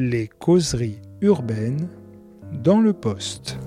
Les 0.00 0.28
causeries 0.28 1.00
urbaines 1.22 1.88
dans 2.52 2.80
le 2.80 2.92
poste. 2.92 3.58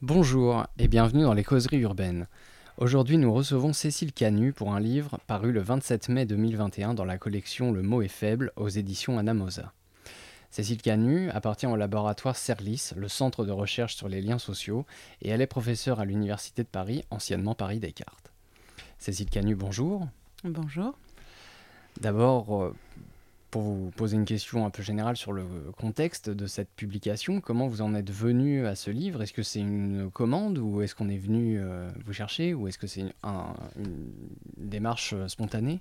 Bonjour 0.00 0.66
et 0.78 0.88
bienvenue 0.88 1.24
dans 1.24 1.34
les 1.34 1.44
causeries 1.44 1.80
urbaines. 1.80 2.28
Aujourd'hui, 2.78 3.18
nous 3.18 3.34
recevons 3.34 3.74
Cécile 3.74 4.14
Canu 4.14 4.54
pour 4.54 4.72
un 4.72 4.80
livre 4.80 5.18
paru 5.26 5.52
le 5.52 5.60
27 5.60 6.08
mai 6.08 6.24
2021 6.24 6.94
dans 6.94 7.04
la 7.04 7.18
collection 7.18 7.72
Le 7.72 7.82
mot 7.82 8.00
est 8.00 8.08
faible 8.08 8.52
aux 8.56 8.70
éditions 8.70 9.18
Anamosa. 9.18 9.74
Cécile 10.54 10.80
Canu 10.80 11.30
appartient 11.30 11.66
au 11.66 11.74
laboratoire 11.74 12.36
CERLIS, 12.36 12.92
le 12.96 13.08
centre 13.08 13.44
de 13.44 13.50
recherche 13.50 13.96
sur 13.96 14.08
les 14.08 14.22
liens 14.22 14.38
sociaux, 14.38 14.86
et 15.20 15.30
elle 15.30 15.40
est 15.40 15.48
professeure 15.48 15.98
à 15.98 16.04
l'Université 16.04 16.62
de 16.62 16.68
Paris, 16.68 17.02
anciennement 17.10 17.56
Paris 17.56 17.80
Descartes. 17.80 18.30
Cécile 19.00 19.28
Canu, 19.28 19.56
bonjour. 19.56 20.06
Bonjour. 20.44 20.96
D'abord, 22.00 22.62
euh, 22.62 22.72
pour 23.50 23.62
vous 23.62 23.90
poser 23.96 24.14
une 24.14 24.24
question 24.24 24.64
un 24.64 24.70
peu 24.70 24.84
générale 24.84 25.16
sur 25.16 25.32
le 25.32 25.42
contexte 25.76 26.30
de 26.30 26.46
cette 26.46 26.70
publication, 26.70 27.40
comment 27.40 27.66
vous 27.66 27.82
en 27.82 27.92
êtes 27.92 28.12
venu 28.12 28.64
à 28.64 28.76
ce 28.76 28.92
livre? 28.92 29.22
Est-ce 29.22 29.32
que 29.32 29.42
c'est 29.42 29.58
une 29.58 30.08
commande 30.12 30.58
ou 30.58 30.82
est-ce 30.82 30.94
qu'on 30.94 31.08
est 31.08 31.18
venu 31.18 31.58
euh, 31.58 31.90
vous 32.06 32.12
chercher 32.12 32.54
ou 32.54 32.68
est-ce 32.68 32.78
que 32.78 32.86
c'est 32.86 33.00
une, 33.00 33.12
une, 33.76 34.12
démarche 34.56 35.14
euh, 35.14 35.26
spontanée? 35.26 35.80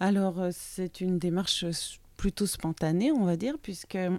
Alors, 0.00 0.48
c'est 0.52 1.00
une 1.00 1.18
démarche 1.18 1.64
plutôt 2.18 2.46
spontanée, 2.46 3.10
on 3.10 3.24
va 3.24 3.38
dire, 3.38 3.54
puisque 3.62 3.96
euh, 3.96 4.18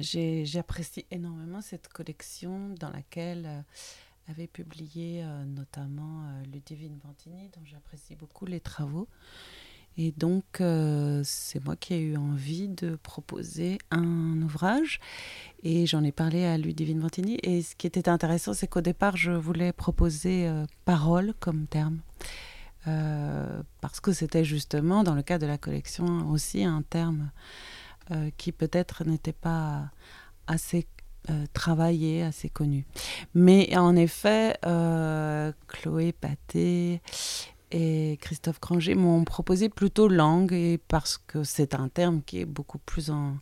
j'apprécie 0.00 1.04
énormément 1.10 1.60
cette 1.60 1.88
collection 1.88 2.70
dans 2.80 2.90
laquelle 2.90 3.44
euh, 3.46 3.60
avait 4.32 4.46
publié 4.46 5.22
euh, 5.22 5.44
notamment 5.44 6.24
Ludivine 6.50 6.98
Vantini, 7.04 7.50
dont 7.54 7.64
j'apprécie 7.66 8.16
beaucoup 8.16 8.46
les 8.46 8.60
travaux. 8.60 9.08
Et 9.98 10.12
donc, 10.12 10.60
euh, 10.60 11.22
c'est 11.24 11.64
moi 11.64 11.74
qui 11.74 11.94
ai 11.94 12.00
eu 12.00 12.16
envie 12.16 12.68
de 12.68 12.96
proposer 12.96 13.78
un 13.90 14.42
ouvrage. 14.42 15.00
Et 15.62 15.86
j'en 15.86 16.04
ai 16.04 16.12
parlé 16.12 16.44
à 16.44 16.58
Ludivine 16.58 17.00
Vantini. 17.00 17.38
Et 17.42 17.62
ce 17.62 17.74
qui 17.74 17.86
était 17.86 18.08
intéressant, 18.08 18.52
c'est 18.52 18.66
qu'au 18.66 18.82
départ, 18.82 19.16
je 19.16 19.32
voulais 19.32 19.72
proposer 19.72 20.46
euh, 20.48 20.66
parole 20.84 21.32
comme 21.40 21.66
terme. 21.66 22.00
Euh, 22.88 23.62
parce 23.80 24.00
que 24.00 24.12
c'était 24.12 24.44
justement, 24.44 25.02
dans 25.02 25.14
le 25.14 25.22
cas 25.22 25.38
de 25.38 25.46
la 25.46 25.58
collection, 25.58 26.30
aussi 26.30 26.64
un 26.64 26.82
terme 26.82 27.30
euh, 28.10 28.30
qui 28.36 28.52
peut-être 28.52 29.04
n'était 29.04 29.32
pas 29.32 29.90
assez 30.46 30.86
euh, 31.30 31.44
travaillé, 31.52 32.22
assez 32.22 32.48
connu. 32.48 32.86
Mais 33.34 33.76
en 33.76 33.96
effet, 33.96 34.56
Chloé 35.66 36.12
Paté 36.12 37.00
et 37.72 38.18
Christophe 38.20 38.60
Granger 38.60 38.94
m'ont 38.94 39.24
proposé 39.24 39.68
plutôt 39.68 40.06
langue, 40.06 40.52
et 40.52 40.78
parce 40.78 41.18
que 41.18 41.42
c'est 41.42 41.74
un 41.74 41.88
terme 41.88 42.22
qui 42.22 42.40
est 42.40 42.44
beaucoup 42.44 42.78
plus 42.78 43.10
en, 43.10 43.38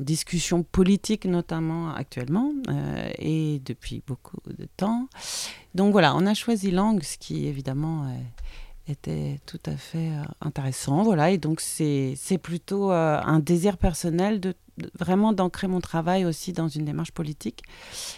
discussion 0.00 0.62
politique, 0.62 1.24
notamment 1.24 1.94
actuellement, 1.94 2.52
euh, 2.68 3.10
et 3.18 3.60
depuis 3.64 4.02
beaucoup 4.06 4.38
de 4.46 4.66
temps. 4.76 5.08
Donc 5.74 5.92
voilà, 5.92 6.14
on 6.14 6.26
a 6.26 6.34
choisi 6.34 6.70
langue, 6.70 7.02
ce 7.02 7.18
qui 7.18 7.46
évidemment 7.46 8.04
euh, 8.04 8.92
était 8.92 9.40
tout 9.46 9.60
à 9.66 9.76
fait 9.76 10.10
euh, 10.10 10.22
intéressant. 10.40 11.02
Voilà, 11.02 11.30
et 11.30 11.38
donc 11.38 11.60
c'est 11.60 12.16
plutôt 12.42 12.90
un 12.90 13.38
désir 13.38 13.76
personnel 13.76 14.40
de, 14.40 14.54
vraiment 14.98 15.32
d'ancrer 15.32 15.68
mon 15.68 15.80
travail 15.80 16.24
aussi 16.24 16.52
dans 16.52 16.68
une 16.68 16.84
démarche 16.84 17.12
politique. 17.12 17.62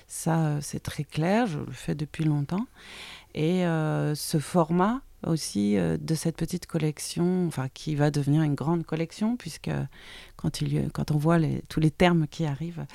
Ça, 0.06 0.60
c'est 0.60 0.82
très 0.82 1.04
clair, 1.04 1.46
je 1.46 1.58
le 1.58 1.72
fais 1.72 1.94
depuis 1.94 2.24
longtemps. 2.24 2.66
Et 3.34 3.62
ce 3.62 4.38
format 4.40 5.02
aussi 5.26 5.76
euh, 5.76 5.96
de 6.00 6.14
cette 6.14 6.36
petite 6.36 6.66
collection, 6.66 7.46
enfin 7.46 7.68
qui 7.72 7.94
va 7.94 8.10
devenir 8.10 8.42
une 8.42 8.54
grande 8.54 8.84
collection, 8.86 9.36
puisque 9.36 9.70
quand, 10.36 10.60
il, 10.60 10.90
quand 10.92 11.10
on 11.10 11.18
voit 11.18 11.38
les- 11.38 11.62
tous 11.68 11.80
les 11.80 11.90
termes 11.90 12.26
qui 12.26 12.46
arrivent, 12.46 12.86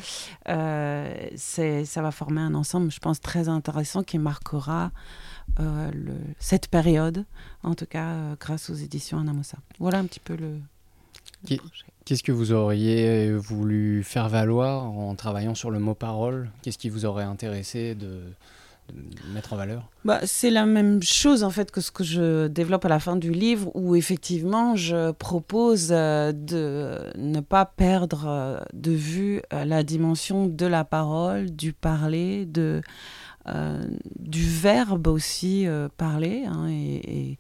euh, 0.50 1.14
ça 1.36 2.02
va 2.02 2.12
former 2.12 2.42
un 2.42 2.56
ensemble, 2.56 2.92
je 2.92 3.00
pense, 3.00 3.22
très 3.22 3.48
intéressant 3.50 4.04
qui 4.04 4.18
marquera 4.18 4.92
euh, 5.60 5.92
le- 5.92 6.14
cette 6.40 6.68
période, 6.68 7.26
en 7.64 7.76
tout 7.76 7.86
cas 7.86 8.08
euh, 8.14 8.36
grâce 8.40 8.70
aux 8.70 8.76
éditions 8.76 9.20
Anamosa. 9.20 9.58
Voilà 9.80 10.00
un 10.00 10.06
petit 10.06 10.20
peu 10.20 10.36
le... 10.36 10.54
le 10.54 10.60
Qui- 11.48 11.58
projet. 11.58 11.86
Qu'est-ce 12.06 12.22
que 12.22 12.32
vous 12.32 12.52
auriez 12.52 13.32
voulu 13.36 14.04
faire 14.04 14.30
valoir 14.30 14.84
en 14.84 15.16
travaillant 15.16 15.56
sur 15.56 15.72
le 15.72 15.80
mot 15.80 15.96
parole 15.96 16.52
Qu'est-ce 16.62 16.78
qui 16.78 16.90
vous 16.90 17.06
aurait 17.06 17.24
intéressé 17.24 17.96
de, 17.96 18.22
mettre 19.34 19.54
en 19.54 19.58
valeur 19.58 19.90
Bah, 20.04 20.20
c'est 20.24 20.50
la 20.50 20.66
même 20.66 21.02
chose 21.02 21.44
en 21.44 21.50
fait 21.50 21.72
que 21.72 21.82
ce 21.82 21.92
que 21.92 22.04
je 22.04 22.48
développe 22.48 22.86
à 22.86 22.90
la 22.90 23.00
fin 23.00 23.16
du 23.16 23.32
livre 23.32 23.72
où 23.76 23.96
effectivement 23.96 24.76
je 24.76 25.12
propose 25.12 25.90
euh, 25.92 26.32
de 26.32 27.00
ne 27.18 27.40
pas 27.40 27.66
perdre 27.66 28.26
euh, 28.28 28.60
de 28.74 28.92
vue 28.92 29.42
euh, 29.54 29.66
la 29.66 29.84
dimension 29.84 30.48
de 30.48 30.66
la 30.66 30.84
parole, 30.84 31.52
du 31.52 31.74
parler, 31.74 32.46
du 32.46 32.82
verbe 34.50 35.08
aussi 35.08 35.68
parler 35.98 36.46
hein, 36.48 36.68
et, 36.70 36.96
et, 37.32 37.40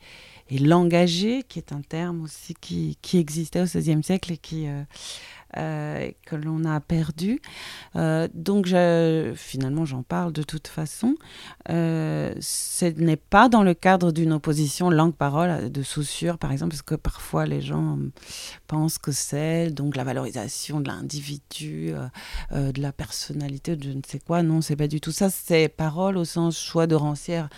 et 0.49 0.57
l'engager 0.59 1.43
qui 1.43 1.59
est 1.59 1.71
un 1.71 1.81
terme 1.81 2.21
aussi 2.23 2.53
qui, 2.59 2.97
qui 3.01 3.17
existait 3.17 3.61
au 3.61 3.65
XVIe 3.65 4.03
siècle 4.03 4.33
et 4.33 4.37
qui, 4.37 4.67
euh, 5.57 6.11
que 6.25 6.35
l'on 6.35 6.65
a 6.65 6.79
perdu. 6.79 7.41
Euh, 7.95 8.27
donc 8.33 8.67
finalement 9.35 9.85
j'en 9.85 10.03
parle 10.03 10.33
de 10.33 10.43
toute 10.43 10.67
façon. 10.67 11.15
Euh, 11.69 12.33
ce 12.39 12.85
n'est 12.85 13.15
pas 13.15 13.49
dans 13.49 13.63
le 13.63 13.73
cadre 13.73 14.11
d'une 14.11 14.33
opposition 14.33 14.89
langue-parole 14.89 15.71
de 15.71 15.83
Saussure, 15.83 16.37
par 16.37 16.51
exemple, 16.51 16.71
parce 16.71 16.81
que 16.81 16.95
parfois 16.95 17.45
les 17.45 17.61
gens 17.61 17.97
euh, 17.97 18.11
pensent 18.67 18.97
que 18.97 19.11
c'est 19.11 19.69
donc 19.69 19.95
la 19.95 20.03
valorisation 20.03 20.79
de 20.79 20.87
l'individu, 20.87 21.93
de 22.51 22.81
la 22.81 22.91
personnalité, 22.91 23.75
de 23.75 23.83
je 23.83 23.89
ne 23.91 24.01
sais 24.05 24.19
quoi. 24.19 24.43
Non, 24.43 24.61
c'est 24.61 24.75
pas 24.75 24.87
du 24.87 24.99
tout 24.99 25.11
ça. 25.11 25.29
C'est 25.29 25.69
parole 25.69 26.17
au 26.17 26.25
sens 26.25 26.59
choix 26.59 26.87
de 26.87 26.95
rancière 26.95 27.49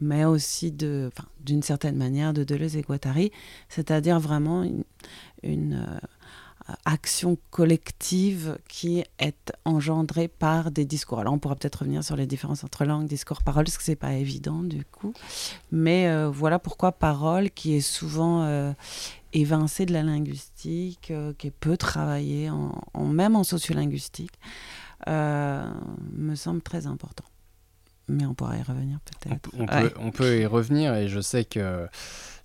mais 0.00 0.24
aussi 0.24 0.72
de, 0.72 1.10
d'une 1.40 1.62
certaine 1.62 1.96
manière 1.96 2.32
de 2.32 2.44
Deleuze 2.44 2.76
et 2.76 2.82
Guattari, 2.82 3.32
c'est-à-dire 3.68 4.20
vraiment 4.20 4.64
une, 5.42 5.86
action 6.84 7.38
collective 7.50 8.58
qui 8.68 9.04
est 9.18 9.52
engendrée 9.64 10.28
par 10.28 10.70
des 10.70 10.84
discours. 10.84 11.20
Alors 11.20 11.34
on 11.34 11.38
pourra 11.38 11.56
peut-être 11.56 11.76
revenir 11.80 12.02
sur 12.02 12.16
les 12.16 12.26
différences 12.26 12.64
entre 12.64 12.84
langue, 12.84 13.06
discours, 13.06 13.42
parole, 13.42 13.64
parce 13.64 13.78
que 13.78 13.84
c'est 13.84 13.96
pas 13.96 14.14
évident 14.14 14.62
du 14.62 14.84
coup. 14.84 15.12
Mais 15.70 16.08
euh, 16.08 16.28
voilà 16.28 16.58
pourquoi 16.58 16.92
parole, 16.92 17.50
qui 17.50 17.74
est 17.74 17.80
souvent 17.80 18.42
euh, 18.42 18.72
évincée 19.32 19.86
de 19.86 19.92
la 19.92 20.02
linguistique, 20.02 21.10
euh, 21.10 21.32
qui 21.38 21.48
est 21.48 21.52
peu 21.52 21.76
travaillée, 21.76 22.50
même 22.98 23.36
en 23.36 23.44
sociolinguistique, 23.44 24.38
euh, 25.08 25.70
me 26.12 26.34
semble 26.34 26.62
très 26.62 26.86
important. 26.86 27.24
Mais 28.08 28.24
on 28.24 28.34
pourra 28.34 28.56
y 28.56 28.62
revenir 28.62 28.98
peut-être. 29.00 29.40
peut- 29.40 29.50
on 29.54 29.66
Ouais. 29.66 29.90
peut, 29.90 29.94
on 29.98 30.10
peut 30.12 30.40
y 30.40 30.46
revenir 30.46 30.94
et 30.94 31.08
je 31.08 31.20
sais 31.20 31.44
que, 31.44 31.88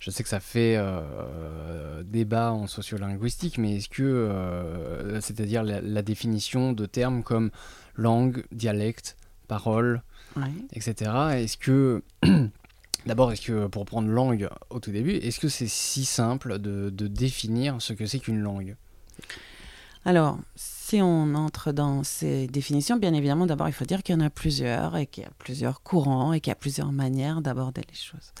je 0.00 0.10
sais 0.10 0.22
que 0.24 0.28
ça 0.28 0.40
fait 0.40 0.74
euh, 0.76 2.02
débat 2.02 2.52
en 2.52 2.66
sociolinguistique, 2.66 3.58
mais 3.58 3.76
est-ce 3.76 3.88
que, 3.88 4.02
euh, 4.02 5.20
c'est-à-dire 5.20 5.62
la, 5.62 5.80
la 5.80 6.02
définition 6.02 6.72
de 6.72 6.84
termes 6.86 7.22
comme 7.22 7.50
langue, 7.94 8.44
dialecte, 8.52 9.16
parole, 9.48 10.02
Ouais. 10.36 10.50
etc. 10.72 11.10
Est-ce 11.34 11.56
que, 11.58 12.02
d'abord, 13.06 13.30
est-ce 13.32 13.42
que 13.42 13.66
pour 13.68 13.84
prendre 13.84 14.08
langue 14.08 14.48
au 14.70 14.80
tout 14.80 14.90
début, 14.90 15.12
est-ce 15.12 15.38
que 15.38 15.48
c'est 15.48 15.68
si 15.68 16.04
simple 16.04 16.58
de, 16.58 16.90
de 16.90 17.06
définir 17.06 17.76
ce 17.80 17.92
que 17.92 18.06
c'est 18.06 18.18
qu'une 18.18 18.40
langue? 18.40 18.74
Alors, 20.04 20.38
si 20.92 21.00
on 21.00 21.34
entre 21.36 21.72
dans 21.72 22.04
ces 22.04 22.46
définitions, 22.48 22.98
bien 22.98 23.14
évidemment, 23.14 23.46
d'abord, 23.46 23.66
il 23.66 23.72
faut 23.72 23.86
dire 23.86 24.02
qu'il 24.02 24.14
y 24.14 24.18
en 24.18 24.20
a 24.20 24.28
plusieurs 24.28 24.94
et 24.98 25.06
qu'il 25.06 25.22
y 25.22 25.26
a 25.26 25.30
plusieurs 25.38 25.82
courants 25.82 26.34
et 26.34 26.40
qu'il 26.42 26.50
y 26.50 26.52
a 26.52 26.54
plusieurs 26.54 26.92
manières 26.92 27.40
d'aborder 27.40 27.80
les 27.88 27.96
choses. 27.96 28.34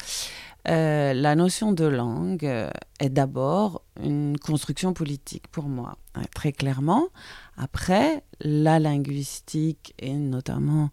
Euh, 0.68 1.14
la 1.14 1.34
notion 1.34 1.72
de 1.72 1.86
langue 1.86 2.44
euh, 2.44 2.70
est 3.00 3.08
d'abord 3.08 3.80
une 4.02 4.38
construction 4.38 4.92
politique 4.92 5.48
pour 5.48 5.64
moi, 5.64 5.96
hein, 6.14 6.24
très 6.34 6.52
clairement. 6.52 7.08
Après, 7.56 8.22
la 8.40 8.78
linguistique 8.78 9.94
et 9.98 10.12
notamment 10.12 10.90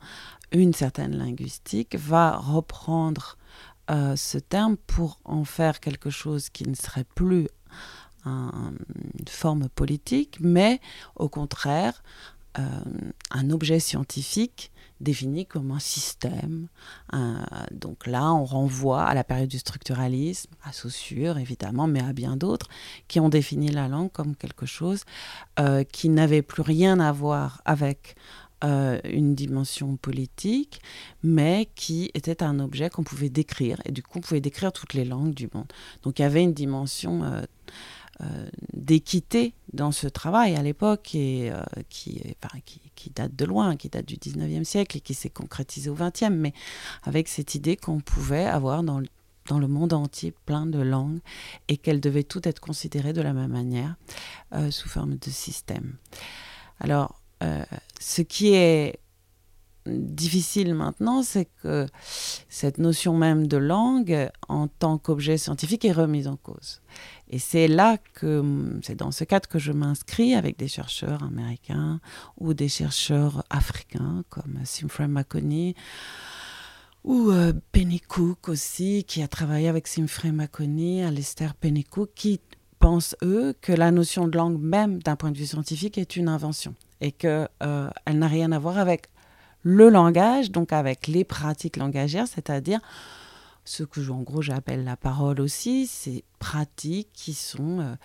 une 0.53 0.73
certaine 0.73 1.17
linguistique 1.17 1.97
va 1.97 2.37
reprendre 2.37 3.37
euh, 3.91 4.15
ce 4.15 4.37
terme 4.37 4.77
pour 4.77 5.19
en 5.25 5.43
faire 5.43 5.81
quelque 5.81 6.09
chose 6.09 6.49
qui 6.49 6.69
ne 6.69 6.75
serait 6.75 7.05
plus 7.15 7.49
un- 8.25 8.73
une 9.19 9.27
forme 9.27 9.69
politique, 9.69 10.37
mais 10.39 10.79
au 11.15 11.29
contraire 11.29 12.03
euh, 12.57 12.61
un 13.29 13.51
objet 13.51 13.79
scientifique 13.79 14.71
défini 15.01 15.45
comme 15.45 15.71
un 15.71 15.79
système. 15.79 16.67
Un- 17.13 17.45
donc 17.71 18.07
là, 18.07 18.33
on 18.33 18.43
renvoie 18.43 19.03
à 19.03 19.13
la 19.13 19.23
période 19.23 19.47
du 19.47 19.59
structuralisme, 19.59 20.49
à 20.63 20.73
Saussure 20.73 21.37
évidemment, 21.37 21.87
mais 21.87 22.01
à 22.01 22.11
bien 22.11 22.35
d'autres, 22.35 22.67
qui 23.07 23.19
ont 23.19 23.29
défini 23.29 23.69
la 23.69 23.87
langue 23.87 24.11
comme 24.11 24.35
quelque 24.35 24.65
chose 24.65 25.03
euh, 25.59 25.83
qui 25.83 26.09
n'avait 26.09 26.41
plus 26.41 26.63
rien 26.63 26.99
à 26.99 27.11
voir 27.11 27.61
avec 27.65 28.15
euh, 28.65 28.99
une 29.05 29.35
dimension 29.35 29.95
politique, 29.95 30.81
mais 31.23 31.69
qui 31.75 32.11
était 32.13 32.43
un 32.43 32.59
objet 32.59 32.89
qu'on 32.89 33.03
pouvait 33.03 33.29
décrire. 33.29 33.79
Et 33.85 33.93
du 33.93 34.03
coup, 34.03 34.17
on 34.17 34.21
pouvait 34.21 34.41
décrire 34.41 34.73
toutes 34.73 34.95
les 34.95 35.05
langues 35.05 35.33
du 35.33 35.47
monde. 35.53 35.71
Donc 36.03 36.19
il 36.19 36.23
y 36.23 36.25
avait 36.25 36.43
une 36.43 36.53
dimension 36.53 37.23
euh, 37.23 37.29
euh, 37.29 37.43
d'équité 38.73 39.53
dans 39.71 39.91
ce 39.91 40.07
travail 40.07 40.55
à 40.55 40.61
l'époque 40.61 41.15
et 41.15 41.51
qui, 41.89 42.21
qui, 42.95 43.09
date 43.11 43.35
de 43.35 43.45
loin, 43.45 43.77
qui 43.77 43.87
date 43.87 44.05
du 44.05 44.15
19e 44.15 44.65
siècle 44.65 44.97
et 44.97 44.99
qui 44.99 45.13
s'est 45.13 45.29
concrétisée 45.29 45.89
au 45.89 45.95
20e, 45.95 46.29
mais 46.29 46.53
avec 47.03 47.29
cette 47.29 47.55
idée 47.55 47.77
qu'on 47.77 48.01
pouvait 48.01 48.45
avoir 48.45 48.83
dans 48.83 48.99
le 48.99 49.67
monde 49.67 49.93
entier 49.93 50.33
plein 50.45 50.65
de 50.65 50.79
langues 50.79 51.19
et 51.69 51.77
qu'elles 51.77 52.01
devaient 52.01 52.23
toutes 52.23 52.47
être 52.47 52.59
considérées 52.59 53.13
de 53.13 53.21
la 53.21 53.31
même 53.31 53.51
manière 53.51 53.95
sous 54.69 54.89
forme 54.89 55.15
de 55.15 55.29
système. 55.29 55.95
Alors, 56.79 57.19
euh, 57.43 57.63
ce 57.99 58.21
qui 58.21 58.53
est 58.53 58.99
difficile 59.89 60.73
maintenant, 60.73 61.23
c'est 61.23 61.47
que 61.61 61.87
cette 62.49 62.77
notion 62.77 63.15
même 63.15 63.47
de 63.47 63.57
langue 63.57 64.29
en 64.47 64.67
tant 64.67 64.97
qu'objet 64.97 65.37
scientifique 65.37 65.85
est 65.85 65.91
remise 65.91 66.27
en 66.27 66.35
cause. 66.35 66.81
Et 67.29 67.39
c'est 67.39 67.67
là 67.67 67.97
que, 68.13 68.79
c'est 68.83 68.95
dans 68.95 69.11
ce 69.11 69.23
cadre 69.23 69.47
que 69.47 69.59
je 69.59 69.71
m'inscris 69.71 70.33
avec 70.33 70.57
des 70.57 70.67
chercheurs 70.67 71.23
américains 71.23 71.99
ou 72.37 72.53
des 72.53 72.69
chercheurs 72.69 73.43
africains 73.49 74.23
comme 74.29 74.59
Simfrey 74.63 75.07
Makoni 75.07 75.75
ou 77.03 77.31
euh, 77.31 77.53
Penny 77.71 77.99
Cook 77.99 78.49
aussi, 78.49 79.05
qui 79.07 79.21
a 79.23 79.27
travaillé 79.27 79.67
avec 79.67 79.87
Simfrey 79.87 80.31
Makoni, 80.31 81.03
Alistair 81.03 81.55
Penny 81.55 81.83
Cook, 81.83 82.09
qui 82.13 82.41
pensent, 82.79 83.15
eux, 83.23 83.53
que 83.61 83.71
la 83.71 83.91
notion 83.91 84.27
de 84.27 84.37
langue 84.37 84.59
même 84.59 85.01
d'un 85.01 85.15
point 85.15 85.31
de 85.31 85.37
vue 85.37 85.45
scientifique 85.45 85.97
est 85.97 86.15
une 86.15 86.27
invention 86.27 86.75
et 87.01 87.11
qu'elle 87.11 87.49
euh, 87.63 87.89
n'a 88.11 88.27
rien 88.27 88.51
à 88.51 88.59
voir 88.59 88.77
avec 88.77 89.07
le 89.61 89.89
langage, 89.89 90.51
donc 90.51 90.73
avec 90.73 91.07
les 91.07 91.23
pratiques 91.23 91.77
langagières, 91.77 92.27
c'est-à-dire 92.27 92.79
ce 93.65 93.83
que 93.83 94.09
en 94.09 94.21
gros 94.21 94.41
j'appelle 94.41 94.83
la 94.83 94.97
parole 94.97 95.39
aussi, 95.39 95.85
ces 95.85 96.23
pratiques 96.39 97.09
qui 97.13 97.33
sont 97.33 97.79
euh, 97.79 97.95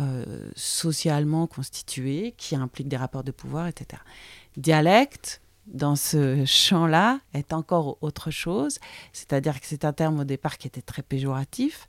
euh, 0.00 0.50
socialement 0.56 1.46
constituées, 1.46 2.34
qui 2.36 2.56
impliquent 2.56 2.88
des 2.88 2.96
rapports 2.96 3.22
de 3.22 3.30
pouvoir, 3.30 3.68
etc. 3.68 4.02
Dialecte, 4.56 5.40
dans 5.66 5.94
ce 5.94 6.44
champ-là, 6.44 7.20
est 7.34 7.52
encore 7.52 7.98
autre 8.00 8.32
chose, 8.32 8.78
c'est-à-dire 9.12 9.60
que 9.60 9.66
c'est 9.66 9.84
un 9.84 9.92
terme 9.92 10.20
au 10.20 10.24
départ 10.24 10.58
qui 10.58 10.66
était 10.66 10.82
très 10.82 11.02
péjoratif, 11.02 11.86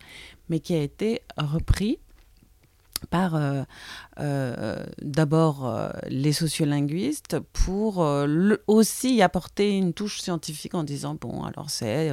mais 0.50 0.60
qui 0.60 0.76
a 0.76 0.82
été 0.82 1.24
repris 1.38 1.98
par 3.06 3.36
euh, 3.36 3.64
euh, 4.20 4.84
d'abord 5.02 5.66
euh, 5.66 5.90
les 6.08 6.34
sociolinguistes 6.34 7.40
pour 7.52 8.06
aussi 8.68 9.22
apporter 9.22 9.78
une 9.78 9.94
touche 9.94 10.22
scientifique 10.22 10.76
en 10.76 10.84
disant 10.84 11.16
bon 11.20 11.44
alors 11.44 11.70
c'est 11.70 12.12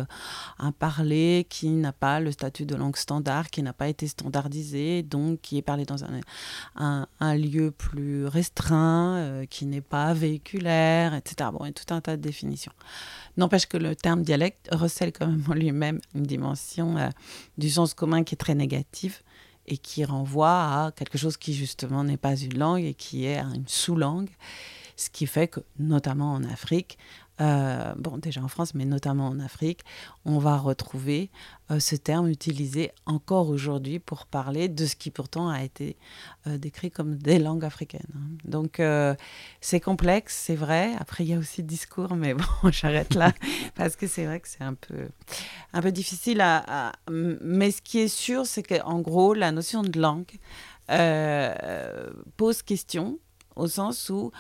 un 0.59 0.73
parler 0.73 1.47
qui 1.49 1.69
n'a 1.71 1.93
pas 1.93 2.21
le 2.21 2.33
statut 2.33 2.67
de 2.67 2.75
langue 2.75 2.97
standard, 2.97 3.51
qui 3.51 3.63
n'a 3.63 3.73
pas 3.73 3.89
été 3.89 4.07
standardisé, 4.07 5.03
donc 5.03 5.41
qui 5.41 5.59
est 5.59 5.63
parlé 5.63 5.85
dans 5.85 6.05
un, 6.05 7.07
un, 7.21 7.37
lieu 7.37 7.71
plus 7.71 8.27
restreint, 8.27 9.45
qui 9.51 9.67
n'est 9.67 9.81
pas 9.81 10.15
véhiculaire, 10.15 11.15
etc. 11.15 11.51
Bon, 11.53 11.65
il 11.65 11.69
y 11.69 11.71
a 11.71 11.73
tout 11.73 11.95
un 11.95 12.01
tas 12.01 12.17
de 12.17 12.23
définitions. 12.23 12.73
N'empêche 13.37 13.67
que 13.67 13.77
le 13.77 13.95
terme 13.97 14.23
dialecte 14.23 14.69
recèle 14.73 15.13
quand 15.13 15.27
même 15.27 15.45
en 15.49 15.55
lui-même 15.55 16.01
une 16.15 16.25
dimension 16.25 16.97
du 17.59 17.71
sens 17.71 17.95
commun 17.95 18.25
qui 18.25 18.35
est 18.35 18.39
très 18.39 18.55
négative 18.55 19.23
et 19.71 19.79
qui 19.79 20.05
renvoie 20.05 20.51
à 20.51 20.93
quelque 20.95 21.17
chose 21.17 21.37
qui 21.37 21.55
justement 21.55 22.05
n'est 22.05 22.17
pas 22.17 22.37
une 22.37 22.59
langue 22.59 22.85
et 22.85 22.95
qui 22.95 23.25
est 23.25 23.39
une 23.39 23.69
sous-langue. 23.69 24.29
Ce 24.97 25.09
qui 25.09 25.27
fait 25.27 25.49
que, 25.49 25.61
notamment 25.79 26.35
en 26.35 26.45
Afrique, 26.45 26.99
euh, 27.41 27.95
bon, 27.97 28.19
déjà 28.19 28.43
en 28.43 28.49
France, 28.49 28.75
mais 28.75 28.85
notamment 28.85 29.29
en 29.29 29.41
Afrique, 29.41 29.81
on 30.25 30.39
va 30.39 30.59
retrouver 30.59 31.31
euh, 31.71 31.81
ce 31.81 31.97
terme 31.97 32.29
utilisé 32.29 32.93
encore 33.07 33.49
aujourd'hui 33.49 33.99
pour 33.99 34.27
parler 34.27 34.69
de 34.69 34.85
ce 34.85 34.95
qui 34.95 35.11
pourtant 35.11 35.49
a 35.49 35.63
été 35.63 35.97
euh, 36.47 36.59
décrit 36.59 36.91
comme 36.91 37.17
des 37.17 37.39
langues 37.39 37.65
africaines. 37.65 38.07
Hein. 38.15 38.37
Donc 38.45 38.83
c'est 39.61 39.81
complexe, 39.81 40.37
c'est 40.37 40.57
vrai. 40.57 40.93
Après, 40.99 41.25
il 41.25 41.31
y 41.31 41.35
a 41.35 41.39
aussi 41.39 41.63
le 41.63 41.67
discours, 41.67 42.15
mais 42.15 42.35
bon, 42.35 42.45
j'arrête 42.71 43.15
là 43.15 43.33
parce 43.75 43.97
que 43.97 44.07
c'est 44.07 44.27
vrai 44.27 44.41
que 44.41 44.49
c'est 44.49 44.65
un 44.65 44.75
peu, 44.75 45.09
un 45.73 45.81
peu 45.81 45.93
difficile 45.93 46.41
à, 46.43 46.93
Mais 47.11 47.71
ce 47.71 47.81
qui 47.81 48.01
est 48.01 48.09
sûr, 48.09 48.47
c'est 48.47 48.63
qu'en 48.63 49.01
gros, 49.01 49.33
la 49.33 49.53
notion 49.53 49.83
de 49.83 49.99
langue 49.99 50.39
pose 52.37 52.63
question 52.63 53.19
au 53.57 53.69
sens 53.69 54.11
où 54.11 54.33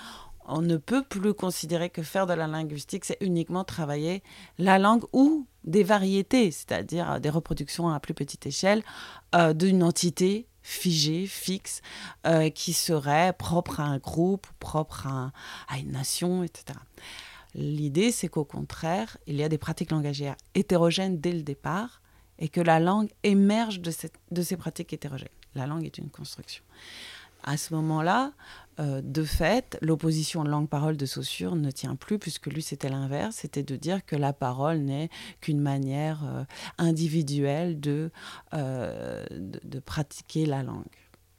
on 0.50 0.62
ne 0.62 0.76
peut 0.76 1.02
plus 1.02 1.32
considérer 1.32 1.91
que 1.91 2.02
faire 2.02 2.26
de 2.26 2.35
la 2.35 2.47
linguistique, 2.47 3.05
c'est 3.05 3.19
uniquement 3.20 3.64
travailler 3.64 4.23
la 4.58 4.79
langue 4.79 5.05
ou 5.12 5.47
des 5.64 5.85
variétés, 5.85 6.50
c'est-à-dire 6.50 7.20
des 7.20 7.31
reproductions 7.31 7.88
à 7.88 8.00
plus 8.00 8.14
petite 8.14 8.47
échelle 8.47 8.82
euh, 9.35 9.52
d'une 9.52 9.82
entité 9.82 10.47
figée, 10.62 11.26
fixe, 11.26 11.81
euh, 12.26 12.50
qui 12.50 12.73
serait 12.73 13.32
propre 13.32 13.81
à 13.81 13.85
un 13.85 13.99
groupe, 13.99 14.47
propre 14.58 15.06
à, 15.06 15.79
une 15.79 15.93
nation, 15.93 16.44
etc. 16.44 16.79
L'idée, 17.55 18.12
c'est 18.12 18.29
qu'au 18.29 18.44
contraire, 18.44 19.17
il 19.26 19.37
y 19.37 19.43
a 19.43 19.49
des 19.49 19.58
pratiques 19.58 19.91
langagières 19.91 20.37
hétérogènes 20.55 21.19
dès 21.19 21.32
le 21.32 21.43
départ 21.43 22.00
et 22.38 22.49
que 22.49 22.61
la 22.61 22.79
langue 22.79 23.11
émerge 23.23 23.81
de, 23.81 23.93
de 24.31 24.43
ces 24.43 24.56
pratiques 24.56 24.93
hétérogènes. 24.93 25.29
La 25.55 25.67
langue 25.67 25.85
est 25.85 25.99
une 25.99 26.11
construction. 26.11 26.62
À 27.43 27.56
ce 27.56 27.75
moment-là, 27.75 28.32
euh, 28.80 29.02
de 29.02 29.24
fait, 29.24 29.78
l'opposition 29.82 30.42
langue-parole 30.42 30.96
de 30.96 31.04
Saussure 31.04 31.54
ne 31.54 31.70
tient 31.70 31.96
plus, 31.96 32.18
puisque 32.18 32.46
lui, 32.46 32.62
c'était 32.62 32.88
l'inverse, 32.88 33.36
c'était 33.36 33.62
de 33.62 33.76
dire 33.76 34.04
que 34.06 34.16
la 34.16 34.32
parole 34.32 34.78
n'est 34.78 35.10
qu'une 35.40 35.60
manière 35.60 36.22
euh, 36.24 36.44
individuelle 36.78 37.78
euh, 37.86 39.24
de, 39.30 39.60
de, 39.62 39.80
pratiquer 39.80 40.46
la 40.46 40.62
langue. 40.62 40.84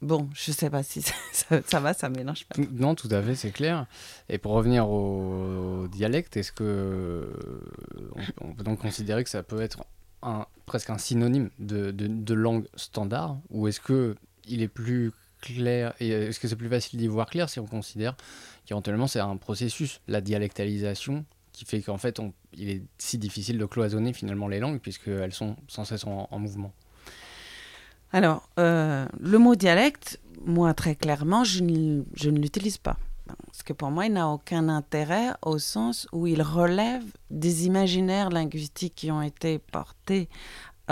Bon, 0.02 0.28
je 0.34 0.50
ne 0.50 0.54
sais 0.54 0.70
pas 0.70 0.82
si 0.82 1.02
ça, 1.32 1.80
va, 1.80 1.94
ça 1.94 2.08
mélange 2.08 2.44
pas. 2.46 2.60
Non, 2.72 2.94
tout 2.94 3.08
à 3.10 3.20
fait, 3.22 3.34
c'est 3.34 3.50
clair. 3.50 3.86
Et 4.28 4.38
pour 4.38 4.52
revenir 4.52 4.88
au, 4.88 5.88
dialecte, 5.88 6.36
est-ce 6.36 6.52
que 6.52 7.28
on, 8.40 8.54
peut 8.54 8.64
donc 8.64 8.80
considérer 8.80 9.24
que 9.24 9.30
ça 9.30 9.42
peut 9.42 9.60
être 9.60 9.84
un, 10.22 10.46
presque 10.66 10.90
un 10.90 10.98
synonyme 10.98 11.50
de, 11.58 11.90
de 11.90 12.34
langue 12.34 12.66
standard, 12.76 13.38
ou 13.50 13.66
est-ce 13.66 13.80
que 13.80 14.14
il 14.46 14.62
est 14.62 14.68
plus 14.68 15.12
euh, 15.50 15.90
est-ce 16.00 16.40
que 16.40 16.48
c'est 16.48 16.56
plus 16.56 16.68
facile 16.68 16.98
d'y 16.98 17.08
voir 17.08 17.28
clair 17.28 17.48
si 17.48 17.60
on 17.60 17.66
considère 17.66 18.16
qu'éventuellement 18.64 19.06
c'est 19.06 19.20
un 19.20 19.36
processus, 19.36 20.00
la 20.08 20.20
dialectalisation, 20.20 21.24
qui 21.52 21.64
fait 21.64 21.82
qu'en 21.82 21.98
fait 21.98 22.20
il 22.54 22.70
est 22.70 22.82
si 22.98 23.18
difficile 23.18 23.58
de 23.58 23.64
cloisonner 23.66 24.12
finalement 24.12 24.48
les 24.48 24.60
langues 24.60 24.80
puisqu'elles 24.80 25.34
sont 25.34 25.56
sans 25.68 25.84
cesse 25.84 26.04
en, 26.06 26.38
mouvement 26.38 26.72
Alors, 28.12 28.48
euh, 28.58 29.06
le 29.20 29.38
mot 29.38 29.54
dialecte, 29.54 30.20
moi 30.44 30.74
très 30.74 30.94
clairement, 30.94 31.44
je 31.44 31.62
je 32.14 32.30
ne 32.30 32.38
l'utilise 32.38 32.78
pas. 32.78 32.96
Parce 33.46 33.62
que 33.62 33.72
pour 33.72 33.90
moi, 33.90 34.06
il 34.06 34.14
n'a 34.14 34.28
aucun 34.28 34.68
intérêt 34.68 35.28
au 35.42 35.58
sens 35.58 36.08
où 36.12 36.26
il 36.26 36.42
relève 36.42 37.04
des 37.30 37.66
imaginaires 37.66 38.30
linguistiques 38.30 38.94
qui 38.94 39.10
ont 39.10 39.22
été 39.22 39.58
portés 39.58 40.28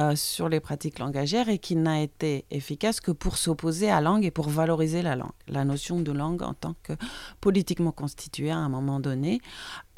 euh, 0.01 0.17
sur 0.17 0.49
les 0.49 0.61
pratiques 0.61 0.99
langagières 0.99 1.51
et 1.51 1.59
qui 1.59 1.77
n'a 1.77 2.01
été 2.01 2.47
efficace 2.51 3.01
que 3.01 3.11
pour 3.11 3.37
s'opposer 3.37 3.91
à 3.91 3.97
la 3.97 4.01
langue 4.01 4.25
et 4.25 4.31
pour 4.31 4.49
valoriser 4.49 5.03
la 5.03 5.15
langue. 5.15 5.33
La 5.47 5.65
notion 5.65 6.01
de 6.01 6.11
langue 6.11 6.43
en 6.43 6.55
tant 6.55 6.75
que 6.83 6.95
politiquement 7.43 7.93
constituée 7.93 8.51
à 8.51 8.57
un 8.57 8.71
moment 8.71 8.99
donné, 8.99 9.41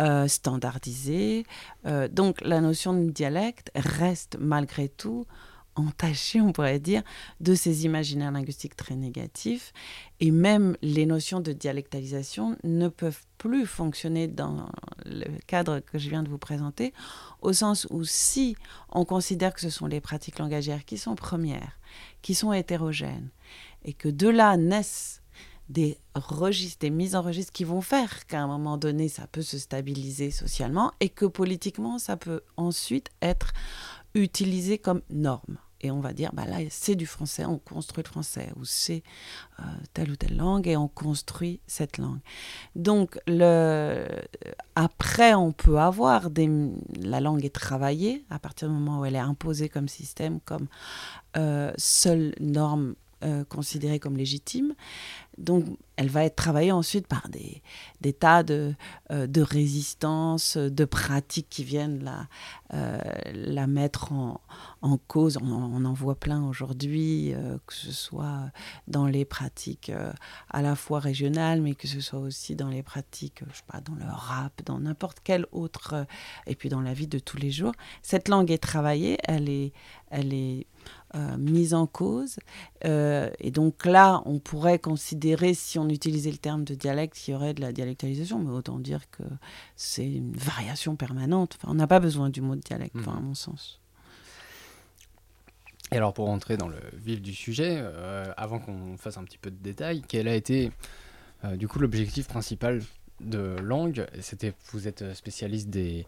euh, 0.00 0.26
standardisée. 0.26 1.44
Euh, 1.86 2.08
donc 2.08 2.40
la 2.40 2.60
notion 2.60 2.94
de 2.94 3.10
dialecte 3.10 3.70
reste 3.76 4.38
malgré 4.40 4.88
tout 4.88 5.24
entaché, 5.74 6.40
on 6.40 6.52
pourrait 6.52 6.80
dire, 6.80 7.02
de 7.40 7.54
ces 7.54 7.84
imaginaires 7.84 8.32
linguistiques 8.32 8.76
très 8.76 8.94
négatifs. 8.94 9.72
Et 10.20 10.30
même 10.30 10.76
les 10.82 11.06
notions 11.06 11.40
de 11.40 11.52
dialectalisation 11.52 12.56
ne 12.64 12.88
peuvent 12.88 13.22
plus 13.38 13.66
fonctionner 13.66 14.28
dans 14.28 14.68
le 15.04 15.26
cadre 15.46 15.80
que 15.80 15.98
je 15.98 16.08
viens 16.08 16.22
de 16.22 16.28
vous 16.28 16.38
présenter, 16.38 16.92
au 17.40 17.52
sens 17.52 17.86
où 17.90 18.04
si 18.04 18.56
on 18.90 19.04
considère 19.04 19.54
que 19.54 19.60
ce 19.60 19.70
sont 19.70 19.86
les 19.86 20.00
pratiques 20.00 20.38
langagières 20.38 20.84
qui 20.84 20.98
sont 20.98 21.14
premières, 21.14 21.78
qui 22.22 22.34
sont 22.34 22.52
hétérogènes, 22.52 23.30
et 23.84 23.92
que 23.92 24.08
de 24.08 24.28
là 24.28 24.56
naissent 24.56 25.22
des 25.68 25.98
registres, 26.14 26.80
des 26.80 26.90
mises 26.90 27.16
en 27.16 27.22
registre 27.22 27.52
qui 27.52 27.64
vont 27.64 27.80
faire 27.80 28.26
qu'à 28.26 28.42
un 28.42 28.46
moment 28.46 28.76
donné, 28.76 29.08
ça 29.08 29.26
peut 29.26 29.42
se 29.42 29.58
stabiliser 29.58 30.30
socialement 30.30 30.92
et 31.00 31.08
que 31.08 31.24
politiquement, 31.24 31.98
ça 31.98 32.16
peut 32.16 32.42
ensuite 32.56 33.10
être 33.22 33.52
utilisé 34.14 34.78
comme 34.78 35.02
norme. 35.10 35.58
Et 35.84 35.90
on 35.90 35.98
va 35.98 36.12
dire, 36.12 36.30
bah 36.32 36.44
là, 36.46 36.58
c'est 36.70 36.94
du 36.94 37.06
français, 37.06 37.44
on 37.44 37.58
construit 37.58 38.04
le 38.04 38.08
français, 38.08 38.50
ou 38.54 38.64
c'est 38.64 39.02
euh, 39.58 39.62
telle 39.92 40.12
ou 40.12 40.16
telle 40.16 40.36
langue, 40.36 40.68
et 40.68 40.76
on 40.76 40.86
construit 40.86 41.60
cette 41.66 41.98
langue. 41.98 42.20
Donc, 42.76 43.18
le... 43.26 44.06
après, 44.76 45.34
on 45.34 45.50
peut 45.50 45.80
avoir 45.80 46.30
des... 46.30 46.48
La 47.02 47.20
langue 47.20 47.44
est 47.44 47.54
travaillée 47.54 48.24
à 48.30 48.38
partir 48.38 48.68
du 48.68 48.74
moment 48.74 49.00
où 49.00 49.04
elle 49.04 49.16
est 49.16 49.18
imposée 49.18 49.68
comme 49.68 49.88
système, 49.88 50.38
comme 50.40 50.68
euh, 51.36 51.72
seule 51.76 52.32
norme 52.38 52.94
considérée 53.48 53.98
comme 53.98 54.16
légitime. 54.16 54.74
Donc, 55.38 55.64
elle 55.96 56.08
va 56.08 56.24
être 56.24 56.36
travaillée 56.36 56.72
ensuite 56.72 57.06
par 57.06 57.28
des, 57.28 57.62
tas 58.12 58.42
de, 58.42 58.74
euh, 59.10 59.26
de 59.26 59.40
résistances, 59.40 60.56
de 60.56 60.84
pratiques 60.84 61.48
qui 61.48 61.64
viennent 61.64 62.02
la, 62.02 62.26
euh, 62.74 63.66
mettre 63.66 64.12
en, 64.12 64.40
cause. 65.06 65.38
On, 65.40 65.84
en 65.84 65.92
voit 65.92 66.16
plein 66.16 66.44
aujourd'hui, 66.44 67.32
euh, 67.34 67.56
que 67.66 67.74
ce 67.74 67.92
soit 67.92 68.50
dans 68.88 69.06
les 69.06 69.24
pratiques 69.24 69.92
à 70.50 70.62
la 70.62 70.76
fois 70.76 71.00
régionales, 71.00 71.62
mais 71.62 71.74
que 71.74 71.88
ce 71.88 72.00
soit 72.00 72.20
aussi 72.20 72.54
dans 72.54 72.68
les 72.68 72.82
pratiques, 72.82 73.42
je 73.50 73.56
sais 73.56 73.62
pas, 73.66 73.80
dans 73.80 73.94
le 73.94 74.10
rap, 74.10 74.60
dans 74.66 74.80
n'importe 74.80 75.18
quel 75.24 75.46
autre, 75.52 76.06
et 76.46 76.54
puis 76.54 76.68
dans 76.68 76.80
la 76.80 76.92
vie 76.94 77.06
de 77.06 77.18
tous 77.18 77.38
les 77.38 77.50
jours. 77.50 77.72
Cette 78.02 78.28
langue 78.28 78.50
est 78.50 78.62
travaillée, 78.62 79.18
elle 79.24 79.48
est, 79.48 79.72
elle 80.10 80.34
est 80.34 80.66
euh, 81.14 81.36
mise 81.36 81.74
en 81.74 81.86
cause. 81.86 82.38
Euh, 82.86 83.28
et 83.38 83.50
donc 83.50 83.84
là, 83.84 84.22
on 84.24 84.38
pourrait 84.38 84.78
considérer, 84.78 85.52
si 85.52 85.78
on 85.78 85.90
utilisait 85.90 86.30
le 86.30 86.38
terme 86.38 86.64
de 86.64 86.74
dialecte, 86.74 87.16
qu'il 87.16 87.32
y 87.32 87.36
aurait 87.36 87.52
de 87.52 87.60
la 87.60 87.70
dialectalisation, 87.70 88.38
mais 88.38 88.50
autant 88.50 88.78
dire 88.78 89.10
que 89.10 89.22
c'est 89.76 90.10
une 90.10 90.32
variation 90.32 90.96
permanente. 90.96 91.58
Enfin, 91.58 91.70
on 91.70 91.74
n'a 91.74 91.86
pas 91.86 92.00
besoin 92.00 92.30
du 92.30 92.40
mot 92.40 92.56
de 92.56 92.62
dialecte, 92.62 92.96
à 93.06 93.20
mon 93.20 93.34
sens. 93.34 93.78
Et 95.90 95.98
alors, 95.98 96.14
pour 96.14 96.28
rentrer 96.28 96.56
dans 96.56 96.68
le 96.68 96.78
vif 96.94 97.20
du 97.20 97.34
sujet, 97.34 97.76
euh, 97.78 98.32
avant 98.38 98.58
qu'on 98.58 98.96
fasse 98.96 99.18
un 99.18 99.24
petit 99.24 99.36
peu 99.36 99.50
de 99.50 99.62
détails, 99.62 100.02
quel 100.08 100.28
a 100.28 100.34
été 100.34 100.72
du 101.56 101.68
coup 101.68 101.80
l'objectif 101.80 102.28
principal 102.28 102.80
de 103.20 103.56
langue 103.60 104.06
C'était, 104.20 104.54
vous 104.70 104.88
êtes 104.88 105.12
spécialiste 105.14 105.68
des, 105.68 106.06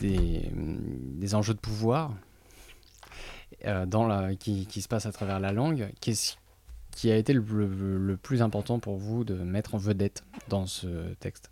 des, 0.00 0.50
des 0.54 1.34
enjeux 1.34 1.52
de 1.52 1.58
pouvoir 1.58 2.12
dans 3.86 4.06
la, 4.06 4.34
qui, 4.34 4.66
qui, 4.66 4.82
se 4.82 4.88
passe 4.88 5.06
à 5.06 5.12
travers 5.12 5.40
la 5.40 5.52
langue. 5.52 5.90
Qu'est-ce 6.00 6.36
qui 6.92 7.10
a 7.10 7.16
été 7.16 7.32
le, 7.32 7.42
le, 7.42 8.16
plus 8.16 8.42
important 8.42 8.78
pour 8.78 8.96
vous 8.96 9.24
de 9.24 9.34
mettre 9.34 9.74
en 9.74 9.78
vedette 9.78 10.24
dans 10.48 10.66
ce 10.66 11.14
texte 11.20 11.50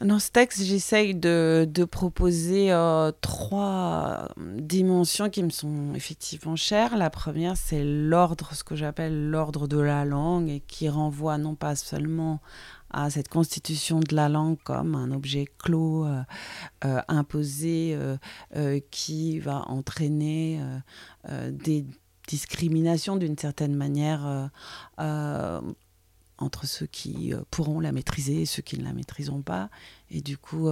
dans 0.00 0.18
ce 0.18 0.32
texte, 0.32 0.64
j'essaye 0.64 1.14
de, 1.14 1.64
de, 1.70 1.84
proposer 1.84 2.72
euh, 2.72 3.12
trois 3.20 4.30
dimensions 4.36 5.30
qui 5.30 5.44
me 5.44 5.50
sont 5.50 5.94
effectivement 5.94 6.56
chères. 6.56 6.96
La 6.96 7.08
première, 7.08 7.56
c'est 7.56 7.84
l'ordre, 7.84 8.52
ce 8.52 8.64
que 8.64 8.74
j'appelle 8.74 9.30
l'ordre 9.30 9.68
de 9.68 9.78
la 9.78 10.04
langue, 10.04 10.48
et 10.48 10.58
qui 10.58 10.88
renvoie 10.88 11.38
non 11.38 11.54
pas 11.54 11.76
seulement 11.76 12.40
à 12.92 13.10
cette 13.10 13.28
constitution 13.28 14.00
de 14.00 14.14
la 14.14 14.28
langue 14.28 14.58
comme 14.64 14.94
un 14.94 15.10
objet 15.12 15.46
clos, 15.58 16.04
euh, 16.04 16.22
euh, 16.84 17.00
imposé, 17.08 17.96
euh, 17.96 18.80
qui 18.90 19.38
va 19.38 19.68
entraîner 19.68 20.60
des 21.50 21.86
discriminations 22.28 23.16
d'une 23.16 23.36
certaine 23.36 23.74
manière 23.74 24.50
entre 26.38 26.66
ceux 26.66 26.86
qui 26.86 27.32
pourront 27.50 27.80
la 27.80 27.92
maîtriser 27.92 28.42
et 28.42 28.46
ceux 28.46 28.62
qui 28.62 28.78
ne 28.78 28.84
la 28.84 28.92
maîtriseront 28.92 29.42
pas. 29.42 29.70
Et 30.10 30.20
du 30.20 30.36
coup, 30.36 30.68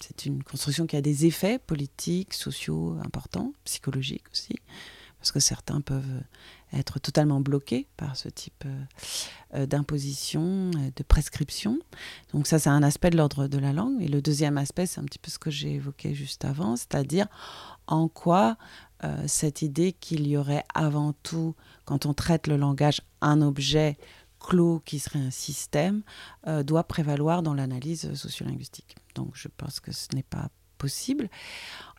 c'est 0.00 0.26
une 0.26 0.42
construction 0.42 0.86
qui 0.86 0.96
a 0.96 1.02
des 1.02 1.26
effets 1.26 1.58
politiques, 1.58 2.34
sociaux 2.34 2.96
importants, 3.04 3.52
psychologiques 3.64 4.28
aussi 4.32 4.56
parce 5.20 5.32
que 5.32 5.40
certains 5.40 5.82
peuvent 5.82 6.22
être 6.72 6.98
totalement 7.00 7.40
bloqués 7.40 7.88
par 7.96 8.16
ce 8.16 8.28
type 8.28 8.64
euh, 8.66 8.84
euh, 9.54 9.66
d'imposition, 9.66 10.70
euh, 10.76 10.90
de 10.94 11.02
prescription. 11.02 11.78
Donc 12.32 12.46
ça, 12.46 12.58
c'est 12.58 12.70
un 12.70 12.82
aspect 12.82 13.10
de 13.10 13.16
l'ordre 13.16 13.48
de 13.48 13.58
la 13.58 13.72
langue. 13.72 14.00
Et 14.00 14.08
le 14.08 14.22
deuxième 14.22 14.58
aspect, 14.58 14.86
c'est 14.86 15.00
un 15.00 15.04
petit 15.04 15.18
peu 15.18 15.30
ce 15.30 15.38
que 15.38 15.50
j'ai 15.50 15.74
évoqué 15.74 16.14
juste 16.14 16.44
avant, 16.44 16.76
c'est-à-dire 16.76 17.26
en 17.86 18.08
quoi 18.08 18.56
cette 19.26 19.62
idée 19.62 19.94
qu'il 19.94 20.28
y 20.28 20.36
aurait 20.36 20.62
avant 20.74 21.14
tout, 21.22 21.54
quand 21.86 22.04
on 22.04 22.12
traite 22.12 22.48
le 22.48 22.58
langage, 22.58 23.00
un 23.22 23.40
objet 23.40 23.96
clos 24.38 24.82
qui 24.84 24.98
serait 24.98 25.20
un 25.20 25.30
système, 25.30 26.02
doit 26.64 26.84
prévaloir 26.84 27.42
dans 27.42 27.54
l'analyse 27.54 28.12
sociolinguistique. 28.12 28.96
Donc 29.14 29.30
je 29.32 29.48
pense 29.48 29.80
que 29.80 29.90
ce 29.90 30.08
n'est 30.14 30.22
pas 30.22 30.50
possible. 30.80 31.28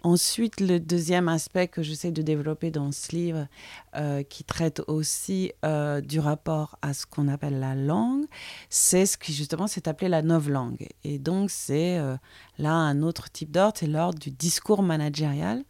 Ensuite, 0.04 0.60
le 0.60 0.80
deuxième 0.80 1.28
aspect 1.28 1.68
que 1.68 1.84
j'essaie 1.84 2.12
de 2.12 2.24
développer 2.24 2.72
dans 2.72 2.92
ce 2.92 3.16
livre, 3.16 3.48
euh, 3.96 4.24
qui 4.24 4.44
traite 4.44 4.82
aussi 4.88 5.52
euh, 5.64 6.02
du 6.02 6.20
rapport 6.20 6.80
à 6.82 6.96
ce 6.96 7.06
qu'on 7.06 7.28
appelle 7.28 7.60
la 7.60 7.76
langue, 7.76 8.26
c'est 8.70 9.06
ce 9.06 9.16
qui 9.16 9.32
justement 9.32 9.68
s'est 9.68 9.88
appelé 9.88 10.10
la 10.10 10.24
langue. 10.24 10.88
Et 11.04 11.20
donc, 11.20 11.52
c'est 11.52 12.00
euh, 12.00 12.18
là 12.58 12.74
un 12.74 13.04
autre 13.04 13.32
type 13.32 13.52
d'ordre, 13.52 13.78
c'est 13.78 13.86
l'ordre 13.86 14.18
du 14.18 14.32
discours 14.32 14.82
managérial. 14.82 15.64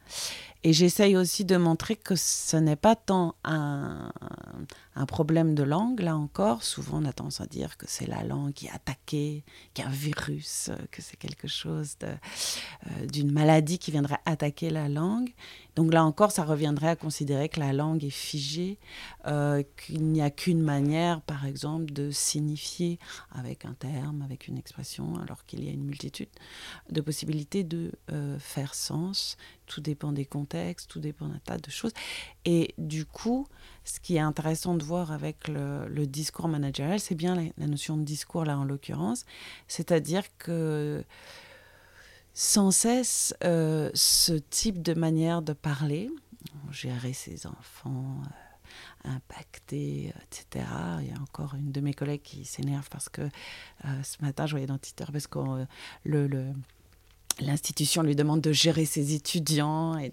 Et 0.64 0.72
j'essaye 0.72 1.18
aussi 1.18 1.44
de 1.44 1.58
montrer 1.58 1.98
que 1.98 2.16
ce 2.16 2.56
n'est 2.56 2.76
pas 2.76 2.96
tant 2.96 3.36
un, 3.44 4.14
un, 4.96 5.06
problème 5.06 5.56
de 5.56 5.64
langue, 5.64 6.00
là 6.00 6.16
encore. 6.16 6.64
Souvent, 6.64 7.02
on 7.02 7.06
a 7.06 7.14
tendance 7.14 7.42
à 7.42 7.46
dire 7.46 7.78
que 7.78 7.86
c'est 7.88 8.08
la 8.08 8.24
langue 8.24 8.54
qui 8.54 8.68
est 8.68 8.72
attaquée, 8.72 9.44
qu'il 9.74 9.84
y 9.84 9.88
a 9.88 9.90
un 9.90 9.94
virus, 9.94 10.70
que 10.92 11.02
c'est 11.02 11.18
quelque 11.18 11.48
chose 11.48 11.96
euh, 12.04 13.06
d'une 13.06 13.32
maladie 13.32 13.80
qui 13.80 13.92
viendrait 13.92 14.20
attaquer 14.26 14.70
la 14.70 14.90
langue. 14.90 15.32
Donc 15.76 15.94
là 15.94 16.04
encore, 16.04 16.32
ça 16.32 16.44
reviendrait 16.44 16.90
à 16.90 16.96
considérer 16.96 17.48
que 17.48 17.60
la 17.60 17.72
langue 17.72 18.04
est 18.04 18.10
figée, 18.10 18.78
euh, 19.26 19.64
qu'il 19.78 20.04
n'y 20.04 20.22
a 20.22 20.30
qu'une 20.30 20.62
manière, 20.62 21.22
par 21.22 21.46
exemple, 21.46 21.92
de 21.94 22.12
signifier 22.12 23.00
avec 23.32 23.66
un 23.66 23.74
terme, 23.74 24.22
avec 24.22 24.48
une 24.48 24.58
expression, 24.58 25.16
alors 25.18 25.46
qu'il 25.46 25.64
y 25.64 25.70
a 25.70 25.72
une 25.72 25.86
multitude 25.86 26.30
de 26.90 27.02
possibilités 27.02 27.64
de 27.64 27.92
euh, 28.12 28.38
faire 28.40 28.76
sens. 28.76 29.38
Tout 29.66 29.82
dépend 29.82 30.12
des 30.12 30.26
contextes, 30.26 30.90
tout 30.90 31.00
dépend 31.00 31.28
d'un 31.28 31.40
tas 31.40 31.58
de 31.58 31.70
choses. 31.70 31.94
Et 32.44 32.74
du 32.78 33.06
coup, 33.06 33.48
ce 33.84 34.00
qui 34.00 34.16
est 34.16 34.20
intéressant 34.20 34.76
de 34.76 34.84
voir 34.84 35.12
avec 35.12 35.48
le, 35.48 36.06
discours 36.06 36.48
managérial, 36.48 37.00
c'est 37.00 37.16
bien 37.16 37.36
la, 37.58 37.68
notion 37.68 37.98
de 37.98 38.04
discours 38.04 38.46
là 38.46 38.58
en 38.58 38.64
l'occurrence, 38.64 39.26
c'est-à-dire 39.68 40.24
que 40.38 41.04
sans 42.34 42.72
cesse 42.72 43.36
euh, 43.44 43.90
ce 43.94 44.34
type 44.34 44.82
de 44.82 44.94
manière 44.94 45.42
de 45.42 45.54
parler, 45.54 46.10
gérer 46.72 47.14
ses 47.14 47.46
enfants, 47.46 48.22
euh, 49.06 49.10
impactés, 49.10 50.14
etc. 50.24 50.66
Il 51.02 51.10
y 51.10 51.12
a 51.12 51.22
encore 51.22 51.56
une 51.56 51.72
de 51.72 51.82
mes 51.82 51.94
collègues 51.94 52.22
qui 52.22 52.46
s'énerve 52.46 52.88
parce 52.90 53.10
que 53.10 53.22
euh, 53.22 54.04
ce 54.04 54.22
matin, 54.22 54.46
je 54.46 54.52
voyais 54.52 54.68
dans 54.68 54.78
Twitter 54.78 55.06
parce 55.12 55.28
que 55.28 55.40
le, 56.06 56.54
l'institution 57.42 58.04
lui 58.04 58.16
demande 58.16 58.42
de 58.42 58.52
gérer 58.52 58.86
ses 58.86 59.14
étudiants. 59.14 59.98
Et 59.98 60.12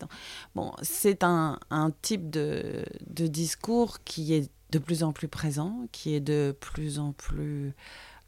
c'est 0.83 1.23
un, 1.23 1.59
type 2.03 2.31
de, 2.31 2.85
de, 3.07 3.27
discours 3.27 4.03
qui 4.05 4.35
est 4.35 4.51
de 4.71 4.79
plus 4.79 5.03
en 5.03 5.13
plus 5.13 5.29
présent, 5.29 5.87
qui 5.93 6.15
est 6.15 6.21
de 6.21 6.57
plus 6.59 6.99
en 6.99 7.13
plus 7.13 7.73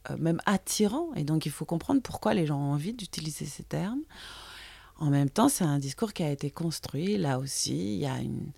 euh, 0.09 0.17
même 0.17 0.41
attirant. 0.45 1.13
Et 1.15 1.23
donc, 1.23 1.45
il 1.45 1.51
faut 1.51 1.65
comprendre 1.65 2.01
pourquoi 2.01 2.33
les 2.33 2.45
gens 2.45 2.57
ont 2.57 2.73
envie 2.73 2.93
d'utiliser 2.93 3.45
ces 3.45 3.63
termes. 3.63 4.01
En 4.97 5.09
même 5.09 5.29
temps, 5.29 5.49
c'est 5.49 5.63
un 5.63 5.79
discours 5.79 6.13
qui 6.13 6.23
a 6.23 6.31
été 6.31 6.51
construit. 6.51 7.17
Là 7.17 7.39
aussi, 7.39 7.95
il 7.95 7.99
y 7.99 8.05
a 8.05 8.19
une, 8.19 8.51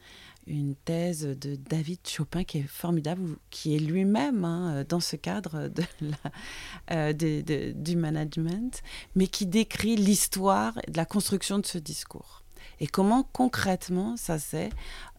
une 0.48 0.76
thèse 0.76 1.26
de 1.26 1.56
David 1.56 2.00
Chopin 2.08 2.44
qui 2.44 2.60
est 2.60 2.68
formidable, 2.68 3.38
qui 3.50 3.76
est 3.76 3.80
lui-même 3.80 4.46
hein, 4.46 4.84
dans 4.88 5.00
ce 5.00 5.16
cadre 5.16 5.70
euh, 6.92 7.14
de, 7.14 7.72
du 7.72 7.96
management, 7.96 8.82
mais 9.16 9.28
qui 9.28 9.46
décrit 9.46 9.96
l'histoire 9.96 10.74
de 10.88 10.98
la 10.98 11.06
construction 11.06 11.60
de 11.60 11.66
ce 11.66 11.78
discours 11.78 12.44
et 12.80 12.88
comment 12.88 13.24
concrètement 13.24 14.18
ça 14.18 14.40
s'est 14.40 14.70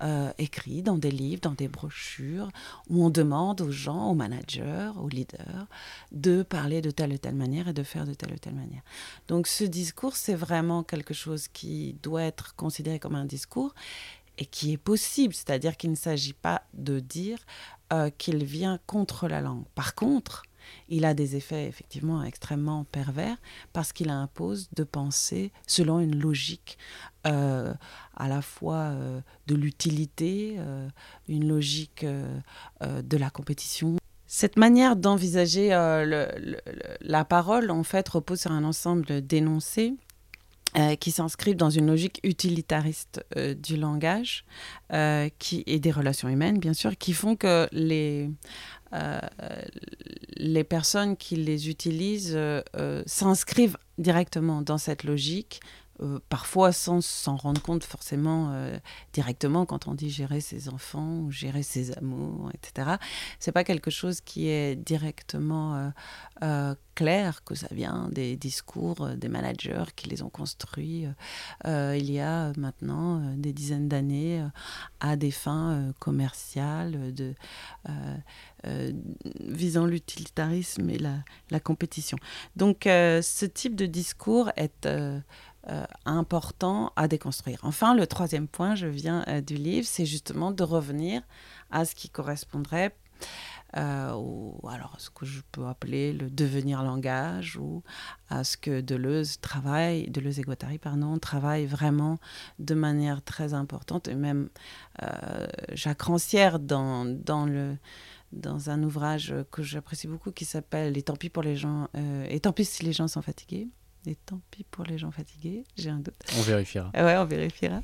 euh, 0.02 0.32
écrit 0.38 0.82
dans 0.82 0.98
des 0.98 1.10
livres, 1.10 1.40
dans 1.40 1.52
des 1.52 1.68
brochures, 1.68 2.50
où 2.90 3.04
on 3.04 3.10
demande 3.10 3.60
aux 3.60 3.70
gens, 3.70 4.10
aux 4.10 4.14
managers, 4.14 4.90
aux 4.96 5.08
leaders, 5.08 5.66
de 6.12 6.42
parler 6.42 6.80
de 6.80 6.90
telle 6.90 7.12
ou 7.12 7.18
telle 7.18 7.34
manière 7.34 7.68
et 7.68 7.72
de 7.72 7.82
faire 7.82 8.04
de 8.04 8.14
telle 8.14 8.34
ou 8.34 8.38
telle 8.38 8.54
manière. 8.54 8.82
Donc 9.28 9.46
ce 9.46 9.64
discours, 9.64 10.16
c'est 10.16 10.34
vraiment 10.34 10.82
quelque 10.82 11.14
chose 11.14 11.48
qui 11.48 11.96
doit 12.02 12.22
être 12.22 12.54
considéré 12.54 12.98
comme 12.98 13.14
un 13.14 13.24
discours 13.24 13.74
et 14.38 14.46
qui 14.46 14.72
est 14.72 14.78
possible, 14.78 15.34
c'est-à-dire 15.34 15.76
qu'il 15.76 15.90
ne 15.90 15.96
s'agit 15.96 16.32
pas 16.32 16.62
de 16.74 17.00
dire 17.00 17.38
euh, 17.92 18.10
qu'il 18.10 18.44
vient 18.44 18.78
contre 18.86 19.28
la 19.28 19.40
langue. 19.40 19.64
Par 19.74 19.94
contre, 19.94 20.42
il 20.88 21.04
a 21.04 21.12
des 21.12 21.36
effets 21.36 21.66
effectivement 21.66 22.24
extrêmement 22.24 22.84
pervers 22.84 23.36
parce 23.72 23.92
qu'il 23.92 24.08
impose 24.08 24.68
de 24.74 24.82
penser 24.82 25.52
selon 25.66 26.00
une 26.00 26.18
logique 26.18 26.78
euh, 27.26 27.74
à 28.16 28.28
la 28.28 28.40
fois 28.40 28.76
euh, 28.76 29.20
de 29.46 29.54
l'utilité, 29.54 30.58
une 31.28 31.48
logique 31.48 32.04
de 32.04 33.16
la 33.16 33.30
compétition. 33.30 33.96
Cette 34.26 34.56
manière 34.56 34.96
d'envisager 34.96 35.68
la 35.68 37.24
parole, 37.24 37.70
en 37.70 37.84
fait, 37.84 38.08
repose 38.08 38.40
sur 38.40 38.52
un 38.52 38.64
ensemble 38.64 39.20
d'énoncés 39.20 39.94
qui 40.98 41.10
s'inscrivent 41.10 41.56
dans 41.56 41.70
une 41.70 41.86
logique 41.86 42.20
utilitariste 42.24 43.24
du 43.62 43.76
langage 43.76 44.44
qui, 45.38 45.62
et 45.66 45.78
des 45.78 45.90
relations 45.92 46.28
humaines, 46.28 46.58
bien 46.58 46.72
sûr, 46.72 46.96
qui 46.96 47.12
font 47.12 47.36
que 47.36 47.68
les, 47.70 48.28
euh, 48.94 49.20
les 50.36 50.64
personnes 50.64 51.16
qui 51.16 51.36
les 51.36 51.68
utilisent 51.68 52.34
euh, 52.36 52.62
euh, 52.76 53.02
s'inscrivent 53.06 53.78
directement 53.98 54.62
dans 54.62 54.78
cette 54.78 55.04
logique 55.04 55.60
euh, 56.00 56.18
parfois 56.28 56.72
sans 56.72 57.00
s'en 57.00 57.36
rendre 57.36 57.62
compte 57.62 57.84
forcément 57.84 58.50
euh, 58.50 58.76
directement 59.12 59.64
quand 59.64 59.86
on 59.86 59.94
dit 59.94 60.10
gérer 60.10 60.40
ses 60.40 60.68
enfants 60.68 61.18
ou 61.18 61.30
gérer 61.30 61.62
ses 61.62 61.96
amours, 61.96 62.50
etc. 62.52 62.96
C'est 63.38 63.52
pas 63.52 63.62
quelque 63.62 63.92
chose 63.92 64.20
qui 64.20 64.48
est 64.48 64.74
directement 64.74 65.92
euh, 66.42 66.74
clair, 66.96 67.44
que 67.44 67.54
ça 67.54 67.68
vient 67.70 68.08
des 68.10 68.36
discours 68.36 69.08
des 69.10 69.28
managers 69.28 69.84
qui 69.94 70.08
les 70.08 70.22
ont 70.22 70.30
construits 70.30 71.06
il 71.64 72.10
y 72.10 72.20
a 72.20 72.52
maintenant 72.56 73.20
des 73.36 73.52
dizaines 73.52 73.88
d'années 73.88 74.44
à 75.00 75.16
des 75.16 75.30
fins 75.30 75.92
commerciales, 75.98 77.14
de, 77.14 77.34
visant 79.40 79.86
l'utilitarisme 79.86 80.88
et 80.90 80.98
la, 80.98 81.18
la, 81.50 81.60
compétition. 81.60 82.18
Donc 82.56 82.82
ce 82.84 83.44
type 83.44 83.74
de 83.74 83.86
discours 83.86 84.50
est 84.56 84.88
euh, 85.70 85.86
important 86.04 86.92
à 86.94 87.08
déconstruire. 87.08 87.58
Enfin, 87.62 87.94
le 87.94 88.06
troisième 88.06 88.48
point, 88.48 88.74
je 88.74 88.86
viens 88.86 89.24
euh, 89.28 89.40
du 89.40 89.54
livre, 89.54 89.86
c'est 89.88 90.04
justement 90.04 90.50
de 90.50 90.62
revenir 90.62 91.22
à 91.70 91.86
ce 91.86 91.94
qui 91.94 92.10
correspondrait 92.10 92.94
euh, 93.78 94.12
ou 94.14 94.60
alors 94.68 94.96
ce 94.98 95.08
que 95.08 95.24
je 95.24 95.40
peux 95.52 95.64
appeler 95.66 96.12
le 96.12 96.28
devenir 96.28 96.82
langage 96.82 97.56
ou 97.56 97.82
à 98.28 98.44
ce 98.44 98.58
que 98.58 98.82
Deleuze 98.82 99.40
travaille, 99.40 100.10
Deleuze 100.10 100.38
et 100.38 100.42
Guattari, 100.42 100.76
pardon, 100.76 101.18
travaille 101.18 101.64
vraiment 101.64 102.18
de 102.58 102.74
manière 102.74 103.22
très 103.22 103.54
importante 103.54 104.06
et 104.06 104.14
même 104.14 104.50
Jacques 105.72 106.02
Rancière 106.02 106.58
dans, 106.58 107.06
dans 107.06 107.46
le 107.46 107.78
dans 108.32 108.68
un 108.68 108.82
ouvrage 108.82 109.34
que 109.50 109.62
j'apprécie 109.62 110.08
beaucoup 110.08 110.32
qui 110.32 110.44
s'appelle 110.44 110.98
Et 110.98 111.02
tant 111.02 111.16
pis 111.16 111.30
pour 111.30 111.42
les 111.42 111.56
gens 111.56 111.88
et 112.28 112.40
tant 112.40 112.52
pis 112.52 112.64
si 112.64 112.84
les 112.84 112.92
gens 112.92 113.08
sont 113.08 113.22
fatigués 113.22 113.70
et 114.06 114.16
tant 114.16 114.40
pis 114.50 114.64
pour 114.64 114.84
les 114.84 114.98
gens 114.98 115.10
fatigués, 115.10 115.64
j'ai 115.76 115.90
un 115.90 115.98
doute. 115.98 116.14
On 116.38 116.42
vérifiera. 116.42 116.90
ouais, 116.94 117.16
on 117.16 117.24
vérifiera. 117.24 117.80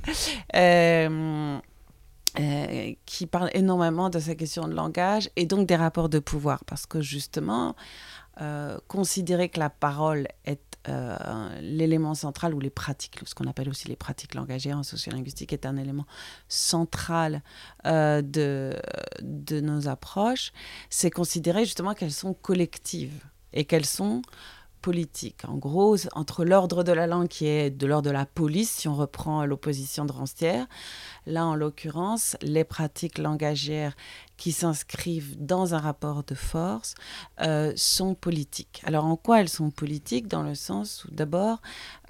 Euh, 0.54 1.58
euh, 2.38 2.92
qui 3.06 3.26
parle 3.26 3.50
énormément 3.54 4.10
de 4.10 4.18
ces 4.18 4.36
questions 4.36 4.68
de 4.68 4.74
langage 4.74 5.30
et 5.36 5.46
donc 5.46 5.66
des 5.66 5.76
rapports 5.76 6.08
de 6.08 6.18
pouvoir. 6.18 6.64
Parce 6.64 6.86
que 6.86 7.00
justement, 7.00 7.74
euh, 8.40 8.78
considérer 8.88 9.48
que 9.48 9.58
la 9.58 9.70
parole 9.70 10.28
est 10.44 10.60
l'élément 11.60 12.14
central 12.14 12.54
ou 12.54 12.58
les 12.58 12.70
pratiques, 12.70 13.20
ce 13.26 13.34
qu'on 13.34 13.46
appelle 13.46 13.68
aussi 13.68 13.86
les 13.86 13.96
pratiques 13.96 14.34
langagières 14.34 14.78
en 14.78 14.82
sociolinguistique, 14.82 15.52
est 15.52 15.66
un 15.66 15.76
élément 15.76 16.06
central 16.48 17.42
de, 17.84 18.74
de 19.20 19.60
nos 19.60 19.88
approches, 19.88 20.52
c'est 20.88 21.10
considérer 21.10 21.66
justement 21.66 21.92
qu'elles 21.92 22.10
sont 22.10 22.32
collectives 22.32 23.22
et 23.52 23.66
qu'elles 23.66 23.84
sont 23.84 24.22
politique. 24.80 25.44
En 25.46 25.56
gros, 25.56 25.96
entre 26.14 26.44
l'ordre 26.44 26.82
de 26.82 26.92
la 26.92 27.06
langue 27.06 27.28
qui 27.28 27.46
est 27.46 27.70
de 27.70 27.86
l'ordre 27.86 28.08
de 28.08 28.12
la 28.12 28.26
police, 28.26 28.70
si 28.70 28.88
on 28.88 28.94
reprend 28.94 29.44
l'opposition 29.44 30.04
de 30.04 30.12
Rancière, 30.12 30.66
là 31.26 31.46
en 31.46 31.54
l'occurrence, 31.54 32.36
les 32.42 32.64
pratiques 32.64 33.18
langagières 33.18 33.94
qui 34.36 34.52
s'inscrivent 34.52 35.36
dans 35.38 35.74
un 35.74 35.78
rapport 35.78 36.24
de 36.24 36.34
force 36.34 36.94
euh, 37.42 37.74
sont 37.76 38.14
politiques. 38.14 38.80
Alors 38.84 39.04
en 39.04 39.16
quoi 39.16 39.40
elles 39.40 39.50
sont 39.50 39.70
politiques? 39.70 40.28
Dans 40.28 40.42
le 40.42 40.54
sens 40.54 41.04
où 41.04 41.14
d'abord, 41.14 41.60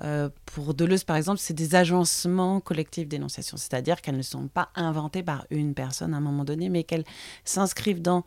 euh, 0.00 0.28
pour 0.46 0.74
Deleuze 0.74 1.02
par 1.02 1.16
exemple, 1.16 1.40
c'est 1.40 1.54
des 1.54 1.74
agencements 1.74 2.60
collectifs 2.60 3.08
d'énonciation, 3.08 3.56
c'est-à-dire 3.56 4.00
qu'elles 4.00 4.16
ne 4.16 4.22
sont 4.22 4.46
pas 4.46 4.68
inventées 4.76 5.24
par 5.24 5.44
une 5.50 5.74
personne 5.74 6.14
à 6.14 6.18
un 6.18 6.20
moment 6.20 6.44
donné, 6.44 6.68
mais 6.68 6.84
qu'elles 6.84 7.04
s'inscrivent 7.44 8.02
dans, 8.02 8.24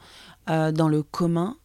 euh, 0.49 0.73
dans 0.73 0.89
le 0.89 1.01
commun 1.01 1.57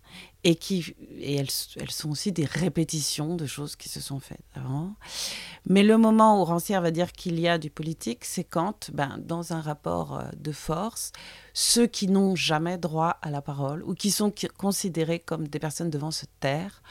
et, 0.45 0.55
qui, 0.55 0.95
et 1.17 1.35
elles, 1.35 1.49
elles, 1.77 1.91
sont 1.91 2.11
aussi 2.11 2.31
des 2.31 2.45
répétitions 2.45 3.35
de 3.35 3.47
choses 3.47 3.75
qui 3.75 3.89
se 3.89 4.01
sont 4.01 4.21
faites 4.21 4.45
avant. 4.55 4.95
Mais 5.67 5.83
le 5.83 5.99
moment 5.99 6.41
où 6.41 6.45
Rancière 6.45 6.81
va 6.81 6.91
dire 6.93 7.13
qu'il 7.13 7.41
y 7.41 7.49
a 7.49 7.59
du 7.59 7.71
politique, 7.71 8.25
c'est 8.25 8.45
quand, 8.45 8.91
ben, 8.93 9.19
dans 9.19 9.53
un 9.53 9.61
rapport 9.61 10.17
euh, 10.17 10.25
de 10.37 10.53
force, 10.53 11.13
ceux 11.55 11.89
qui 11.89 12.07
n'ont 12.07 12.37
jamais 12.37 12.79
droit 12.79 13.19
à 13.21 13.31
la 13.31 13.43
parole 13.43 13.83
ou 13.83 13.95
qui 13.95 14.13
sont 14.13 14.33
considérés 14.57 15.19
comme 15.19 15.49
des 15.49 15.59
personnes 15.59 15.91
devant 15.91 16.13
se 16.13 16.25
taire, 16.39 16.83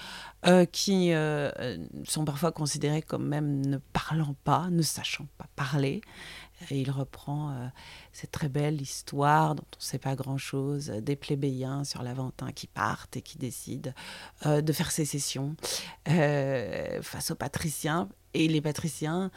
euh, 0.45 0.65
qui 0.65 1.13
euh, 1.13 1.77
sont 2.05 2.25
parfois 2.25 2.51
considérés 2.51 3.01
comme 3.01 3.25
même 3.25 3.65
ne 3.65 3.77
parlant 3.77 4.35
pas, 4.43 4.69
ne 4.69 4.81
sachant 4.81 5.25
pas 5.37 5.47
parler, 5.55 6.01
et 6.69 6.81
il 6.81 6.91
reprend 6.91 7.51
euh, 7.51 7.67
cette 8.11 8.31
très 8.31 8.49
belle 8.49 8.81
histoire 8.81 9.55
dont 9.55 9.63
on 9.63 9.77
ne 9.77 9.83
sait 9.83 9.99
pas 9.99 10.15
grand-chose, 10.15 10.87
des 10.87 11.15
plébéiens 11.15 11.83
sur 11.83 12.03
l'Aventin 12.03 12.51
qui 12.51 12.67
partent 12.67 13.17
et 13.17 13.21
qui 13.21 13.37
décident 13.37 13.91
euh, 14.45 14.61
de 14.61 14.73
faire 14.73 14.91
sécession 14.91 15.55
euh, 16.09 17.01
face 17.01 17.31
aux 17.31 17.35
patriciens. 17.35 18.09
Et 18.33 18.47
les 18.47 18.61
patriciens 18.61 19.31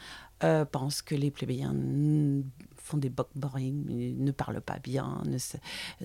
pensent 0.71 1.01
que 1.01 1.15
les 1.15 1.31
plébéiens 1.31 1.73
font 2.91 2.97
des 2.97 3.11
boring, 3.35 4.17
ne 4.17 4.31
parlent 4.31 4.61
pas 4.61 4.79
bien, 4.79 5.21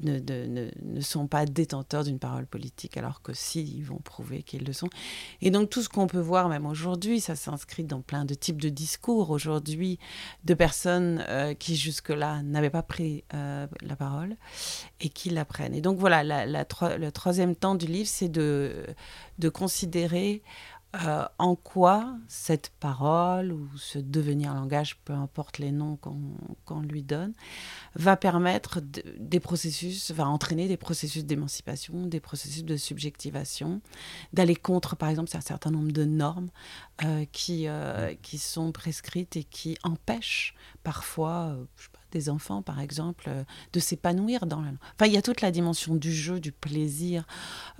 ne, 0.02 0.70
sont 1.00 1.26
pas 1.26 1.46
détenteurs 1.46 2.04
d'une 2.04 2.18
parole 2.18 2.46
politique, 2.46 2.96
alors 2.96 3.22
que 3.22 3.32
si, 3.32 3.62
ils 3.62 3.84
vont 3.84 3.98
prouver 3.98 4.42
qu'ils 4.42 4.64
le 4.64 4.72
sont. 4.72 4.88
Et 5.40 5.50
donc 5.50 5.70
tout 5.70 5.82
ce 5.82 5.88
qu'on 5.88 6.06
peut 6.06 6.20
voir, 6.20 6.48
même 6.48 6.66
aujourd'hui, 6.66 7.20
ça 7.20 7.36
s'inscrit 7.36 7.84
dans 7.84 8.00
plein 8.00 8.24
de 8.24 8.34
types 8.34 8.60
de 8.60 8.68
discours 8.68 9.30
aujourd'hui 9.30 9.98
de 10.44 10.54
personnes 10.54 11.24
euh, 11.28 11.54
qui 11.54 11.76
jusque-là 11.76 12.42
n'avaient 12.42 12.70
pas 12.70 12.82
pris 12.82 13.24
euh, 13.34 13.66
la 13.82 13.96
parole 13.96 14.36
et 15.00 15.08
qui 15.08 15.30
la 15.30 15.44
prennent. 15.44 15.74
Et 15.74 15.80
donc 15.80 15.98
voilà, 15.98 16.46
le 16.46 17.10
troisième 17.10 17.56
temps 17.56 17.74
du 17.74 17.86
livre, 17.86 18.08
c'est 18.08 18.28
de 18.28 18.86
considérer 19.52 20.42
euh, 21.04 21.26
en 21.38 21.56
quoi 21.56 22.16
cette 22.28 22.70
parole 22.80 23.52
ou 23.52 23.68
ce 23.76 23.98
devenir 23.98 24.54
langage, 24.54 24.96
peu 25.04 25.12
importe 25.12 25.58
les 25.58 25.72
noms 25.72 25.98
qu'on 26.64 26.80
lui 26.80 27.02
donne, 27.02 27.32
va 27.94 28.16
permettre 28.16 28.80
des 28.80 29.40
processus, 29.40 30.10
va 30.12 30.26
entraîner 30.26 30.68
des 30.68 30.76
processus 30.76 31.24
d'émancipation, 31.24 32.06
des 32.06 32.20
processus 32.20 32.64
de 32.64 32.76
subjectivation, 32.76 33.80
d'aller 34.32 34.56
contre, 34.56 34.96
par 34.96 35.08
exemple, 35.08 35.36
un 35.36 35.40
certain 35.40 35.70
nombre 35.70 35.92
de 35.92 36.04
normes 36.04 36.48
euh, 37.04 37.24
qui, 37.30 37.68
euh, 37.68 38.14
qui 38.22 38.38
sont 38.38 38.72
prescrites 38.72 39.36
et 39.36 39.44
qui 39.44 39.76
empêchent 39.82 40.54
parfois, 40.82 41.56
des 42.12 42.30
enfants, 42.30 42.62
par 42.62 42.80
exemple, 42.80 43.28
de 43.72 43.80
s'épanouir 43.80 44.46
dans 44.46 44.60
la 44.60 44.70
Enfin, 44.94 45.06
il 45.06 45.12
y 45.12 45.16
a 45.16 45.22
toute 45.22 45.40
la 45.40 45.50
dimension 45.50 45.94
du 45.96 46.12
jeu, 46.12 46.40
du 46.40 46.52
plaisir 46.52 47.26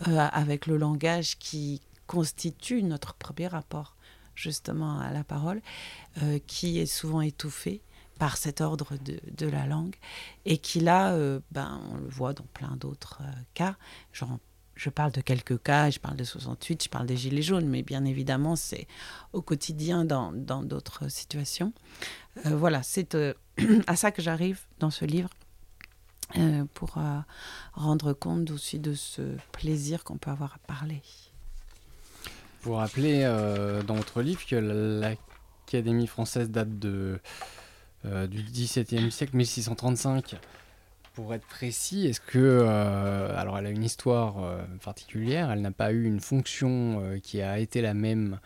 avec 0.05 0.67
le 0.67 0.77
langage 0.77 1.39
qui, 1.39 1.81
constitue 2.07 2.83
notre 2.83 3.15
premier 3.15 3.47
rapport 3.49 3.97
justement 4.37 5.01
à 5.01 5.13
la 5.13 5.25
parole, 5.25 5.61
euh, 6.23 6.39
qui 6.47 6.79
est 6.79 6.87
souvent 6.87 7.23
étouffé 7.23 7.83
par 8.19 8.37
cet 8.37 8.61
ordre 8.61 8.97
de, 9.05 9.21
de 9.33 9.47
la 9.47 9.67
langue, 9.67 9.97
et 10.45 10.59
qui 10.59 10.81
là, 10.81 11.13
euh, 11.13 11.41
ben, 11.51 11.81
on 11.91 11.97
le 11.97 12.09
voit 12.09 12.33
dans 12.33 12.47
plein 12.55 12.77
d'autres 12.77 13.21
euh, 13.23 13.33
cas. 13.55 13.77
Genre, 14.13 14.39
je 14.75 14.91
parle 14.91 15.13
de 15.13 15.21
quelques 15.21 15.63
cas, 15.63 15.91
je 15.91 15.99
parle 15.99 16.17
de 16.17 16.25
68, 16.25 16.85
je 16.85 16.89
parle 16.89 17.07
des 17.07 17.17
Gilets 17.17 17.43
jaunes, 17.43 17.67
mais 17.67 17.83
bien 17.83 18.05
évidemment, 18.05 18.57
c'est 18.57 18.87
au 19.33 19.43
quotidien 19.43 20.05
dans 20.05 20.33
d'autres 20.33 21.09
situations. 21.09 21.73
voilà, 22.45 22.83
c'est 22.83 23.17
à 23.87 23.97
ça 23.97 24.11
que 24.13 24.21
j'arrive 24.21 24.61
dans 24.79 24.91
ce 24.91 25.07
livre. 25.07 25.31
pour 26.75 26.99
rendre 27.73 28.13
compte 28.13 28.51
aussi 28.51 28.79
de 28.79 28.93
ce 28.93 29.37
plaisir 29.53 30.05
qu'on 30.05 30.19
peut 30.19 30.31
avoir 30.31 30.57
à 30.57 30.59
parler. 30.67 31.03
Vous 32.67 32.75
rappelez 32.75 33.21
euh, 33.23 33.81
dans 33.85 33.95
votre 33.95 34.23
livre 34.23 34.45
que 34.45 34.57
l'Académie 34.57 36.09
française 36.09 36.51
date 36.51 36.81
de, 36.81 37.21
euh, 38.05 38.27
du 38.27 38.43
XVIIe 38.43 39.13
siècle, 39.13 39.37
1635. 39.37 40.35
Pour 41.15 41.33
être 41.33 41.47
précis, 41.47 42.09
est-ce 42.09 42.21
que. 42.21 42.41
Euh, 42.41 43.39
alors, 43.39 43.57
elle 43.57 43.67
a 43.67 43.71
une 43.71 43.85
histoire 43.85 44.35
particulière, 44.85 45.53
elle 45.53 45.61
n'a 45.61 45.71
pas 45.71 45.93
eu 45.93 46.07
une 46.07 46.19
fonction 46.19 47.01
qui 47.23 47.41
a 47.41 47.61
été 47.61 47.83
la 47.83 47.95
même 47.95 48.41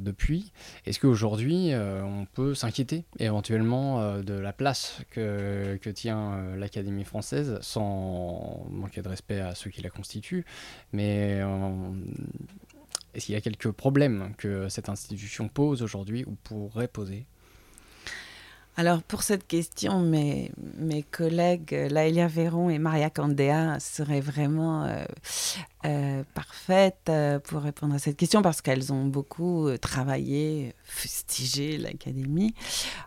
depuis. 0.00 0.50
Est-ce 0.84 0.98
qu'aujourd'hui, 0.98 1.70
on 1.76 2.26
peut 2.34 2.56
s'inquiéter 2.56 3.04
éventuellement 3.20 4.18
de 4.18 4.34
la 4.34 4.52
place 4.52 5.00
que, 5.12 5.78
que 5.80 5.90
tient 5.90 6.56
l'Académie 6.56 7.04
française, 7.04 7.56
sans 7.60 8.66
manquer 8.68 9.00
de 9.00 9.08
respect 9.08 9.38
à 9.38 9.54
ceux 9.54 9.70
qui 9.70 9.80
la 9.80 9.90
constituent, 9.90 10.44
mais 10.92 11.40
est-ce 13.14 13.26
qu'il 13.26 13.34
y 13.34 13.38
a 13.38 13.40
quelques 13.40 13.70
problèmes 13.70 14.34
que 14.38 14.68
cette 14.68 14.88
institution 14.88 15.48
pose 15.48 15.82
aujourd'hui 15.82 16.24
ou 16.26 16.36
pourrait 16.42 16.88
poser 16.88 17.26
alors 18.76 19.02
pour 19.02 19.22
cette 19.22 19.46
question, 19.46 20.00
mes, 20.00 20.52
collègues 21.10 21.88
Laëlia 21.90 22.28
Véron 22.28 22.70
et 22.70 22.78
Maria 22.78 23.10
Candéa 23.10 23.78
seraient 23.80 24.20
vraiment 24.20 24.84
euh, 24.84 25.04
euh, 25.84 26.22
parfaites 26.34 27.08
euh, 27.08 27.38
pour 27.40 27.60
répondre 27.62 27.94
à 27.94 27.98
cette 27.98 28.16
question 28.16 28.42
parce 28.42 28.62
qu'elles 28.62 28.92
ont 28.92 29.04
beaucoup 29.04 29.68
travaillé, 29.82 30.74
fustigé 30.84 31.78
l'Académie. 31.78 32.54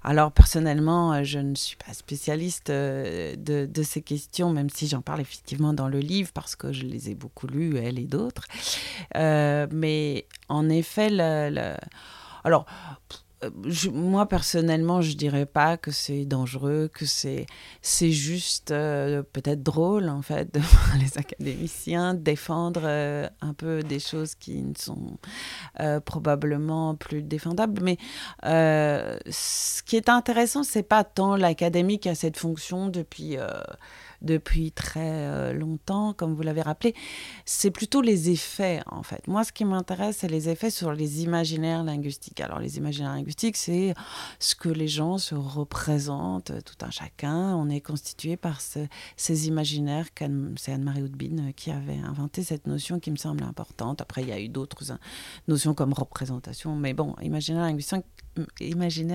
Alors 0.03 0.31
personnellement, 0.31 1.23
je 1.23 1.39
ne 1.39 1.55
suis 1.55 1.77
pas 1.77 1.93
spécialiste 1.93 2.69
de, 2.69 3.83
ces 3.83 4.01
questions, 4.01 4.51
même 4.51 4.69
si 4.69 4.87
j'en 4.87 5.01
parle 5.01 5.21
effectivement 5.21 5.73
dans 5.73 5.87
le 5.87 5.99
livre 5.99 6.31
parce 6.33 6.55
que 6.55 6.71
je 6.71 6.83
les 6.83 7.09
ai 7.09 7.15
beaucoup 7.15 7.47
lues, 7.47 7.77
elle 7.77 7.97
et 7.97 8.05
d'autres. 8.05 8.45
mais 9.15 10.27
en 10.49 10.69
effet, 10.69 11.09
Alors, 12.43 12.65
euh, 13.43 13.49
moi 13.91 14.27
personnellement, 14.27 15.01
je 15.01 15.15
dirais 15.15 15.45
pas 15.45 15.77
que 15.77 15.91
c'est 15.91 16.25
dangereux, 16.25 16.89
que 16.93 17.05
c'est 17.05 17.45
c'est 17.81 18.11
juste 18.11 18.71
euh, 18.71 19.23
peut-être 19.23 19.63
drôle 19.63 20.09
en 20.09 20.21
fait 20.21 20.53
de 20.53 20.59
voir 20.61 20.97
les 20.99 21.17
académiciens 21.17 22.13
défendre 22.13 22.81
euh, 22.83 23.27
un 23.41 23.53
peu 23.53 23.83
des 23.83 23.99
choses 23.99 24.35
qui 24.35 24.61
ne 24.61 24.73
sont 24.75 25.17
probablement 26.05 26.95
plus 26.95 27.21
défendables. 27.21 27.81
Mais 27.83 27.97
ce 28.43 29.83
qui 29.83 29.95
est 29.95 30.09
intéressant, 30.09 30.63
c'est 30.63 30.83
pas 30.83 31.03
tant 31.03 31.35
l'académie 31.35 31.99
qui 31.99 32.09
a 32.09 32.15
cette 32.15 32.37
fonction 32.37 32.89
depuis 32.89 33.37
depuis 34.23 34.71
très 34.71 35.01
euh, 35.01 35.53
longtemps, 35.53 36.13
comme 36.13 36.33
vous 36.33 36.41
l'avez 36.41 36.61
rappelé, 36.61 36.95
c'est 37.45 37.71
plutôt 37.71 38.01
les 38.01 38.29
effets, 38.29 38.81
en 38.87 39.03
fait. 39.03 39.27
Moi, 39.27 39.43
ce 39.43 39.51
qui 39.51 39.65
m'intéresse, 39.65 40.17
c'est 40.19 40.27
les 40.27 40.49
effets 40.49 40.69
sur 40.69 40.93
les 40.93 41.23
imaginaires 41.23 41.83
linguistiques. 41.83 42.39
Alors, 42.39 42.59
les 42.59 42.77
imaginaires 42.77 43.13
linguistiques, 43.13 43.57
c'est 43.57 43.93
ce 44.39 44.55
que 44.55 44.69
les 44.69 44.87
gens 44.87 45.17
se 45.17 45.35
représentent, 45.35 46.51
tout 46.63 46.85
un 46.85 46.89
chacun. 46.89 47.55
On 47.55 47.69
est 47.69 47.81
constitué 47.81 48.37
par 48.37 48.61
ces 48.61 49.47
imaginaires. 49.47 50.07
C'est 50.57 50.71
Anne-Marie 50.71 51.03
Houdbin 51.03 51.51
qui 51.55 51.71
avait 51.71 51.99
inventé 51.99 52.43
cette 52.43 52.67
notion 52.67 52.99
qui 52.99 53.11
me 53.11 53.17
semble 53.17 53.43
importante. 53.43 54.01
Après, 54.01 54.21
il 54.21 54.29
y 54.29 54.33
a 54.33 54.39
eu 54.39 54.49
d'autres 54.49 54.83
notions 55.47 55.73
comme 55.73 55.93
représentation, 55.93 56.75
mais 56.75 56.93
bon, 56.93 57.15
imaginaire 57.21 57.63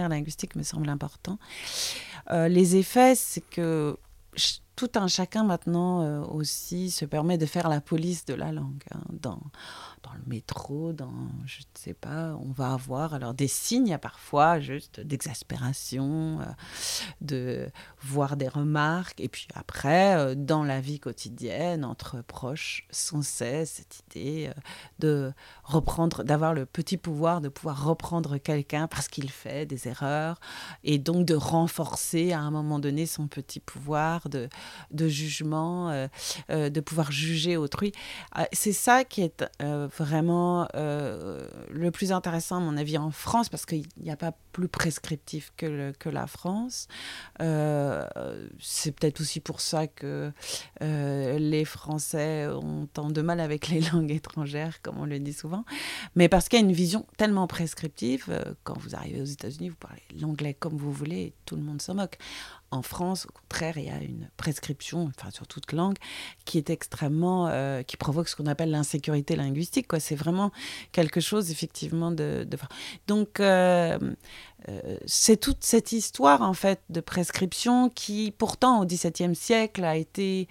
linguistique, 0.09 0.57
me 0.57 0.63
semble 0.63 0.89
important. 0.89 1.39
Euh, 2.31 2.49
les 2.49 2.77
effets, 2.77 3.15
c'est 3.15 3.41
que 3.41 3.97
tout 4.79 4.93
un 4.95 5.09
chacun 5.09 5.43
maintenant 5.43 6.03
euh, 6.03 6.23
aussi 6.23 6.93
se 6.93 7.05
permet 7.05 7.37
de 7.37 7.47
faire 7.47 7.69
la 7.69 7.81
police 7.81 8.25
de 8.25 8.35
la 8.35 8.53
langue. 8.53 8.85
Hein, 8.95 9.01
dans, 9.11 9.41
dans 10.03 10.13
le 10.13 10.23
métro, 10.27 10.93
dans, 10.93 11.13
je 11.47 11.61
ne 11.61 11.65
sais 11.75 11.95
pas, 11.95 12.37
on 12.41 12.51
va 12.53 12.73
avoir 12.73 13.15
alors 13.15 13.35
des 13.35 13.49
signes 13.49 13.99
parfois 13.99 14.61
juste 14.61 15.01
d'exaspération, 15.01 16.41
euh, 16.41 16.45
de 17.21 17.71
voir 18.03 18.37
des 18.37 18.49
remarques, 18.49 19.21
et 19.21 19.29
puis 19.29 19.49
après, 19.55 20.17
euh, 20.17 20.35
dans 20.35 20.65
la 20.65 20.81
vie 20.81 21.01
quotidienne, 21.01 21.85
entre 21.85 22.23
proches, 22.23 22.87
sans 22.91 23.23
cesse 23.23 23.71
cette 23.71 24.01
idée 24.17 24.51
de 24.99 25.33
reprendre, 25.65 26.25
d'avoir 26.25 26.55
le 26.55 26.67
petit 26.67 26.97
pouvoir 26.97 27.41
de 27.41 27.49
pouvoir 27.49 27.85
reprendre 27.85 28.39
quelqu'un 28.39 28.87
parce 28.89 29.09
qu'il 29.09 29.31
fait 29.31 29.67
des 29.67 29.89
erreurs, 29.89 30.39
et 30.85 30.99
donc 30.99 31.27
de 31.27 31.35
renforcer 31.35 32.33
à 32.33 32.41
un 32.41 32.51
moment 32.51 32.79
donné 32.79 33.07
son 33.07 33.29
petit 33.29 33.61
pouvoir 33.61 34.29
de 34.29 34.49
de 34.91 35.09
jugement, 35.09 35.91
euh, 35.91 36.09
euh, 36.51 36.71
de 36.71 36.81
pouvoir 36.81 37.13
juger 37.13 37.57
autrui. 37.57 37.93
Euh, 38.39 38.45
c'est 38.53 38.73
ça 38.73 39.05
qui 39.05 39.23
est 39.23 39.45
vraiment 39.97 40.69
le 40.75 41.91
plus 41.91 42.13
intéressant, 42.13 42.57
à 42.57 42.61
mon 42.61 42.77
avis, 42.77 42.99
en 42.99 43.11
France, 43.11 43.49
parce 43.49 43.67
qu'il 43.67 43.87
n'y 44.01 44.11
a 44.11 44.17
pas 44.17 44.33
plus 44.53 44.69
prescriptif 44.69 45.53
que, 45.57 45.93
la 46.09 46.27
France. 46.27 46.89
c'est 47.39 48.93
peut-être 48.93 49.21
aussi 49.21 49.41
pour 49.41 49.61
ça 49.61 49.87
que 49.87 50.33
les 50.81 51.65
Français 51.65 52.47
ont 52.47 52.87
tant 52.93 53.11
de 53.11 53.23
mal 53.23 53.41
avec 53.41 53.69
les 53.69 53.81
langues 53.93 54.11
étrangères, 54.11 54.81
comme 54.83 54.99
on 54.99 55.07
le 55.07 55.19
dit 55.19 55.33
souvent, 55.33 55.65
mais 56.15 56.29
parce 56.29 56.49
qu'il 56.49 56.59
y 56.59 56.63
a 56.63 56.65
une 56.65 56.73
vision 56.73 57.07
tellement 57.17 57.47
prescriptive. 57.47 58.27
quand 58.65 58.79
vous 58.79 58.95
arrivez 58.95 59.21
aux 59.21 59.27
États-Unis, 59.27 59.71
vous 59.71 59.77
parlez 59.77 60.03
l'anglais 60.21 60.55
comme 60.55 60.77
vous 60.77 60.93
voulez, 60.93 61.33
tout 61.45 61.57
le 61.57 61.63
monde 61.63 61.83
s'en 61.83 61.95
moque. 61.95 62.19
En 62.71 62.83
France, 62.83 63.27
au 63.27 63.33
contraire, 63.33 63.79
il 63.79 63.85
y 63.85 63.91
a 63.91 64.03
une 64.03 64.29
prescription, 64.37 65.11
enfin 65.17 65.31
sur 65.31 65.47
toute 65.47 65.73
langue, 65.73 65.97
qui 66.45 66.59
est 66.59 66.69
extrêmement, 66.69 67.49
euh, 67.49 67.83
qui 67.83 67.97
provoque 67.97 68.29
ce 68.29 68.37
qu'on 68.37 68.47
appelle 68.47 68.71
l'insécurité 68.71 69.37
linguistique. 69.37 69.89
Quoi, 69.89 70.01
c'est 70.01 70.15
vraiment 70.15 70.53
quelque 70.93 71.21
chose 71.21 71.51
effectivement 71.51 72.11
de. 72.11 72.47
Donc 73.07 73.41
euh, 73.41 73.99
euh, 74.69 74.99
c'est 75.07 75.39
toute 75.39 75.65
cette 75.65 75.93
histoire 75.93 76.43
en 76.43 76.53
fait 76.53 76.81
de 76.91 77.01
prescription 77.01 77.89
qui, 77.89 78.35
pourtant, 78.37 78.83
au 78.83 78.85
XVIIe 78.85 79.35
siècle, 79.35 79.85
a 79.85 79.97
été 79.97 80.47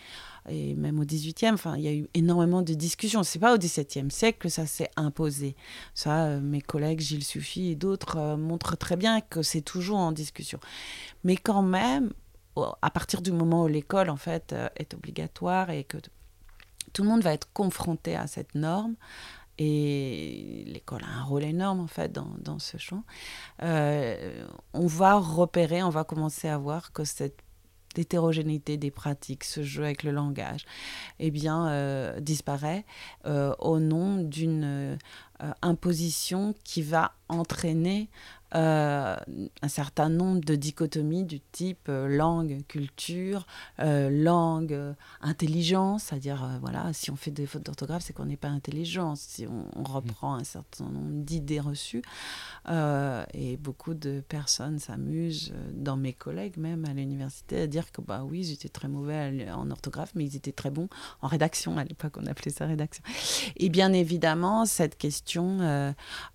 et 0.47 0.75
même 0.75 0.99
au 0.99 1.05
XVIIIe, 1.05 1.53
enfin, 1.53 1.75
il 1.77 1.83
y 1.83 1.87
a 1.87 1.93
eu 1.93 2.07
énormément 2.13 2.61
de 2.61 2.73
discussions. 2.73 3.23
C'est 3.23 3.39
pas 3.39 3.53
au 3.53 3.57
XVIIe 3.57 4.09
siècle 4.09 4.39
que 4.39 4.49
ça 4.49 4.65
s'est 4.65 4.89
imposé. 4.95 5.55
Ça, 5.93 6.25
euh, 6.25 6.39
mes 6.39 6.61
collègues 6.61 6.99
Gilles 6.99 7.23
Suffy 7.23 7.71
et 7.71 7.75
d'autres 7.75 8.17
euh, 8.17 8.37
montrent 8.37 8.77
très 8.77 8.95
bien 8.95 9.21
que 9.21 9.41
c'est 9.41 9.61
toujours 9.61 9.97
en 9.97 10.11
discussion. 10.11 10.59
Mais 11.23 11.35
quand 11.35 11.61
même, 11.61 12.13
à 12.81 12.89
partir 12.89 13.21
du 13.21 13.31
moment 13.31 13.63
où 13.63 13.67
l'école 13.67 14.09
en 14.09 14.17
fait 14.17 14.53
euh, 14.53 14.69
est 14.77 14.93
obligatoire 14.93 15.69
et 15.69 15.83
que 15.83 15.97
tout 16.93 17.03
le 17.03 17.09
monde 17.09 17.21
va 17.21 17.33
être 17.33 17.51
confronté 17.53 18.15
à 18.15 18.27
cette 18.27 18.55
norme, 18.55 18.95
et 19.59 20.63
l'école 20.67 21.03
a 21.03 21.19
un 21.19 21.23
rôle 21.23 21.43
énorme 21.43 21.79
en 21.79 21.87
fait 21.87 22.11
dans 22.11 22.59
ce 22.59 22.77
champ, 22.77 23.03
on 23.59 24.85
va 24.85 25.15
repérer, 25.15 25.81
on 25.81 25.89
va 25.89 26.03
commencer 26.03 26.47
à 26.47 26.59
voir 26.59 26.91
que 26.91 27.03
cette 27.03 27.41
l'hétérogénéité 27.97 28.77
des 28.77 28.91
pratiques, 28.91 29.43
ce 29.43 29.63
jeu 29.63 29.83
avec 29.83 30.03
le 30.03 30.11
langage, 30.11 30.65
eh 31.19 31.31
bien, 31.31 31.67
euh, 31.67 32.19
disparaît 32.19 32.85
euh, 33.25 33.53
au 33.59 33.79
nom 33.79 34.17
d'une 34.17 34.63
euh, 34.63 34.95
imposition 35.61 36.55
qui 36.63 36.81
va 36.81 37.13
entraîner 37.29 38.09
euh, 38.55 39.17
un 39.61 39.67
certain 39.67 40.07
nombre 40.07 40.39
de 40.39 40.55
dichotomies 40.55 41.25
du 41.25 41.41
type 41.41 41.89
euh, 41.89 42.07
langue, 42.07 42.63
culture, 42.69 43.45
euh, 43.79 44.09
langue, 44.09 44.95
intelligence, 45.21 46.03
c'est-à-dire, 46.03 46.47
voilà, 46.61 46.93
si 46.93 47.11
on 47.11 47.17
fait 47.17 47.31
des 47.31 47.45
fautes 47.45 47.63
d'orthographe, 47.63 48.03
c'est 48.03 48.13
qu'on 48.13 48.25
n'est 48.25 48.37
pas 48.37 48.47
intelligent, 48.47 49.15
si 49.15 49.45
on, 49.47 49.83
reprend 49.83 50.35
un 50.35 50.43
certain 50.43 50.85
nombre 50.85 51.23
d'idées 51.23 51.59
reçues. 51.59 52.01
et 52.67 53.57
beaucoup 53.57 53.93
de 53.93 54.21
personnes 54.27 54.79
s'amusent, 54.79 55.53
dans 55.73 55.95
mes 55.95 56.13
collègues 56.13 56.57
même 56.57 56.85
à 56.85 56.93
l'université, 56.93 57.61
à 57.61 57.67
dire 57.67 57.91
que, 57.91 58.01
bah 58.01 58.23
oui, 58.25 58.43
j'étais 58.43 58.69
très 58.69 58.87
mauvais 58.87 59.49
en 59.51 59.71
orthographe, 59.71 60.11
mais 60.15 60.25
ils 60.25 60.35
étaient 60.35 60.51
très 60.51 60.71
bons 60.71 60.89
en 61.21 61.27
rédaction, 61.27 61.77
à 61.77 61.83
l'époque 61.83 62.17
on 62.17 62.25
appelait 62.25 62.51
ça 62.51 62.65
rédaction. 62.65 63.03
Et 63.55 63.69
bien 63.69 63.93
évidemment, 63.93 64.65
cette 64.65 64.97
question 64.97 65.57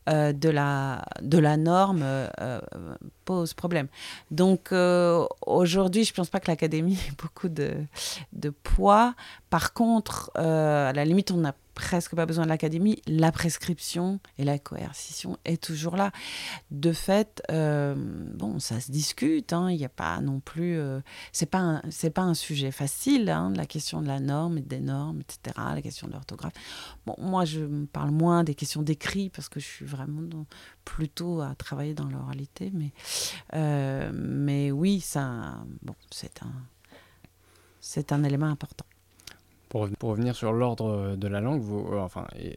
de, 0.07 0.48
la, 0.48 1.05
de 1.20 1.38
la 1.38 1.57
norme, 1.57 2.01
euh, 2.02 2.28
euh, 2.40 2.60
pose 3.24 3.54
problème. 3.54 3.88
Donc 4.30 4.72
euh, 4.72 5.24
aujourd'hui, 5.46 6.04
je 6.04 6.12
ne 6.12 6.16
pense 6.16 6.30
pas 6.30 6.40
que 6.40 6.50
l'académie 6.50 6.94
ait 7.08 7.12
beaucoup 7.22 7.48
de, 7.48 7.74
poids. 8.62 9.14
Par 9.50 9.72
contre, 9.72 10.30
à 10.34 10.92
la 10.92 11.04
limite, 11.04 11.30
on 11.30 11.38
n'a 11.38 11.54
presque 11.74 12.14
pas 12.14 12.26
besoin 12.26 12.44
de 12.44 12.48
l'académie, 12.48 13.00
la 13.06 13.32
prescription 13.32 14.20
et 14.38 14.44
la 14.44 14.58
coercition 14.58 15.38
est 15.44 15.62
toujours 15.62 15.96
là. 15.96 16.12
De 16.70 16.92
fait, 16.92 17.42
euh, 17.50 17.94
bon, 17.96 18.58
ça 18.58 18.80
se 18.80 18.90
discute, 18.90 19.52
hein, 19.52 19.70
il 19.70 19.78
n'y 19.78 19.85
a 19.85 19.90
pas 19.90 20.20
non 20.20 20.40
plus... 20.40 20.78
Euh, 20.78 21.00
c'est 21.32 21.46
pas, 21.46 21.82
c'est 21.90 22.11
pas 22.11 22.22
un 22.22 22.35
sujet 22.35 22.70
facile, 22.70 23.30
hein, 23.30 23.52
la 23.56 23.66
question 23.66 24.02
de 24.02 24.06
la 24.06 24.20
norme 24.20 24.58
et 24.58 24.62
des 24.62 24.80
normes, 24.80 25.20
etc., 25.20 25.56
la 25.74 25.82
question 25.82 26.06
de 26.08 26.12
l'orthographe. 26.12 26.54
Bon, 27.06 27.14
moi, 27.18 27.44
je 27.44 27.85
parle 27.87 28.11
moins 28.11 28.44
des 28.44 28.54
questions 28.54 28.82
d'écrit 28.82 29.30
parce 29.30 29.48
que 29.48 29.61
je 29.61 29.66
suis 29.66 29.87
vraiment 29.87 30.46
plutôt 30.85 31.40
à 31.40 31.54
travailler 31.54 31.94
dans 31.94 32.06
l'oralité, 32.06 32.70
mais, 32.72 32.92
euh, 33.54 34.11
mais 34.14 34.70
oui, 34.70 35.00
ça, 35.00 35.64
bon, 35.82 35.94
c'est 36.11 36.42
un, 36.42 36.52
c'est 37.80 38.12
un 38.12 38.22
élément 38.24 38.46
important. 38.46 38.87
Pour, 39.72 39.88
revenir 40.02 40.37
sur 40.37 40.52
l'ordre 40.52 40.90
euh, 40.90 41.16
de 41.16 41.26
la 41.28 41.40
langue, 41.40 41.62
euh, 41.62 41.98
enfin, 41.98 42.26
et, 42.38 42.56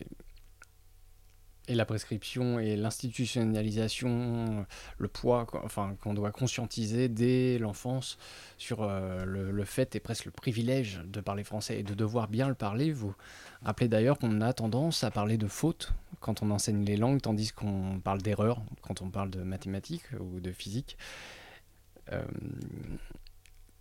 la 1.70 1.86
prescription 1.86 2.60
et 2.60 2.76
l'institutionnalisation, 2.76 4.66
le 4.98 5.08
poids 5.08 5.48
enfin, 5.64 5.96
qu'on 6.02 6.14
doit 6.14 6.32
conscientiser 6.32 7.08
dès 7.08 7.58
l'enfance 7.58 8.18
sur 8.58 8.84
euh, 8.84 9.24
le, 9.24 9.64
fait 9.64 9.96
et 9.96 10.02
presque 10.02 10.26
le 10.26 10.32
privilège 10.32 11.02
de 11.06 11.22
parler 11.22 11.46
français 11.46 11.80
et 11.80 11.84
de 11.84 11.94
devoir 11.94 12.28
bien 12.28 12.50
le 12.50 12.54
parler. 12.54 12.92
Vous 12.92 13.16
rappelez 13.64 13.88
d'ailleurs 13.88 14.20
qu'on 14.20 14.42
a 14.42 14.52
tendance 14.52 15.06
à 15.06 15.10
parler 15.10 15.38
de 15.38 15.48
fautes 15.48 15.94
quand 16.20 16.44
on 16.44 16.52
enseigne 16.52 16.84
les 16.84 16.98
langues, 16.98 17.22
tandis 17.22 17.54
qu'on 17.54 18.02
parle 18.04 18.22
d'erreurs 18.22 18.62
quand 18.82 19.02
on 19.02 19.10
parle 19.10 19.30
de 19.30 19.42
mathématiques 19.42 20.12
ou 20.20 20.42
de 20.42 20.52
physique. 20.52 20.98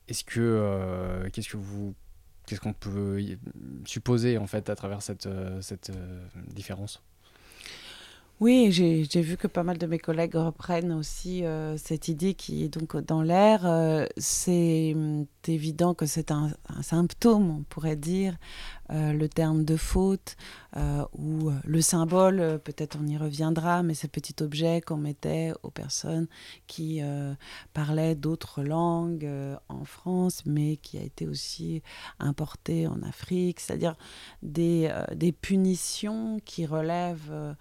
Est-ce 0.08 0.24
que 0.24 1.28
qu'est-ce 1.32 1.48
que 1.48 1.56
vous 1.58 1.94
Qu'est-ce 2.46 2.60
qu'on 2.60 2.72
peut 2.74 3.18
supposer 3.86 4.38
en 4.38 4.46
fait 4.46 4.68
à 4.68 4.76
travers 4.76 5.02
cette, 5.02 5.26
euh, 5.26 5.60
euh, 5.90 6.26
différence? 6.48 7.02
Oui, 8.40 8.72
j'ai 8.72 9.22
vu 9.22 9.36
que 9.36 9.46
pas 9.46 9.62
mal 9.62 9.78
de 9.78 9.86
mes 9.86 9.98
collègues 9.98 10.34
reprennent 10.34 10.92
aussi 10.92 11.44
euh, 11.44 11.76
cette 11.76 12.08
idée 12.08 12.34
qui 12.34 12.64
est 12.64 12.68
donc 12.68 12.96
dans 12.96 13.22
l'air. 13.22 14.06
c'est 14.16 14.92
hum, 14.94 15.26
évident 15.48 15.94
que 15.94 16.06
c'est 16.06 16.30
un, 16.30 16.50
symptôme, 16.82 17.50
on 17.50 17.62
pourrait 17.64 17.96
dire, 17.96 18.36
euh, 18.90 19.12
le 19.12 19.28
terme 19.28 19.64
de 19.64 19.76
faute 19.76 20.36
euh, 20.76 21.04
ou 21.14 21.48
euh, 21.48 21.54
le 21.64 21.80
symbole, 21.80 22.60
peut-être 22.62 22.98
on 23.00 23.06
y 23.06 23.16
reviendra, 23.16 23.82
mais 23.82 23.94
ce 23.94 24.06
petit 24.06 24.34
objet 24.42 24.82
qu'on 24.82 24.98
mettait 24.98 25.52
aux 25.62 25.70
personnes 25.70 26.26
qui 26.66 27.00
parlaient 27.72 28.14
d'autres 28.14 28.62
langues 28.62 29.28
en 29.68 29.84
France, 29.84 30.42
mais 30.46 30.76
qui 30.76 30.98
a 30.98 31.02
été 31.02 31.26
aussi 31.26 31.82
importé 32.18 32.86
en 32.86 33.02
Afrique, 33.02 33.60
c'est-à-dire 33.60 33.96
des, 34.42 34.90
punitions 35.40 36.40
qui 36.44 36.66
relèvent 36.66 37.56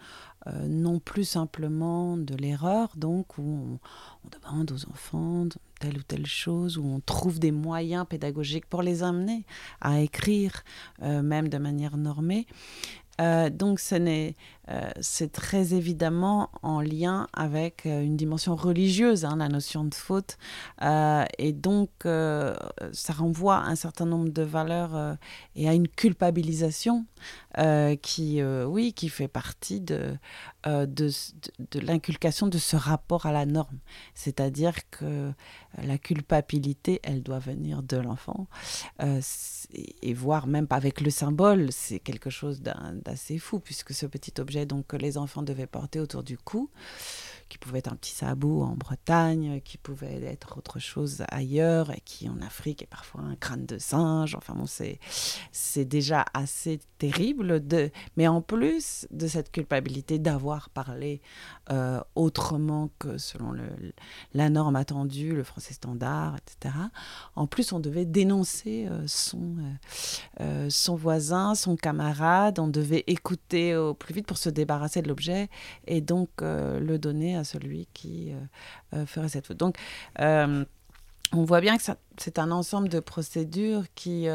non 0.67 0.99
plus 0.99 1.23
simplement 1.23 2.17
de 2.17 2.35
l'erreur, 2.35 2.91
donc 2.97 3.37
où 3.37 3.79
on, 4.23 4.29
demande 4.29 4.71
aux 4.71 4.89
enfants 4.89 5.47
telle 5.79 5.97
ou 5.97 6.03
telle 6.03 6.25
chose, 6.25 6.77
où 6.77 6.85
on 6.85 6.99
trouve 6.99 7.39
des 7.39 7.51
moyens 7.51 8.05
pédagogiques 8.07 8.65
pour 8.65 8.81
les 8.81 9.03
amener 9.03 9.45
à 9.81 9.99
écrire, 10.01 10.63
même 11.01 11.49
de 11.49 11.57
manière 11.57 11.97
normée. 11.97 12.47
donc 13.19 13.79
ce 13.79 13.95
n'est 13.95 14.35
euh, 14.69 14.89
c'est 15.01 15.31
très 15.31 15.73
évidemment 15.73 16.49
en 16.61 16.79
lien 16.79 17.27
avec 17.33 17.85
euh, 17.85 18.01
une 18.01 18.15
dimension 18.15 18.55
religieuse, 18.55 19.25
hein, 19.25 19.37
la 19.37 19.49
notion 19.49 19.83
de 19.83 19.93
faute. 19.93 20.37
Euh, 20.81 21.25
et 21.37 21.51
donc, 21.51 21.89
ça 22.03 23.13
renvoie 23.13 23.57
à 23.57 23.67
un 23.67 23.75
certain 23.75 24.05
nombre 24.05 24.29
de 24.29 24.41
valeurs 24.41 25.17
et 25.55 25.69
à 25.69 25.73
une 25.73 25.87
culpabilisation 25.87 27.05
qui, 28.01 28.43
oui, 28.43 28.93
qui 28.93 29.09
fait 29.09 29.27
partie 29.27 29.79
de, 29.79 30.15
de, 30.65 30.85
de, 30.85 31.79
l'inculcation 31.79 32.47
de 32.47 32.57
ce 32.57 32.75
rapport 32.75 33.25
à 33.25 33.31
la 33.31 33.45
norme. 33.45 33.77
C'est-à-dire 34.13 34.89
que 34.89 35.31
la 35.81 35.97
culpabilité, 35.97 36.99
elle 37.03 37.23
doit 37.23 37.39
venir 37.39 37.83
de 37.83 37.97
l'enfant. 37.97 38.47
et 38.99 40.13
voire 40.13 40.47
même 40.47 40.67
avec 40.69 41.01
le 41.01 41.09
symbole, 41.09 41.71
c'est 41.71 41.99
quelque 41.99 42.29
chose 42.29 42.61
d'assez 42.61 43.37
fou, 43.37 43.59
puisque 43.59 43.93
ce 43.93 44.05
petit 44.05 44.33
objet 44.39 44.52
donc 44.65 44.87
que 44.87 44.97
les 44.97 45.17
enfants 45.17 45.41
devaient 45.41 45.67
porter 45.67 45.99
autour 45.99 46.23
du 46.23 46.37
cou 46.37 46.69
qui 47.53 47.59
pouvait 47.59 47.77
être 47.77 47.93
un 47.93 47.95
petit 47.95 48.15
sabot 48.15 48.63
en 48.63 48.75
Bretagne, 48.75 49.61
qui 49.63 49.77
pouvait 49.77 50.23
être 50.23 50.57
autre 50.57 50.79
chose 50.79 51.23
ailleurs, 51.29 51.91
et 51.91 52.01
qui 52.03 52.27
en 52.27 52.41
Afrique 52.41 52.81
est 52.81 52.87
parfois 52.87 53.21
un 53.21 53.35
crâne 53.35 53.67
de 53.67 53.77
singe. 53.77 54.33
Enfin 54.33 54.55
bon, 54.55 54.65
c'est, 54.65 54.97
déjà 55.85 56.25
assez 56.33 56.79
terrible. 56.97 57.63
De... 57.67 57.91
Mais 58.17 58.27
en 58.27 58.41
plus 58.41 59.07
de 59.11 59.27
cette 59.27 59.51
culpabilité 59.51 60.17
d'avoir 60.17 60.71
parlé 60.71 61.21
euh, 61.69 62.01
autrement 62.15 62.89
que 62.97 63.19
selon 63.19 63.51
le, 63.51 63.69
la 64.33 64.49
norme 64.49 64.75
attendue, 64.75 65.35
le 65.35 65.43
français 65.43 65.75
standard, 65.75 66.35
etc., 66.37 66.73
en 67.35 67.45
plus 67.45 67.71
on 67.71 67.79
devait 67.79 68.05
dénoncer 68.05 68.87
euh, 68.89 69.03
son, 69.05 69.57
euh, 70.41 70.71
son 70.71 70.95
voisin, 70.95 71.53
son 71.53 71.75
camarade, 71.75 72.57
on 72.57 72.67
devait 72.67 73.03
écouter 73.05 73.75
au 73.75 73.93
plus 73.93 74.15
vite 74.15 74.25
pour 74.25 74.39
se 74.39 74.49
débarrasser 74.49 75.03
de 75.03 75.07
l'objet 75.07 75.49
et 75.85 76.01
donc 76.01 76.29
le 76.41 76.97
donner 76.97 77.35
à 77.35 77.42
celui 77.43 77.87
qui 77.93 78.31
euh, 78.31 78.37
euh, 78.93 79.05
ferait 79.05 79.29
cette 79.29 79.47
faute. 79.47 79.57
Donc, 79.57 79.77
euh, 80.19 80.65
on 81.31 81.43
voit 81.45 81.61
bien 81.61 81.77
que 81.77 81.83
c'est 82.17 82.39
un 82.39 82.51
ensemble 82.51 82.89
de 82.89 82.99
procédures 82.99 83.85
qui, 83.95 84.27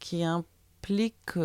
qui 0.00 0.24
impliquent 0.24 1.38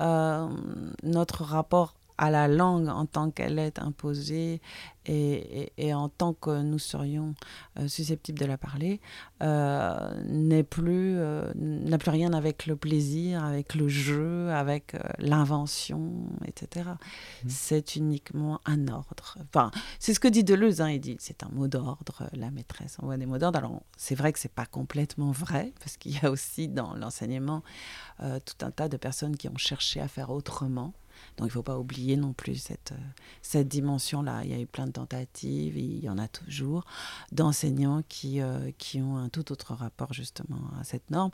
notre 0.00 1.44
rapport 1.44 1.94
à 2.18 2.30
la 2.30 2.48
langue 2.48 2.88
en 2.88 3.06
tant 3.06 3.30
qu'elle 3.30 3.58
est 3.58 3.78
imposée 3.78 4.60
et, 5.06 5.72
et, 5.76 5.92
en 5.92 6.08
tant 6.08 6.32
que 6.32 6.62
nous 6.62 6.78
serions 6.78 7.34
euh, 7.78 7.88
susceptibles 7.88 8.38
de 8.38 8.46
la 8.46 8.56
parler, 8.56 9.00
euh, 9.42 10.14
n'est 10.26 10.62
plus, 10.62 11.18
euh, 11.18 11.52
n'a 11.56 11.98
plus 11.98 12.10
rien 12.10 12.32
avec 12.32 12.64
le 12.66 12.76
plaisir, 12.76 13.44
avec 13.44 13.74
le 13.74 13.88
jeu, 13.88 14.50
avec 14.50 14.96
l'invention, 15.18 16.26
etc. 16.46 16.88
Mmh. 16.88 17.48
C'est 17.48 17.96
uniquement 17.96 18.60
un 18.64 18.88
ordre. 18.88 19.36
Enfin, 19.40 19.70
c'est 19.98 20.14
ce 20.14 20.20
que 20.20 20.28
dit 20.28 20.44
Deleuze. 20.44 20.80
Hein, 20.80 20.90
il 20.90 21.00
dit 21.00 21.16
c'est 21.18 21.42
un 21.42 21.50
mot 21.50 21.68
d'ordre. 21.68 22.28
La 22.32 22.50
maîtresse 22.50 22.96
envoie 23.00 23.18
des 23.18 23.26
mots 23.26 23.38
d'ordre. 23.38 23.58
Alors, 23.58 23.82
c'est 23.98 24.14
vrai 24.14 24.32
que 24.32 24.38
c'est 24.38 24.52
pas 24.52 24.66
complètement 24.66 25.32
vrai 25.32 25.72
parce 25.80 25.96
qu'il 25.98 26.12
y 26.12 26.24
a 26.24 26.30
aussi 26.30 26.68
dans 26.68 26.94
l'enseignement 26.94 27.62
tout 28.18 28.64
un 28.64 28.70
tas 28.70 28.88
de 28.88 28.96
personnes 28.96 29.36
qui 29.36 29.48
ont 29.48 29.56
cherché 29.56 30.00
à 30.00 30.08
faire 30.08 30.30
autrement 30.30 30.94
donc 31.36 31.46
il 31.46 31.50
ne 31.50 31.52
faut 31.52 31.62
pas 31.62 31.78
oublier 31.78 32.16
non 32.16 32.32
plus 32.32 32.56
cette, 32.56 32.92
euh, 32.92 33.10
cette 33.42 33.68
dimension-là. 33.68 34.42
Il 34.44 34.50
y 34.50 34.54
a 34.54 34.60
eu 34.60 34.66
plein 34.66 34.86
de 34.86 34.92
tentatives, 34.92 35.76
il 35.76 36.00
y 36.02 36.08
en 36.08 36.18
a 36.18 36.28
toujours, 36.28 36.84
d'enseignants 37.32 38.02
qui, 38.08 38.40
euh, 38.40 38.70
qui 38.78 39.00
ont 39.00 39.16
un 39.16 39.28
tout 39.28 39.52
autre 39.52 39.74
rapport 39.74 40.12
justement 40.12 40.70
à 40.80 40.84
cette 40.84 41.10
norme. 41.10 41.30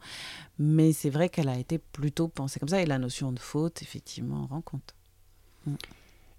Mais 0.59 0.93
c'est 0.93 1.11
vrai 1.11 1.29
qu'elle 1.29 1.49
a 1.49 1.59
été 1.59 1.79
plutôt 1.79 2.29
pensée 2.29 2.59
comme 2.61 2.69
ça 2.69 2.81
et 2.81 2.87
la 2.87 2.99
notion 2.99 3.33
de 3.33 3.39
faute, 3.39 3.83
effectivement, 3.83 4.47
rend 4.47 4.63
compte. 4.63 4.95
Mm. 5.67 5.75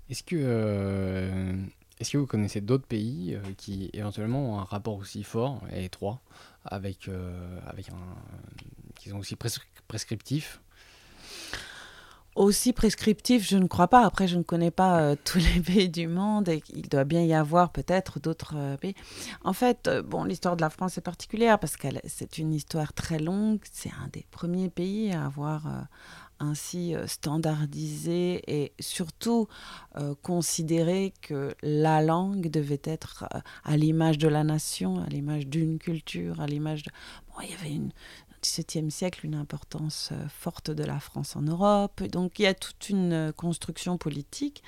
Est-ce 0.09 0.23
que, 0.23 0.35
euh, 0.37 1.63
est-ce 1.99 2.11
que 2.11 2.17
vous 2.17 2.27
connaissez 2.27 2.59
d'autres 2.59 2.87
pays 2.87 3.37
qui 3.55 3.89
éventuellement 3.93 4.55
ont 4.55 4.59
un 4.59 4.63
rapport 4.65 4.97
aussi 4.97 5.23
fort 5.23 5.61
et 5.71 5.85
étroit 5.85 6.21
avec, 6.65 7.09
avec 7.65 7.89
un, 7.89 8.15
qui 8.95 9.09
sont 9.09 9.19
aussi 9.19 9.37
prescriptifs? 9.87 10.61
Aussi 12.35 12.73
prescriptif, 12.73 13.47
je 13.47 13.57
ne 13.57 13.67
crois 13.67 13.87
pas. 13.87 14.05
Après, 14.05 14.27
je 14.27 14.37
ne 14.37 14.43
connais 14.43 14.71
pas 14.71 15.01
euh, 15.01 15.15
tous 15.23 15.39
les 15.39 15.61
pays 15.61 15.89
du 15.89 16.07
monde 16.07 16.49
et 16.49 16.63
il 16.73 16.87
doit 16.87 17.03
bien 17.03 17.23
y 17.23 17.33
avoir 17.33 17.71
peut-être 17.71 18.19
d'autres 18.19 18.55
euh, 18.55 18.77
pays. 18.77 18.95
En 19.43 19.53
fait, 19.53 19.87
euh, 19.87 20.01
bon, 20.01 20.23
l'histoire 20.23 20.55
de 20.55 20.61
la 20.61 20.69
France 20.69 20.97
est 20.97 21.01
particulière 21.01 21.59
parce 21.59 21.77
que 21.77 21.87
c'est 22.07 22.37
une 22.37 22.53
histoire 22.53 22.93
très 22.93 23.19
longue. 23.19 23.59
C'est 23.71 23.91
un 23.91 24.07
des 24.11 24.25
premiers 24.31 24.69
pays 24.69 25.11
à 25.11 25.25
avoir 25.25 25.87
ainsi 26.39 26.95
standardisé 27.05 28.41
et 28.47 28.73
surtout 28.79 29.47
considéré 30.23 31.13
que 31.21 31.53
la 31.61 32.01
langue 32.01 32.49
devait 32.49 32.81
être 32.83 33.25
à 33.63 33.77
l'image 33.77 34.17
de 34.17 34.27
la 34.27 34.43
nation, 34.43 34.99
à 35.03 35.07
l'image 35.07 35.47
d'une 35.47 35.77
culture, 35.77 36.41
à 36.41 36.47
l'image 36.47 36.83
de... 36.83 36.91
Bon, 37.27 37.43
il 37.43 37.51
y 37.51 37.53
avait 37.53 37.73
une, 37.73 37.91
XVIIe 38.41 38.91
siècle 38.91 39.25
une 39.25 39.35
importance 39.35 40.09
euh, 40.11 40.27
forte 40.27 40.71
de 40.71 40.83
la 40.83 40.99
France 40.99 41.35
en 41.35 41.41
Europe. 41.41 42.03
Donc 42.03 42.39
il 42.39 42.43
y 42.43 42.47
a 42.47 42.53
toute 42.53 42.89
une 42.89 43.13
euh, 43.13 43.31
construction 43.31 43.97
politique 43.97 44.63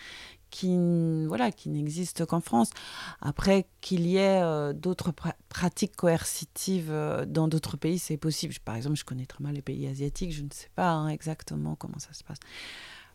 qui, 0.50 0.78
voilà, 1.26 1.52
qui 1.52 1.70
n'existe 1.70 2.26
qu'en 2.26 2.40
France. 2.40 2.70
Après, 3.22 3.66
qu'il 3.82 4.06
y 4.06 4.18
ait 4.18 4.42
euh, 4.44 4.72
d'autres 4.72 5.12
pratiques 5.50 5.96
coercitives 5.96 6.94
dans 7.28 7.48
d'autres 7.48 7.76
pays, 7.76 7.98
c'est 7.98 8.18
possible. 8.18 8.54
Par 8.64 8.76
exemple, 8.76 8.96
je 8.96 9.04
connais 9.04 9.26
très 9.26 9.44
mal 9.44 9.56
les 9.56 9.64
pays 9.64 9.88
asiatiques, 9.88 10.32
je 10.32 10.44
ne 10.44 10.50
sais 10.52 10.70
pas 10.76 10.92
hein, 10.92 11.08
exactement 11.08 11.76
comment 11.76 11.98
ça 11.98 12.14
se 12.14 12.24
passe. 12.24 12.38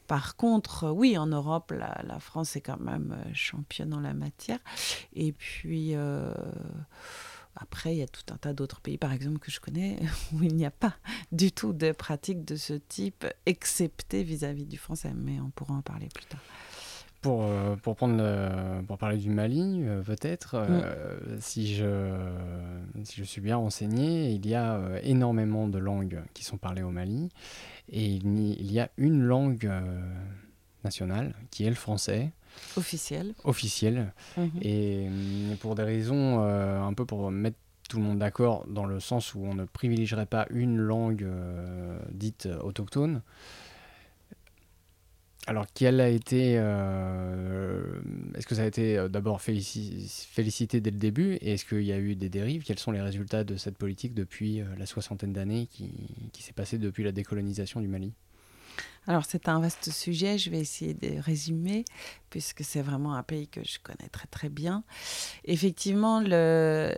Par 0.09 0.35
contre, 0.35 0.91
oui, 0.91 1.17
en 1.17 1.27
Europe, 1.27 1.71
la, 1.71 2.01
la 2.03 2.19
France 2.19 2.57
est 2.57 2.61
quand 2.61 2.81
même 2.81 3.17
championne 3.35 3.95
en 3.95 4.01
la 4.01 4.15
matière. 4.15 4.59
Et 5.15 5.33
puis... 5.33 5.95
Après, 7.61 7.95
il 7.95 7.99
y 7.99 8.03
a 8.03 8.07
tout 8.07 8.33
un 8.33 8.37
tas 8.37 8.53
d'autres 8.53 8.81
pays, 8.81 8.99
par 8.99 9.13
exemple, 9.13 9.39
que 9.39 9.51
je 9.51 9.61
connais, 9.61 9.99
où 10.33 10.43
il 10.43 10.55
n'y 10.55 10.67
a 10.67 10.71
pas 10.71 10.95
du 11.33 11.53
tout 11.53 11.73
de 11.73 11.93
pratique 11.93 12.45
de 12.45 12.57
ce 12.57 12.75
type, 12.75 13.27
excepté 13.47 14.23
vis-à-vis 14.23 14.67
du 14.67 14.79
français. 14.79 15.13
Mais 15.15 15.41
on 15.41 15.51
pourra 15.51 15.75
en 15.75 15.83
parler 15.83 16.09
plus 16.15 16.27
tard. 16.27 16.41
Pour, 17.21 17.43
euh, 17.43 17.75
pour, 17.75 17.97
prendre 17.97 18.23
pour 18.87 18.97
parler 18.97 19.17
du 19.17 19.29
Mali, 19.29 19.81
euh, 19.83 20.03
peut-être, 20.03 20.55
euh, 20.55 21.19
mm. 21.37 21.41
si, 21.41 21.75
je, 21.75 22.15
si 23.03 23.17
je 23.17 23.25
suis 23.25 23.41
bien 23.41 23.57
renseigné, 23.57 24.31
il 24.31 24.47
y 24.47 24.55
a 24.55 24.81
énormément 25.03 25.67
de 25.67 25.79
langues 25.79 26.23
qui 26.33 26.45
sont 26.45 26.59
parlées 26.59 26.83
au 26.83 26.91
Mali. 26.91 27.29
Et 27.91 28.07
il 28.07 28.71
y 28.71 28.79
a 28.79 28.91
une 28.99 29.23
langue 29.23 29.69
nationale 30.85 31.35
qui 31.51 31.65
est 31.65 31.71
le 31.71 31.75
français. 31.75 32.33
Officiel. 32.77 33.35
Officiel. 33.45 34.13
Mhm. 34.37 34.51
Et 34.63 35.09
mm, 35.09 35.57
pour 35.57 35.75
des 35.75 35.83
raisons, 35.83 36.43
euh, 36.43 36.81
un 36.81 36.93
peu 36.95 37.05
pour 37.05 37.31
mettre 37.31 37.57
tout 37.89 37.99
le 37.99 38.03
monde 38.03 38.19
d'accord, 38.19 38.67
dans 38.69 38.85
le 38.85 39.01
sens 39.01 39.35
où 39.35 39.41
on 39.41 39.55
ne 39.55 39.65
privilégierait 39.65 40.27
pas 40.27 40.47
une 40.51 40.77
langue 40.77 41.23
euh, 41.23 41.99
dite 42.13 42.49
autochtone. 42.63 43.23
Alors, 45.47 45.65
quelle 45.73 46.03
a 46.03 46.11
été. 46.11 46.57
Euh, 46.59 47.83
est-ce 48.35 48.47
que 48.47 48.55
ça 48.55 48.63
a 48.63 48.67
été 48.67 49.09
d'abord 49.09 49.41
félicité 49.41 50.83
dès 50.83 50.91
le 50.91 50.99
début 50.99 51.39
Et 51.41 51.55
est-ce 51.55 51.65
qu'il 51.65 51.85
y 51.85 51.93
a 51.93 51.99
eu 51.99 52.15
des 52.17 52.29
dérives? 52.29 52.65
Quels 52.65 52.79
sont 52.79 52.93
les 52.93 53.01
résultats 53.01 53.45
de 53.45 53.57
cette 53.57 53.79
politique 53.79 54.13
depuis 54.13 54.63
la 54.77 54.85
soixantaine 54.85 55.33
d'années 55.33 55.67
qui, 55.71 55.91
qui 56.35 56.43
s'est 56.43 56.53
passée 56.53 56.77
depuis 56.77 57.03
la 57.03 57.13
décolonisation 57.13 57.81
du 57.81 57.89
Mali? 57.89 58.13
Alors 59.09 59.25
c'est 59.25 59.49
un 59.49 59.59
vaste 59.59 59.91
sujet, 59.91 60.37
je 60.37 60.51
vais 60.51 60.61
essayer 60.61 60.93
de 60.93 61.19
résumer, 61.19 61.87
puisque 62.29 62.63
c'est 62.63 62.83
vraiment 62.83 63.15
un 63.15 63.23
pays 63.23 63.49
que 63.49 63.65
je 63.65 63.79
connais 63.83 64.09
très 64.11 64.27
très 64.27 64.51
bien. 64.51 64.85
Effectivement, 65.45 66.21
le, 66.21 66.95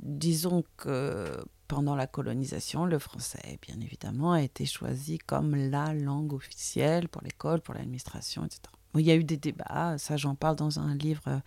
disons 0.00 0.64
que 0.78 1.26
pendant 1.68 1.94
la 1.94 2.06
colonisation, 2.06 2.86
le 2.86 2.98
français, 2.98 3.58
bien 3.60 3.78
évidemment, 3.82 4.32
a 4.32 4.40
été 4.40 4.64
choisi 4.64 5.18
comme 5.18 5.54
la 5.54 5.92
langue 5.92 6.32
officielle 6.32 7.08
pour 7.08 7.22
l'école, 7.22 7.60
pour 7.60 7.74
l'administration, 7.74 8.46
etc. 8.46 8.62
Il 8.94 9.06
y 9.06 9.10
a 9.10 9.16
eu 9.16 9.24
des 9.24 9.36
débats, 9.36 9.98
ça 9.98 10.16
j'en 10.16 10.34
parle 10.34 10.56
dans 10.56 10.78
un 10.78 10.94
livre 10.94 11.22
euh, 11.26 11.38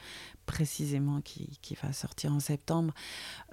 précisément 0.46 1.22
qui, 1.22 1.58
qui 1.62 1.76
va 1.82 1.94
sortir 1.94 2.34
en 2.34 2.40
septembre 2.40 2.94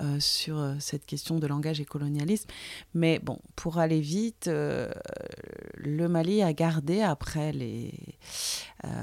euh, 0.01 0.21
sur 0.21 0.59
euh, 0.59 0.75
cette 0.79 1.07
question 1.07 1.39
de 1.39 1.47
langage 1.47 1.81
et 1.81 1.85
colonialisme. 1.85 2.49
Mais 2.95 3.19
bon, 3.19 3.39
pour 3.55 3.79
aller 3.79 4.01
vite, 4.01 4.49
le 4.49 6.09
Mali 6.09 6.43
a 6.43 6.53
gardé, 6.53 7.01
après 7.01 7.53
les, 7.53 7.95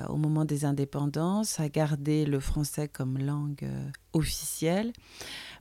au 0.10 0.18
moment 0.18 0.46
des 0.46 0.66
indépendances, 0.66 1.60
a 1.60 1.70
gardé 1.70 2.26
le 2.26 2.40
français 2.40 2.88
comme 2.88 3.18
langue 3.18 3.68
officielle 4.14 4.94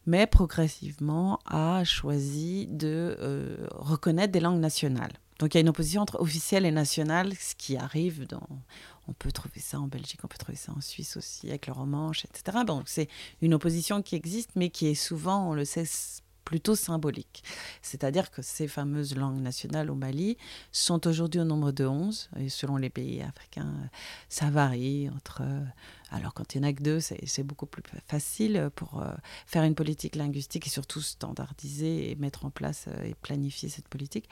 mais 0.04 0.26
progressivement 0.26 1.38
a 1.46 1.84
choisi 1.84 2.66
de 2.66 3.16
reconnaître 3.70 4.32
des 4.32 4.40
langues 4.40 4.58
nationales. 4.58 5.12
Donc 5.38 5.54
il 5.54 5.56
y 5.56 5.58
a 5.58 5.62
une 5.62 5.68
opposition 5.70 6.02
entre 6.02 6.20
officielle 6.20 6.64
et 6.66 6.70
nationale, 6.70 7.32
ce 7.34 7.54
qui 7.56 7.76
arrive 7.76 8.28
dans, 8.28 8.46
On 9.08 9.12
peut 9.12 9.32
trouver 9.32 9.60
ça 9.60 9.80
en 9.80 9.88
Belgique, 9.88 10.20
on 10.22 10.28
peut 10.28 10.38
trouver 10.38 10.56
ça 10.56 10.72
en 10.72 10.80
Suisse 10.80 11.16
aussi, 11.16 11.48
avec 11.48 11.66
le 11.66 11.72
romanche, 11.72 12.24
etc. 12.24 12.58
Bon, 12.66 12.82
c'est 12.86 13.08
une 13.40 13.54
opposition 13.54 14.00
qui 14.02 14.14
existe, 14.14 14.50
mais 14.54 14.70
qui 14.70 14.86
est 14.86 14.94
souvent, 14.94 15.50
on 15.50 15.54
le 15.54 15.64
sait, 15.64 15.84
plutôt 16.44 16.74
symbolique. 16.74 17.42
C'est-à-dire 17.82 18.30
que 18.30 18.42
ces 18.42 18.68
fameuses 18.68 19.16
langues 19.16 19.40
nationales 19.40 19.90
au 19.90 19.94
Mali 19.94 20.36
sont 20.70 21.06
aujourd'hui 21.06 21.40
au 21.40 21.44
nombre 21.44 21.72
de 21.72 21.86
11, 21.86 22.30
et 22.38 22.48
selon 22.48 22.76
les 22.76 22.90
pays 22.90 23.22
africains, 23.22 23.74
ça 24.28 24.50
varie 24.50 25.08
entre 25.10 25.42
alors 26.12 26.34
quand 26.34 26.54
il 26.54 26.60
n'y 26.60 26.66
en 26.66 26.70
a 26.70 26.72
que 26.72 26.82
deux, 26.82 27.00
c'est 27.00 27.42
beaucoup 27.42 27.66
plus 27.66 27.82
facile 28.06 28.70
pour 28.74 29.00
euh, 29.00 29.10
faire 29.46 29.62
une 29.64 29.74
politique 29.74 30.14
linguistique 30.14 30.66
et 30.66 30.70
surtout 30.70 31.00
standardiser 31.00 32.10
et 32.10 32.14
mettre 32.16 32.44
en 32.44 32.50
place 32.50 32.84
euh, 32.88 33.04
et 33.04 33.14
planifier 33.14 33.70
cette 33.70 33.88
politique. 33.88 34.28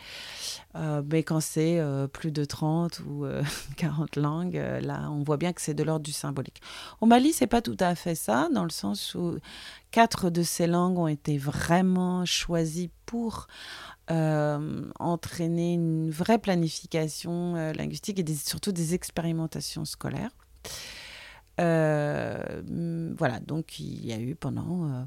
Euh, 0.77 1.03
mais 1.11 1.23
quand 1.23 1.41
c'est 1.41 1.81
plus 2.13 2.33
de 2.33 2.45
30 2.45 3.01
ou 3.01 3.25
40 3.77 4.17
langues, 4.17 4.63
là 4.83 5.09
on 5.11 5.23
voit 5.23 5.39
bien 5.39 5.53
que 5.53 5.63
c'est 5.63 5.75
de 5.75 5.83
l'ordre 5.83 6.05
du 6.05 6.13
symbolique. 6.13 6.61
Au 7.01 7.07
Mali, 7.07 7.33
c'est 7.33 7.47
pas 7.47 7.63
tout 7.63 7.77
à 7.81 7.95
fait 7.95 8.15
ça, 8.15 8.49
dans 8.53 8.65
le 8.65 8.71
sens 8.71 9.15
où 9.15 9.39
quatre 9.91 10.29
de 10.31 10.43
ces 10.43 10.67
langues 10.67 10.99
ont 10.99 11.09
été 11.09 11.39
vraiment 11.39 12.25
choisies 12.27 12.91
pour 13.07 13.49
entraîner 14.09 15.75
une 15.75 16.11
vraie 16.11 16.39
planification 16.39 17.55
linguistique 17.73 18.19
et 18.19 18.35
surtout 18.35 18.73
des 18.73 18.95
expérimentations 18.95 19.85
scolaires. 19.85 20.31
Euh, 21.61 23.15
voilà, 23.19 23.41
donc 23.41 23.79
il 23.79 24.07
y 24.07 24.13
a 24.13 24.19
eu 24.19 24.35
pendant 24.35 25.07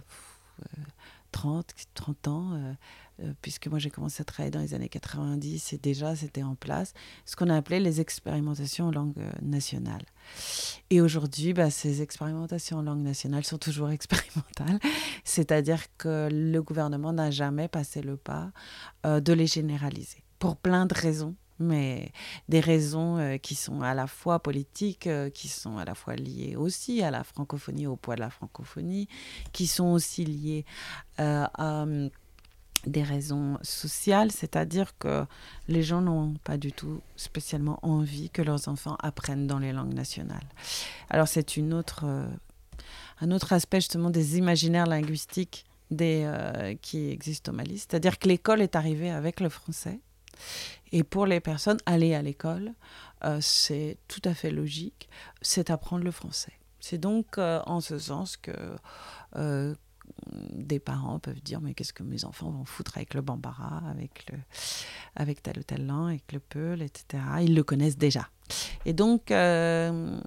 30, 1.32 1.70
euh, 1.70 1.84
30 1.96 2.28
ans, 2.28 2.76
euh, 3.20 3.34
puisque 3.42 3.68
moi 3.68 3.80
j'ai 3.80 3.90
commencé 3.90 4.22
à 4.22 4.26
travailler 4.26 4.52
dans 4.52 4.60
les 4.60 4.74
années 4.74 4.90
90 4.90 5.74
et 5.74 5.78
déjà 5.78 6.16
c'était 6.16 6.44
en 6.44 6.56
place, 6.56 6.94
ce 7.26 7.36
qu'on 7.36 7.50
a 7.50 7.56
appelé 7.56 7.80
les 7.80 8.02
expérimentations 8.02 8.88
en 8.88 8.92
langue 8.92 9.18
nationale. 9.42 10.04
Et 10.90 11.02
aujourd'hui, 11.02 11.54
bah, 11.54 11.72
ces 11.72 12.02
expérimentations 12.02 12.78
en 12.78 12.84
langue 12.84 13.02
nationale 13.04 13.44
sont 13.44 13.58
toujours 13.58 13.90
expérimentales, 13.92 14.80
c'est-à-dire 15.24 15.82
que 15.98 16.30
le 16.32 16.62
gouvernement 16.62 17.14
n'a 17.14 17.32
jamais 17.32 17.68
passé 17.68 18.02
le 18.02 18.18
pas 18.18 18.52
de 19.04 19.34
les 19.34 19.48
généraliser, 19.48 20.24
pour 20.38 20.56
plein 20.56 20.86
de 20.86 20.94
raisons 20.94 21.36
mais 21.60 22.12
des 22.50 22.60
raisons 22.60 23.18
euh, 23.18 23.38
qui 23.38 23.56
sont 23.56 23.82
à 23.82 23.94
la 23.94 24.08
fois 24.08 24.40
politiques, 24.40 25.08
euh, 25.08 25.30
qui 25.30 25.48
sont 25.48 25.78
à 25.78 25.86
la 25.86 25.96
fois 25.96 26.16
liées 26.16 26.56
aussi 26.56 27.02
à 27.04 27.12
la 27.12 27.24
francophonie, 27.24 27.88
au 27.88 27.96
poids 27.96 28.16
de 28.16 28.22
la 28.22 28.30
francophonie, 28.30 29.08
qui 29.52 29.68
sont 29.68 29.88
aussi 29.88 30.26
liées 30.26 30.66
euh, 31.20 31.46
à 31.54 31.84
hum, 31.84 32.10
des 32.86 33.04
raisons 33.04 33.58
sociales, 33.62 34.32
c'est-à-dire 34.32 34.98
que 34.98 35.26
les 35.70 35.84
gens 35.84 36.02
n'ont 36.02 36.34
pas 36.44 36.58
du 36.58 36.74
tout 36.74 37.02
spécialement 37.16 37.80
envie 37.82 38.30
que 38.30 38.42
leurs 38.42 38.68
enfants 38.68 38.98
apprennent 39.02 39.48
dans 39.48 39.60
les 39.60 39.72
langues 39.72 39.94
nationales. 39.94 40.44
Alors 41.10 41.30
c'est 41.30 41.56
une 41.56 41.74
autre, 41.74 42.04
un 43.22 43.32
autre 43.32 43.54
aspect 43.54 43.80
justement 43.80 44.10
des 44.10 44.38
imaginaires 44.38 44.86
linguistiques 44.86 45.64
des, 45.92 46.78
qui 46.82 47.10
existent 47.10 47.54
au 47.54 47.56
Mali, 47.56 47.78
c'est-à-dire 47.78 48.20
que 48.20 48.28
l'école 48.28 48.62
est 48.62 48.76
arrivée 48.76 49.12
avec 49.12 49.40
le 49.40 49.48
français 49.48 50.02
et 50.92 51.04
pour 51.04 51.26
les 51.26 51.40
personnes, 51.40 51.80
aller 51.86 52.14
à 52.14 52.22
l'école, 52.22 52.74
euh, 53.24 53.40
c'est 53.42 53.98
tout 54.08 54.22
à 54.26 54.34
fait 54.34 54.52
logique, 54.52 55.10
c'est 55.42 55.70
apprendre 55.70 56.04
le 56.04 56.12
français. 56.12 56.54
C'est 56.80 56.98
donc 56.98 57.38
euh, 57.38 57.62
en 57.66 57.82
ce 57.82 57.98
sens 57.98 58.38
que 58.38 58.52
euh, 59.38 59.74
des 60.28 60.80
parents 60.80 61.18
peuvent 61.20 61.42
dire 61.42 61.62
mais 61.62 61.74
qu'est-ce 61.74 61.94
que 61.94 62.04
mes 62.04 62.26
enfants 62.26 62.52
vont 62.52 62.66
foutre 62.66 62.98
avec 62.98 63.14
le 63.14 63.22
bambara, 63.22 63.82
avec, 63.90 64.30
le, 64.32 64.38
avec 65.16 65.42
tel 65.42 65.60
ou 65.60 65.64
tel 65.64 65.86
langue, 65.86 66.10
avec 66.10 66.32
le 66.32 66.40
peul, 66.40 66.82
etc. 66.82 67.24
Ils 67.42 67.56
le 67.56 67.64
connaissent 67.64 67.98
déjà. 67.98 68.30
Et 68.86 68.94
donc, 68.94 69.32
euh, 69.32 70.20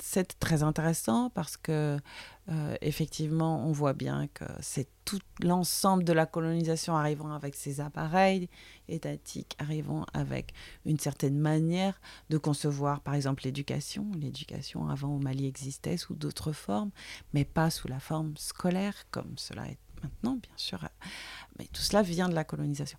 c'est 0.00 0.38
très 0.38 0.62
intéressant 0.62 1.30
parce 1.30 1.56
que, 1.56 1.98
euh, 2.50 2.74
effectivement, 2.80 3.64
on 3.66 3.72
voit 3.72 3.92
bien 3.92 4.28
que 4.34 4.44
c'est 4.60 4.88
tout 5.04 5.20
l'ensemble 5.42 6.04
de 6.04 6.12
la 6.12 6.26
colonisation 6.26 6.96
arrivant 6.96 7.32
avec 7.32 7.54
ses 7.54 7.80
appareils 7.80 8.48
étatiques, 8.88 9.56
arrivant 9.58 10.06
avec 10.14 10.52
une 10.84 10.98
certaine 10.98 11.38
manière 11.38 12.00
de 12.30 12.38
concevoir, 12.38 13.00
par 13.00 13.14
exemple, 13.14 13.44
l'éducation. 13.44 14.06
L'éducation 14.18 14.88
avant 14.88 15.16
au 15.16 15.18
Mali 15.18 15.46
existait 15.46 15.96
sous 15.96 16.14
d'autres 16.14 16.52
formes, 16.52 16.90
mais 17.32 17.44
pas 17.44 17.70
sous 17.70 17.88
la 17.88 18.00
forme 18.00 18.36
scolaire 18.36 18.94
comme 19.10 19.34
cela 19.36 19.66
est 19.68 19.78
maintenant, 20.02 20.36
bien 20.36 20.52
sûr. 20.56 20.80
Mais 21.58 21.66
tout 21.72 21.82
cela 21.82 22.02
vient 22.02 22.28
de 22.28 22.34
la 22.34 22.44
colonisation. 22.44 22.98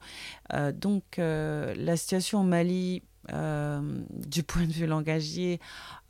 Euh, 0.54 0.72
donc, 0.72 1.18
la 1.18 1.98
situation 1.98 2.42
au 2.42 2.44
Mali 2.44 3.04
euh, 3.34 4.02
du 4.10 4.42
point 4.42 4.66
de 4.66 4.72
vue 4.72 4.88
langagier, 4.88 5.60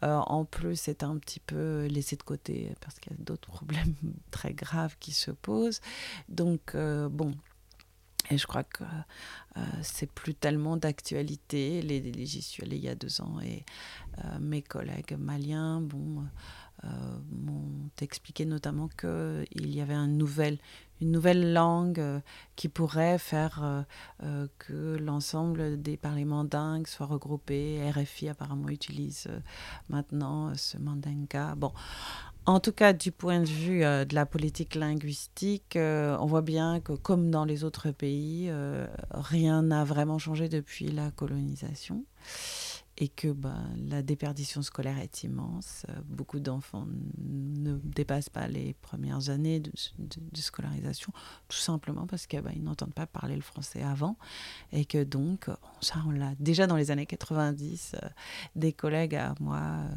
euh, 0.04 0.15
en 0.15 0.45
plus, 0.45 0.77
c'est 0.77 1.04
un 1.04 1.17
petit 1.17 1.41
peu 1.41 1.86
laissé 1.88 2.15
de 2.15 2.23
côté 2.23 2.73
parce 2.80 2.99
qu'il 2.99 3.12
y 3.12 3.15
a 3.15 3.23
d'autres 3.23 3.49
problèmes 3.49 3.95
très 4.32 4.54
graves 4.54 4.95
qui 4.99 5.12
se 5.12 5.32
posent. 5.32 5.82
Donc, 6.30 6.73
euh, 6.73 7.10
bon, 7.10 7.36
et 8.30 8.38
je 8.38 8.47
crois 8.47 8.63
que 8.63 8.84
c'est 9.82 10.10
plus 10.10 10.34
tellement 10.34 10.77
d'actualité. 10.77 11.82
J'y 12.25 12.41
suis 12.41 12.63
allée 12.63 12.77
il 12.77 12.84
y 12.84 12.88
a 12.88 12.95
deux 12.95 13.19
ans 13.19 13.41
et 13.41 13.65
mes 14.39 14.62
collègues 14.62 15.17
maliens, 15.17 15.82
bon, 15.82 16.23
m'ont 16.84 17.81
expliqué 18.04 18.46
notamment 18.46 18.88
qu'il 18.88 19.74
y 19.74 19.82
avait 19.82 19.94
une 19.94 20.18
nouvelle 20.18 21.54
langue 21.54 22.00
euh, 22.00 22.20
qui 22.56 22.70
pourrait 22.70 23.18
faire 23.18 23.62
euh, 23.64 23.82
euh, 24.24 24.48
que 24.60 24.98
l'ensemble 24.98 25.82
des 25.82 25.98
parlements 25.98 26.44
dingues 26.44 26.88
soient 26.88 27.08
regroupés. 27.08 27.80
RFI 27.92 28.30
apparemment 28.30 28.70
utilise 28.70 29.28
maintenant 29.90 30.54
ce 30.56 30.78
mandinka. 30.78 31.56
Bon, 31.56 31.72
en 32.46 32.60
tout 32.60 32.72
cas, 32.72 32.94
du 32.94 33.12
point 33.12 33.40
de 33.40 33.46
vue 33.46 33.82
de 33.82 34.16
la 34.16 34.26
politique 34.26 34.76
linguistique, 34.76 35.78
on 35.78 36.26
voit 36.26 36.42
bien 36.42 36.80
que 36.80 36.94
comme 36.94 37.30
dans 37.30 37.46
les 37.46 37.64
autres 37.64 37.92
pays, 37.92 38.52
rien 39.12 39.62
n'a 39.62 39.84
vraiment 39.84 40.18
changé 40.18 40.50
depuis 40.50 40.90
la 40.92 41.12
colonisation 41.12 42.04
et 43.02 43.08
que 43.08 43.30
ben, 43.30 43.68
la 43.90 44.04
déperdition 44.04 44.62
scolaire 44.62 45.00
est 45.00 45.24
immense. 45.24 45.88
Euh, 45.90 45.94
beaucoup 46.06 46.40
d'enfants 46.40 46.86
ne 47.18 47.74
dépassent 47.84 48.30
pas 48.30 48.48
les 48.48 48.76
premières 48.76 49.32
années 49.32 49.60
de, 49.60 49.72
scolarisation, 50.36 51.12
tout 51.48 51.58
simplement 51.58 52.06
parce 52.06 52.28
qu'ils 52.28 52.42
ben, 52.42 52.54
n'entendent 52.62 52.94
pas 52.94 53.08
parler 53.08 53.36
le 53.36 53.42
français 53.42 53.82
avant, 53.82 54.18
et 54.72 54.86
que 54.86 55.04
donc, 55.04 55.50
ça 55.82 55.96
on 56.06 56.12
l'a 56.12 56.36
déjà 56.40 56.68
dans 56.68 56.76
les 56.76 56.92
années 56.92 57.08
90, 57.08 57.96
euh, 57.96 58.08
des 58.56 58.72
collègues 58.72 59.16
à 59.16 59.34
moi, 59.40 59.58
euh, 59.60 59.94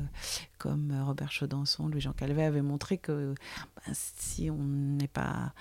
comme 0.64 0.98
Robert 1.04 1.30
Chaudançon, 1.30 1.88
Louis-Jean 1.88 2.14
Calvet, 2.14 2.42
avaient 2.42 2.62
montré 2.62 2.96
que 2.96 3.34
ben, 3.76 3.92
si 3.92 4.50
on 4.50 4.64
n'est 4.64 5.08
pas 5.08 5.52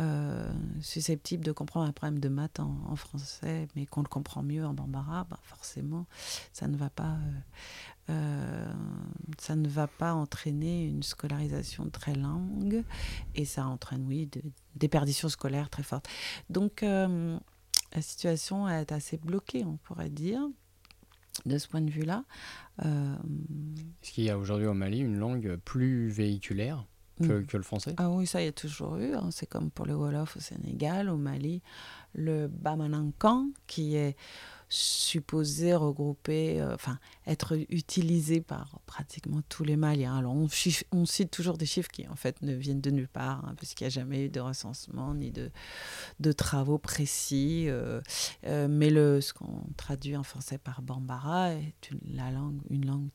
euh, 0.00 0.50
susceptible 0.80 1.44
de 1.44 1.52
comprendre 1.52 1.86
un 1.86 1.92
problème 1.92 2.18
de 2.18 2.28
maths 2.28 2.58
en, 2.58 2.96
français, 2.96 3.68
mais 3.76 3.86
qu'on 3.86 4.02
le 4.02 4.08
comprend 4.08 4.42
mieux 4.42 4.66
en 4.66 4.74
bambara, 4.74 5.28
ben 5.30 5.38
forcément, 5.44 6.06
ça 6.52 6.66
ne 6.66 6.76
va 6.76 6.90
pas, 6.90 7.18
euh, 8.08 8.10
euh, 8.10 8.72
ça 9.38 9.54
ne 9.54 9.68
va 9.68 9.86
pas 9.86 10.12
entraîner 10.12 10.86
une 10.86 11.04
scolarisation 11.04 11.88
très 11.88 12.16
longue, 12.16 12.82
et 13.36 13.44
ça 13.44 13.64
entraîne, 13.64 14.04
oui, 14.08 14.28
des 14.74 14.88
perditions 14.88 15.28
scolaires 15.28 15.70
très 15.70 15.84
fortes. 15.84 16.08
Donc, 16.50 16.82
la 16.82 18.02
situation 18.02 18.68
est 18.68 18.90
assez 18.90 19.18
bloquée, 19.18 19.64
on 19.64 19.76
pourrait 19.76 20.10
dire 20.10 20.48
de 21.46 21.58
ce 21.58 21.68
point 21.68 21.80
de 21.80 21.90
vue-là. 21.90 22.24
Est-ce 22.82 24.12
qu'il 24.12 24.24
y 24.24 24.30
a 24.30 24.38
aujourd'hui 24.38 24.66
au 24.66 24.74
Mali 24.74 24.98
une 25.00 25.18
langue 25.18 25.56
plus 25.64 26.08
véhiculaire 26.08 26.84
Mm. 27.20 27.44
que, 27.46 27.56
le 27.56 27.62
français? 27.62 27.94
Ah 27.96 28.10
oui, 28.10 28.26
ça, 28.26 28.40
il 28.40 28.44
y 28.44 28.48
a 28.48 28.52
toujours 28.52 28.96
eu. 28.96 29.14
Hein. 29.14 29.28
C'est 29.30 29.46
comme 29.46 29.70
pour 29.70 29.86
le 29.86 29.94
Wolof 29.94 30.36
au 30.36 30.40
Sénégal, 30.40 31.08
au 31.08 31.16
Mali, 31.16 31.62
le 32.14 32.48
Bamanankan, 32.48 33.48
qui 33.66 33.96
est 33.96 34.16
supposé 34.68 35.74
regrouper, 35.74 36.60
euh, 36.60 36.76
être 37.28 37.58
utilisé 37.68 38.40
par 38.40 38.80
pratiquement 38.86 39.40
tous 39.48 39.62
les 39.62 39.76
Maliens. 39.76 40.16
Alors, 40.16 40.34
on, 40.34 41.04
cite 41.04 41.30
toujours 41.30 41.58
des 41.58 41.66
chiffres 41.66 41.90
qui, 41.90 42.08
en 42.08 42.16
fait, 42.16 42.40
ne 42.42 42.54
viennent 42.54 42.80
de 42.80 42.90
nulle 42.90 43.08
part, 43.08 43.44
hein, 43.44 43.54
puisqu'il 43.56 43.84
n'y 43.84 43.88
a 43.88 43.90
jamais 43.90 44.24
eu 44.24 44.28
de 44.30 44.40
recensement 44.40 45.14
ni 45.14 45.30
de, 45.30 46.32
travaux 46.32 46.78
précis. 46.78 47.66
Euh, 47.68 48.00
euh, 48.46 48.66
mais 48.68 48.90
le, 48.90 49.20
ce 49.20 49.34
qu'on 49.34 49.64
traduit 49.76 50.16
en 50.16 50.22
français 50.22 50.58
par 50.58 50.80
Bambara 50.80 51.52
est 51.52 51.90
une, 51.90 52.16
la 52.16 52.30
langue, 52.30 52.58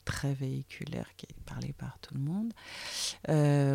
très 0.06 0.34
véhiculaire 0.34 1.08
qui 1.18 1.26
est 1.26 1.44
parlée 1.46 1.74
par 1.74 1.98
tout 2.00 2.14
le 2.14 2.20
monde, 2.20 2.54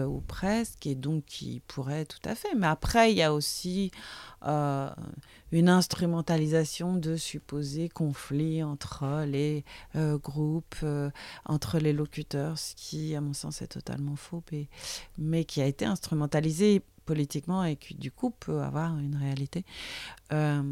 ou 0.08 0.20
presque, 0.20 0.86
et 0.86 0.94
donc 0.94 1.24
qui 1.24 1.60
pourrait 1.66 2.04
tout 2.04 2.20
à 2.24 2.34
fait. 2.34 2.54
Mais 2.56 2.66
après, 2.66 3.12
il 3.12 3.18
y 3.18 3.22
a 3.22 3.34
aussi 3.34 3.90
une 5.50 5.68
instrumentalisation 5.68 6.94
de 6.94 7.16
supposés 7.16 7.88
conflits 7.88 8.62
entre 8.62 9.24
les 9.26 9.64
groupes, 10.28 10.76
euh, 10.82 11.10
entre 11.44 11.78
les 11.78 11.92
locuteurs, 11.92 12.58
ce 12.58 12.74
qui, 12.74 13.14
à 13.14 13.20
mon 13.20 13.32
sens, 13.32 13.62
est 13.62 13.68
totalement 13.68 14.16
faux, 14.16 14.42
mais, 14.52 14.68
mais 15.16 15.44
qui 15.44 15.60
a 15.60 15.66
été 15.66 15.84
instrumentalisé 15.84 16.82
politiquement 17.06 17.64
et 17.64 17.76
qui, 17.76 17.94
du 17.94 18.10
coup, 18.12 18.30
peut 18.30 18.60
avoir 18.60 18.98
une 18.98 19.16
réalité. 19.16 19.64
Euh, 20.32 20.62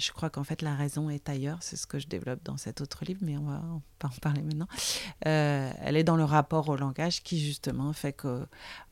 je 0.00 0.12
crois 0.12 0.30
qu'en 0.30 0.44
fait 0.44 0.62
la 0.62 0.74
raison 0.74 1.10
est 1.10 1.28
ailleurs, 1.28 1.58
c'est 1.60 1.76
ce 1.76 1.86
que 1.86 1.98
je 1.98 2.08
développe 2.08 2.42
dans 2.42 2.56
cet 2.56 2.80
autre 2.80 3.04
livre, 3.04 3.20
mais 3.22 3.36
on 3.36 3.44
va 3.44 3.62
pas 3.98 4.08
en 4.08 4.10
parler 4.20 4.42
maintenant. 4.42 4.68
Euh, 5.26 5.70
elle 5.80 5.96
est 5.96 6.04
dans 6.04 6.16
le 6.16 6.24
rapport 6.24 6.68
au 6.68 6.76
langage 6.76 7.22
qui 7.22 7.38
justement 7.38 7.92
fait 7.92 8.12
que 8.12 8.46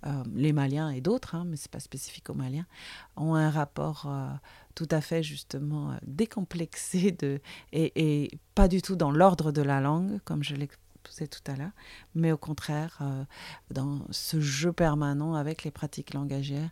euh, 0.07 0.23
les 0.35 0.53
Maliens 0.53 0.91
et 0.91 1.01
d'autres, 1.01 1.35
hein, 1.35 1.45
mais 1.47 1.57
c'est 1.57 1.71
pas 1.71 1.81
spécifique 1.81 2.31
aux 2.31 2.35
Maliens, 2.35 2.67
ont 3.17 3.35
un 3.35 3.51
rapport 3.51 4.07
euh, 4.07 4.29
tout 4.75 4.89
à 4.91 5.01
fait 5.01 5.23
justement 5.23 5.97
décomplexé 6.07 7.13
de, 7.13 7.41
et, 7.73 8.31
pas 8.55 8.69
du 8.69 8.83
tout 8.83 8.97
dans 8.97 9.11
l'ordre 9.11 9.53
de 9.53 9.63
la 9.63 9.81
langue, 9.81 10.21
comme 10.25 10.43
je 10.43 10.55
l'ai 11.21 11.29
tout 11.29 11.51
à 11.51 11.57
l'heure, 11.57 11.73
mais 12.15 12.33
au 12.33 12.37
contraire, 12.37 12.99
euh, 13.01 13.25
dans 13.71 14.01
ce 14.11 14.41
jeu 14.41 14.73
permanent 14.73 15.35
avec 15.35 15.65
les 15.65 15.71
pratiques 15.71 16.15
langagières 16.15 16.71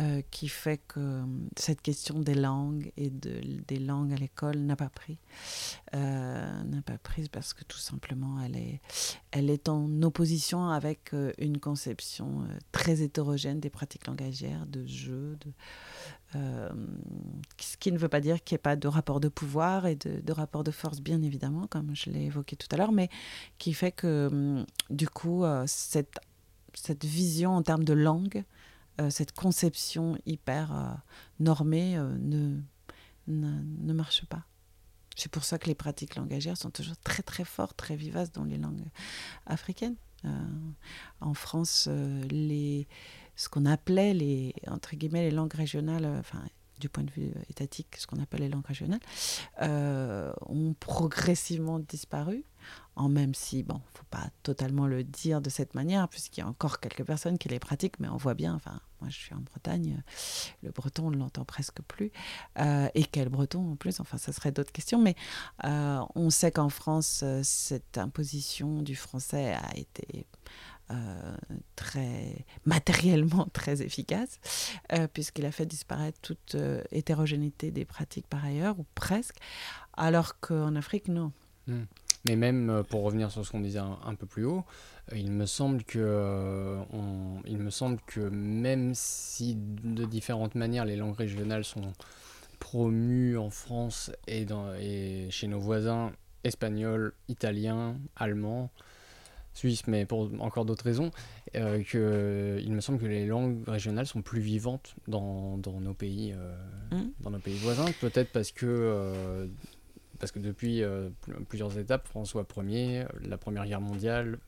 euh, 0.00 0.22
qui 0.30 0.48
fait 0.48 0.78
que 0.88 1.00
euh, 1.00 1.24
cette 1.56 1.82
question 1.82 2.20
des 2.20 2.34
langues 2.34 2.92
et 2.96 3.10
de, 3.10 3.40
des 3.66 3.78
langues 3.78 4.12
à 4.12 4.16
l'école 4.16 4.58
n'a 4.58 4.76
pas 4.76 4.90
pris. 4.90 5.18
n'a 5.92 6.82
pas 6.84 6.98
pris 6.98 7.28
parce 7.28 7.54
que 7.54 7.64
tout 7.64 7.78
simplement, 7.78 8.40
elle 8.40 8.56
est, 8.56 8.80
elle 9.30 9.50
est 9.50 9.68
en 9.68 10.02
opposition 10.02 10.68
avec 10.68 11.14
une 11.38 11.58
conception 11.58 12.46
très 12.72 13.02
hétérogène 13.02 13.60
des 13.60 13.70
pratiques 13.70 14.06
langagières, 14.06 14.66
de 14.66 14.86
jeu, 14.86 15.36
de 15.40 15.52
euh, 16.36 16.68
ce 17.58 17.76
qui 17.76 17.92
ne 17.92 17.98
veut 17.98 18.08
pas 18.08 18.20
dire 18.20 18.42
qu'il 18.42 18.54
n'y 18.54 18.56
ait 18.56 18.62
pas 18.62 18.76
de 18.76 18.88
rapport 18.88 19.20
de 19.20 19.28
pouvoir 19.28 19.86
et 19.86 19.96
de, 19.96 20.32
rapport 20.32 20.64
de 20.64 20.70
force, 20.70 21.00
bien 21.00 21.22
évidemment, 21.22 21.66
comme 21.66 21.94
je 21.94 22.10
l'ai 22.10 22.24
évoqué 22.24 22.56
tout 22.56 22.68
à 22.70 22.76
l'heure, 22.76 22.92
mais 22.92 23.08
qui 23.58 23.72
fait 23.72 23.92
que, 23.92 24.28
hum, 24.30 24.66
du 24.90 25.08
coup, 25.08 25.44
euh, 25.44 25.64
cette, 25.66 26.18
vision 27.02 27.56
en 27.56 27.62
termes 27.62 27.84
de 27.84 27.94
langue, 27.94 28.44
euh, 29.00 29.10
cette 29.10 29.32
conception 29.32 30.18
hyper 30.26 30.98
normée 31.40 31.96
ne, 31.96 32.60
ne, 33.26 33.62
ne, 33.80 33.92
marche 33.92 34.24
pas. 34.26 34.44
C'est 35.16 35.30
pour 35.30 35.44
ça 35.44 35.58
que 35.58 35.66
les 35.66 35.74
pratiques 35.74 36.16
langagières 36.16 36.58
sont 36.58 36.70
toujours 36.70 36.96
très 36.98 37.22
très 37.22 37.44
fortes, 37.44 37.76
très 37.76 37.96
vivaces 37.96 38.32
dans 38.32 38.44
les 38.44 38.58
langues 38.58 38.84
africaines. 39.46 39.96
en 41.20 41.34
France, 41.34 41.88
les 42.30 42.86
ce 43.36 43.48
qu'on 43.48 43.66
appelait 43.66 44.14
les, 44.14 44.54
entre 44.66 44.96
guillemets, 44.96 45.22
les 45.22 45.30
langues 45.30 45.54
régionales, 45.54 46.06
euh, 46.06 46.20
enfin, 46.20 46.42
du 46.80 46.88
point 46.88 47.04
de 47.04 47.10
vue 47.10 47.32
étatique, 47.48 47.96
ce 47.96 48.06
qu'on 48.06 48.20
appelle 48.20 48.40
les 48.40 48.48
langues 48.48 48.66
régionales, 48.66 49.00
euh, 49.62 50.32
ont 50.46 50.74
progressivement 50.74 51.78
disparu. 51.78 52.44
En 52.96 53.08
même 53.08 53.34
si, 53.34 53.62
bon, 53.62 53.80
faut 53.94 54.06
pas 54.10 54.28
totalement 54.42 54.86
le 54.86 55.04
dire 55.04 55.40
de 55.40 55.50
cette 55.50 55.74
manière, 55.74 56.08
puisqu'il 56.08 56.40
y 56.40 56.42
a 56.42 56.48
encore 56.48 56.80
quelques 56.80 57.04
personnes 57.04 57.38
qui 57.38 57.48
les 57.48 57.58
pratiquent, 57.58 58.00
mais 58.00 58.08
on 58.08 58.16
voit 58.16 58.34
bien, 58.34 58.54
enfin, 58.54 58.80
moi 59.00 59.10
je 59.10 59.16
suis 59.16 59.34
en 59.34 59.40
Bretagne, 59.40 60.02
le 60.62 60.70
breton 60.70 61.08
on 61.08 61.10
ne 61.10 61.16
l'entend 61.16 61.44
presque 61.44 61.80
plus. 61.82 62.10
Euh, 62.58 62.88
et 62.94 63.04
quel 63.04 63.28
breton 63.28 63.72
en 63.72 63.76
plus, 63.76 64.00
enfin, 64.00 64.16
ça 64.16 64.32
serait 64.32 64.50
d'autres 64.50 64.72
questions, 64.72 65.00
mais 65.00 65.14
on 65.62 66.30
sait 66.30 66.50
qu'en 66.50 66.70
France, 66.70 67.22
cette 67.42 67.98
imposition 67.98 68.82
du 68.82 68.96
français 68.96 69.54
a 69.54 69.76
été 69.76 70.26
euh, 70.90 71.36
très 71.74 72.44
matériellement 72.64 73.48
très 73.52 73.82
efficace, 73.82 74.38
euh, 74.92 75.08
puisqu'il 75.12 75.44
a 75.44 75.50
fait 75.50 75.66
disparaître 75.66 76.18
toute 76.20 76.54
euh, 76.54 76.82
hétérogénéité 76.92 77.72
des 77.72 77.84
pratiques 77.84 78.26
par 78.28 78.44
ailleurs, 78.44 78.78
ou 78.78 78.86
presque, 78.94 79.36
alors 79.94 80.38
qu'en 80.38 80.76
Afrique, 80.76 81.08
non. 81.08 81.32
Hmm. 81.66 81.84
Mais 82.28 82.36
même 82.36 82.82
pour 82.88 83.02
revenir 83.02 83.30
sur 83.30 83.44
ce 83.44 83.50
qu'on 83.52 83.60
disait 83.60 83.78
un, 83.78 84.14
peu 84.16 84.26
plus 84.26 84.44
haut, 84.44 84.64
il 85.14 85.30
me 85.30 85.46
semble 85.46 85.84
que 85.84 86.76
il 87.44 87.58
me 87.58 87.70
semble 87.70 88.00
que 88.04 88.20
même 88.20 88.94
si 88.94 89.54
de 89.56 90.04
différentes 90.04 90.56
manières 90.56 90.84
les 90.84 90.96
langues 90.96 91.16
régionales 91.16 91.64
sont 91.64 91.92
promues 92.58 93.38
en 93.38 93.50
France 93.50 94.10
et, 94.26 94.44
dans, 94.44 94.74
et 94.74 95.28
chez 95.30 95.46
nos 95.46 95.60
voisins 95.60 96.10
espagnols, 96.42 97.12
italiens, 97.28 97.96
allemands, 98.16 98.70
suisse, 99.56 99.86
mais 99.86 100.04
pour 100.04 100.30
encore 100.40 100.64
d'autres 100.64 100.84
raisons, 100.84 101.10
euh, 101.54 101.82
que, 101.82 102.60
il 102.62 102.72
me 102.72 102.80
semble 102.80 102.98
que 102.98 103.06
les 103.06 103.26
langues 103.26 103.66
régionales 103.66 104.06
sont 104.06 104.22
plus 104.22 104.40
vivantes 104.40 104.94
dans, 105.08 105.58
dans 105.58 105.80
nos, 105.80 105.94
pays, 105.94 106.34
euh, 106.36 106.54
mmh. 106.92 107.10
dans 107.20 107.30
nos 107.30 107.38
pays 107.38 107.56
voisins, 107.56 107.86
peut-être 108.00 108.30
parce 108.32 108.52
que, 108.52 108.66
euh, 108.66 109.46
parce 110.18 110.32
que 110.32 110.38
depuis 110.38 110.82
euh, 110.82 111.08
plusieurs 111.48 111.78
étapes, 111.78 112.06
François 112.08 112.46
Ier, 112.64 113.04
la 113.22 113.38
Première 113.38 113.66
Guerre 113.66 113.80
mondiale, 113.80 114.38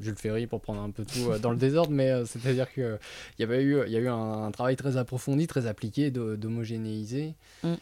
Jules 0.00 0.16
Ferry 0.16 0.48
pour 0.48 0.60
prendre 0.60 0.80
un 0.80 0.90
peu 0.90 1.04
tout 1.04 1.38
dans 1.40 1.50
le 1.50 1.56
désordre, 1.58 1.92
mais 1.92 2.24
c'est-à-dire 2.24 2.72
qu'il 2.72 2.98
y, 3.38 3.42
avait 3.42 3.62
eu, 3.62 3.78
il 3.86 3.92
y 3.92 3.96
a 3.96 4.00
eu 4.00 4.08
un, 4.08 4.50
travail 4.50 4.74
très 4.76 4.96
approfondi, 4.96 5.46
très 5.46 5.66
appliqué 5.66 6.10
d'homogénéiser. 6.10 7.34
Mmh. 7.62 7.74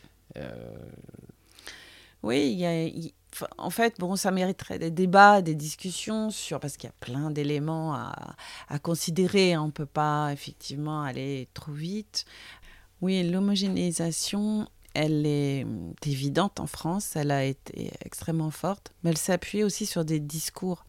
Oui, 2.24 2.50
il 2.52 2.58
y 2.58 2.64
a 2.64 2.88
en 3.58 3.70
fait, 3.70 3.98
bon, 3.98 4.16
ça 4.16 4.30
mériterait 4.30 4.78
des 4.78 4.90
débats, 4.90 5.42
des 5.42 5.54
discussions 5.54 6.30
sur, 6.30 6.60
parce 6.60 6.76
qu'il 6.76 6.88
y 6.88 6.92
a 6.92 6.96
plein 7.00 7.30
d'éléments 7.30 7.94
à, 7.94 8.36
à, 8.68 8.78
considérer. 8.78 9.56
On 9.56 9.70
peut 9.70 9.86
pas 9.86 10.32
effectivement 10.32 11.02
aller 11.02 11.48
trop 11.54 11.72
vite. 11.72 12.24
Oui, 13.00 13.22
l'homogénéisation, 13.28 14.68
elle 14.94 15.26
est 15.26 15.66
évidente 16.06 16.60
en 16.60 16.66
France, 16.66 17.16
elle 17.16 17.30
a 17.30 17.44
été 17.44 17.90
extrêmement 18.04 18.50
forte, 18.50 18.92
mais 19.02 19.10
elle 19.10 19.18
s'est 19.18 19.32
appuyée 19.32 19.64
aussi 19.64 19.86
sur 19.86 20.04
des 20.04 20.20
discours. 20.20 20.84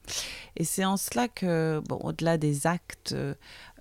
Et 0.56 0.64
c'est 0.64 0.86
en 0.86 0.96
cela 0.96 1.28
que, 1.28 1.82
bon, 1.88 1.98
au-delà 1.98 2.38
des 2.38 2.68
actes 2.68 3.16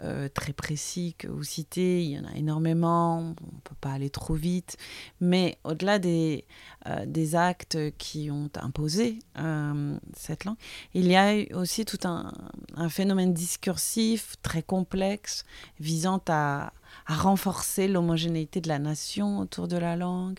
euh, 0.03 0.29
très 0.29 0.53
précis 0.53 1.15
que 1.19 1.29
vous 1.29 1.45
citez, 1.45 2.03
il 2.03 2.11
y 2.11 2.19
en 2.19 2.25
a 2.25 2.35
énormément, 2.35 3.19
on 3.21 3.29
ne 3.29 3.61
peut 3.63 3.77
pas 3.81 3.93
aller 3.93 4.11
trop 4.11 4.35
vite, 4.35 4.77
mais 5.21 5.59
au-delà 5.63 5.99
des, 5.99 6.47
euh, 6.89 7.07
des 7.07 7.37
actes 7.37 7.79
qui 7.99 8.31
ont 8.31 8.51
imposé 8.57 9.19
euh, 9.39 9.97
cette 10.17 10.45
langue, 10.45 10.57
il 10.95 11.07
y 11.07 11.17
a 11.17 11.35
aussi 11.55 11.85
tout 11.85 12.01
un 12.05 12.89
phénomène 12.89 13.33
discursif 13.33 14.37
très 14.43 14.63
complexe 14.63 15.45
visant 15.79 16.21
à 16.29 16.73
à 17.07 17.15
renforcer 17.15 17.89
l'homogénéité 17.89 18.61
de 18.61 18.69
la 18.69 18.79
nation 18.79 19.39
autour 19.39 19.69
de 19.69 19.77
la 19.77 19.97
langue, 19.97 20.39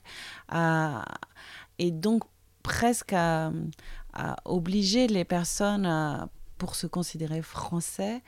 et 1.77 1.91
donc 1.91 2.23
presque 2.63 3.13
à, 3.13 3.51
obliger 4.45 5.07
les 5.07 5.25
personnes, 5.25 6.29
pour 6.57 6.75
se 6.75 6.87
considérer 6.87 7.41
français, 7.41 8.21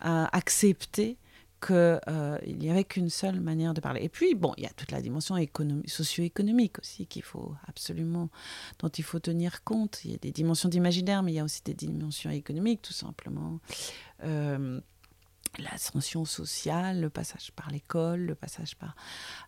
à 0.00 0.34
accepter 0.36 1.18
qu'il 1.64 1.74
euh, 2.08 2.38
n'y 2.46 2.70
avait 2.70 2.84
qu'une 2.84 3.08
seule 3.08 3.40
manière 3.40 3.72
de 3.72 3.80
parler. 3.80 4.02
Et 4.02 4.08
puis, 4.08 4.34
bon, 4.34 4.52
il 4.58 4.64
y 4.64 4.66
a 4.66 4.72
toute 4.76 4.90
la 4.90 5.00
dimension 5.00 5.36
socio-économique 5.86 6.78
aussi 6.78 7.06
qu'il 7.06 7.22
faut 7.22 7.54
absolument, 7.66 8.28
dont 8.80 8.88
il 8.88 9.04
faut 9.04 9.18
tenir 9.18 9.64
compte. 9.64 10.04
Il 10.04 10.12
y 10.12 10.14
a 10.14 10.18
des 10.18 10.32
dimensions 10.32 10.68
d'imaginaire, 10.68 11.22
mais 11.22 11.32
il 11.32 11.36
y 11.36 11.38
a 11.38 11.44
aussi 11.44 11.62
des 11.64 11.74
dimensions 11.74 12.30
économiques, 12.30 12.82
tout 12.82 12.92
simplement. 12.92 13.60
Euh, 14.24 14.80
l'ascension 15.62 16.24
sociale, 16.24 17.00
le 17.00 17.10
passage 17.10 17.52
par 17.52 17.70
l'école, 17.70 18.20
le 18.20 18.34
passage 18.34 18.76
par 18.76 18.94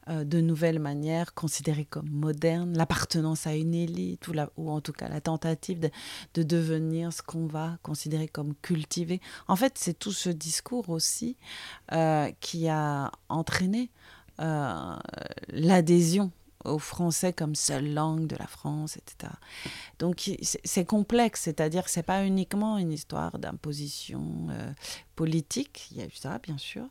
euh, 0.08 0.24
de 0.24 0.40
nouvelles 0.40 0.78
manières 0.78 1.34
considérées 1.34 1.84
comme 1.84 2.08
modernes, 2.08 2.76
l'appartenance 2.76 3.46
à 3.46 3.54
une 3.54 3.74
élite, 3.74 4.28
ou, 4.28 4.70
en 4.70 4.80
tout 4.80 4.92
cas 4.92 5.08
la 5.08 5.20
tentative 5.20 5.80
de, 5.80 5.90
de 6.34 6.42
devenir 6.42 7.12
ce 7.12 7.22
qu'on 7.22 7.46
va 7.46 7.78
considérer 7.82 8.28
comme 8.28 8.54
cultivé. 8.62 9.20
En 9.48 9.56
fait, 9.56 9.74
c'est 9.76 9.98
tout 9.98 10.12
ce 10.12 10.30
discours 10.30 10.90
aussi 10.90 11.36
euh, 11.92 12.30
qui 12.40 12.68
a 12.68 13.10
entraîné 13.28 13.90
euh, 14.40 14.96
l'adhésion 15.48 16.30
au 16.66 16.78
français 16.78 17.32
comme 17.32 17.54
seule 17.54 17.92
langue 17.92 18.26
de 18.26 18.36
la 18.36 18.46
France, 18.46 18.96
etc. 18.96 19.32
Donc 19.98 20.30
c'est 20.42 20.84
complexe, 20.84 21.42
c'est-à-dire 21.42 21.84
que 21.84 21.90
ce 21.90 22.00
n'est 22.00 22.04
pas 22.04 22.24
uniquement 22.24 22.78
une 22.78 22.92
histoire 22.92 23.38
d'imposition 23.38 24.48
euh, 24.50 24.72
politique, 25.14 25.88
il 25.90 25.98
y 25.98 26.02
a 26.02 26.06
eu 26.06 26.14
ça 26.14 26.38
bien 26.38 26.58
sûr, 26.58 26.86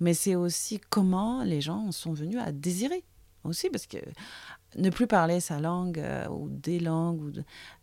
mais 0.00 0.14
c'est 0.14 0.34
aussi 0.34 0.80
comment 0.90 1.42
les 1.42 1.60
gens 1.60 1.92
sont 1.92 2.12
venus 2.12 2.40
à 2.40 2.52
désirer 2.52 3.04
aussi, 3.46 3.70
parce 3.70 3.86
que 3.86 3.98
ne 4.76 4.90
plus 4.90 5.06
parler 5.06 5.40
sa 5.40 5.60
langue 5.60 5.98
euh, 5.98 6.28
ou 6.28 6.48
des 6.48 6.80
langues 6.80 7.22
ou 7.22 7.32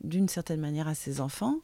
d'une 0.03 0.27
certaine 0.27 0.59
manière 0.59 0.87
à 0.87 0.95
ses 0.95 1.21
enfants, 1.21 1.59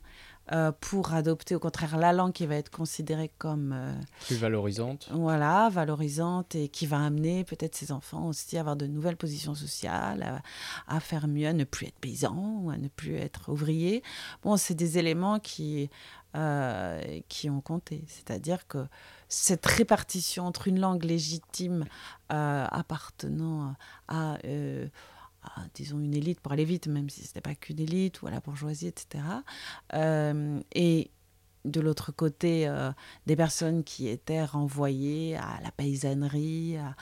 euh, 0.52 0.72
pour 0.72 1.14
adopter 1.14 1.56
au 1.56 1.60
contraire 1.60 1.98
la 1.98 2.12
langue 2.12 2.34
qui 2.34 2.46
va 2.48 2.56
être 2.56 2.72
considérée 2.72 3.32
comme... 3.38 3.72
Euh, 3.72 3.94
Plus 4.26 4.38
valorisante. 4.38 5.08
Voilà, 5.12 5.70
valorisante 5.70 6.56
et 6.56 6.70
qui 6.70 6.88
va 6.88 7.00
amener 7.04 7.44
peut-être 7.44 7.76
ses 7.76 7.92
enfants 7.92 8.28
aussi 8.28 8.58
à 8.58 8.62
avoir 8.62 8.76
de 8.76 8.88
nouvelles 8.88 9.18
positions 9.18 9.54
sociales, 9.54 10.42
à, 10.88 11.00
faire 11.00 11.28
mieux, 11.28 11.48
à 11.48 11.54
ne 11.54 11.66
plus 11.66 11.88
être 11.88 12.00
paysan 12.00 12.62
ou 12.64 12.72
à 12.72 12.78
ne 12.78 12.88
plus 12.88 13.16
être 13.16 13.52
ouvrier. 13.52 14.02
Bon, 14.42 14.58
c'est 14.58 14.74
des 14.74 14.98
éléments 14.98 15.40
qui, 15.40 15.90
euh, 16.36 17.20
qui 17.28 17.50
ont 17.50 17.62
compté. 17.62 18.04
C'est-à-dire 18.08 18.68
que 18.68 18.88
cette 19.28 19.66
répartition 19.66 20.48
entre 20.48 20.68
une 20.68 20.80
langue 20.80 21.04
légitime 21.04 21.86
appartenant 22.30 23.76
à 24.08 24.38
disons, 25.74 26.00
une 26.00 26.14
élite 26.14 26.40
pour 26.40 26.52
aller 26.52 26.66
vite, 26.66 26.88
même 26.88 27.10
si 27.10 27.22
ce 27.22 27.28
n'était 27.28 27.42
pas 27.42 27.56
qu'une 27.56 27.80
élite, 27.80 28.22
ou 28.22 28.28
à 28.28 28.32
la 28.32 28.40
bourgeoisie, 28.40 28.88
etc. 28.88 29.24
Et 30.74 31.12
de 31.66 31.82
l'autre 31.82 32.12
côté, 32.12 32.68
euh, 32.68 32.92
des 33.26 33.36
personnes 33.36 33.84
qui 33.84 34.08
étaient 34.08 34.44
renvoyées 34.44 35.36
à 35.36 35.60
la 35.62 35.72
paysannerie, 35.72 36.78
à, 36.78 36.96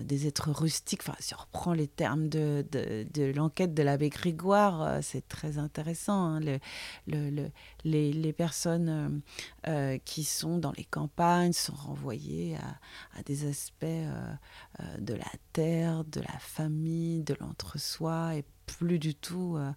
des 0.00 0.26
êtres 0.26 0.50
rustiques. 0.50 1.00
Enfin, 1.02 1.16
si 1.20 1.34
on 1.34 1.38
reprend 1.38 1.72
les 1.72 1.88
termes 1.88 2.28
de, 2.28 2.64
de, 2.70 3.32
l'enquête 3.32 3.74
de 3.74 3.82
l'abbé 3.82 4.08
Grégoire, 4.08 4.82
euh, 4.82 4.98
c'est 5.02 5.26
très 5.28 5.58
intéressant. 5.58 6.24
Hein. 6.24 6.40
le, 6.40 6.58
le, 7.06 7.50
les, 7.84 8.12
les, 8.12 8.32
personnes 8.32 9.22
euh, 9.68 9.98
qui 10.04 10.24
sont 10.24 10.58
dans 10.58 10.72
les 10.72 10.84
campagnes 10.84 11.52
sont 11.52 11.74
renvoyées 11.74 12.56
à, 13.16 13.22
des 13.22 13.46
aspects 13.48 13.84
de 14.98 15.14
la 15.14 15.30
terre, 15.52 16.04
de 16.04 16.20
la 16.20 16.38
famille, 16.38 17.22
de 17.22 17.36
l'entre-soi, 17.40 18.32
plus 18.66 18.98
du 18.98 19.14
tout. 19.14 19.56
Euh, 19.56 19.70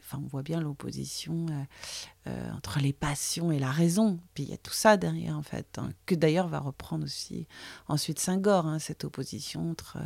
enfin, 0.00 0.20
on 0.22 0.26
voit 0.26 0.42
bien 0.42 0.60
l'opposition 0.60 1.46
euh, 1.50 2.30
euh, 2.30 2.50
entre 2.52 2.80
les 2.80 2.92
passions 2.92 3.50
et 3.50 3.58
la 3.58 3.70
raison. 3.70 4.18
Puis 4.34 4.44
il 4.44 4.50
y 4.50 4.54
a 4.54 4.58
tout 4.58 4.72
ça 4.72 4.96
derrière, 4.96 5.36
en 5.36 5.42
fait, 5.42 5.78
hein, 5.78 5.90
que 6.06 6.14
d'ailleurs 6.14 6.48
va 6.48 6.60
reprendre 6.60 7.04
aussi 7.04 7.46
ensuite 7.88 8.18
Saint-Gore, 8.18 8.66
hein, 8.66 8.78
cette 8.78 9.04
opposition 9.04 9.70
entre 9.70 9.98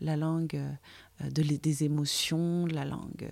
la 0.00 0.16
langue 0.16 0.60
de, 1.20 1.42
des 1.42 1.84
émotions, 1.84 2.66
la 2.66 2.84
langue 2.84 3.30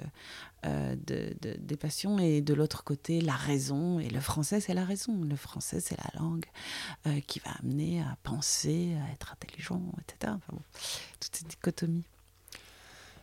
de, 0.64 1.34
des 1.40 1.76
passions, 1.76 2.18
et 2.18 2.42
de 2.42 2.52
l'autre 2.52 2.84
côté, 2.84 3.20
la 3.20 3.36
raison. 3.36 3.98
Et 3.98 4.08
le 4.08 4.20
français, 4.20 4.60
c'est 4.60 4.74
la 4.74 4.84
raison. 4.84 5.22
Le 5.22 5.36
français, 5.36 5.80
c'est 5.80 5.96
la 5.96 6.20
langue 6.20 6.44
qui 7.26 7.38
va 7.38 7.52
amener 7.62 8.02
à 8.02 8.16
penser, 8.22 8.94
à 9.06 9.12
être 9.12 9.32
intelligent, 9.32 9.82
etc. 10.02 10.34
Toute 11.20 11.36
cette 11.36 11.48
dichotomie. 11.48 12.04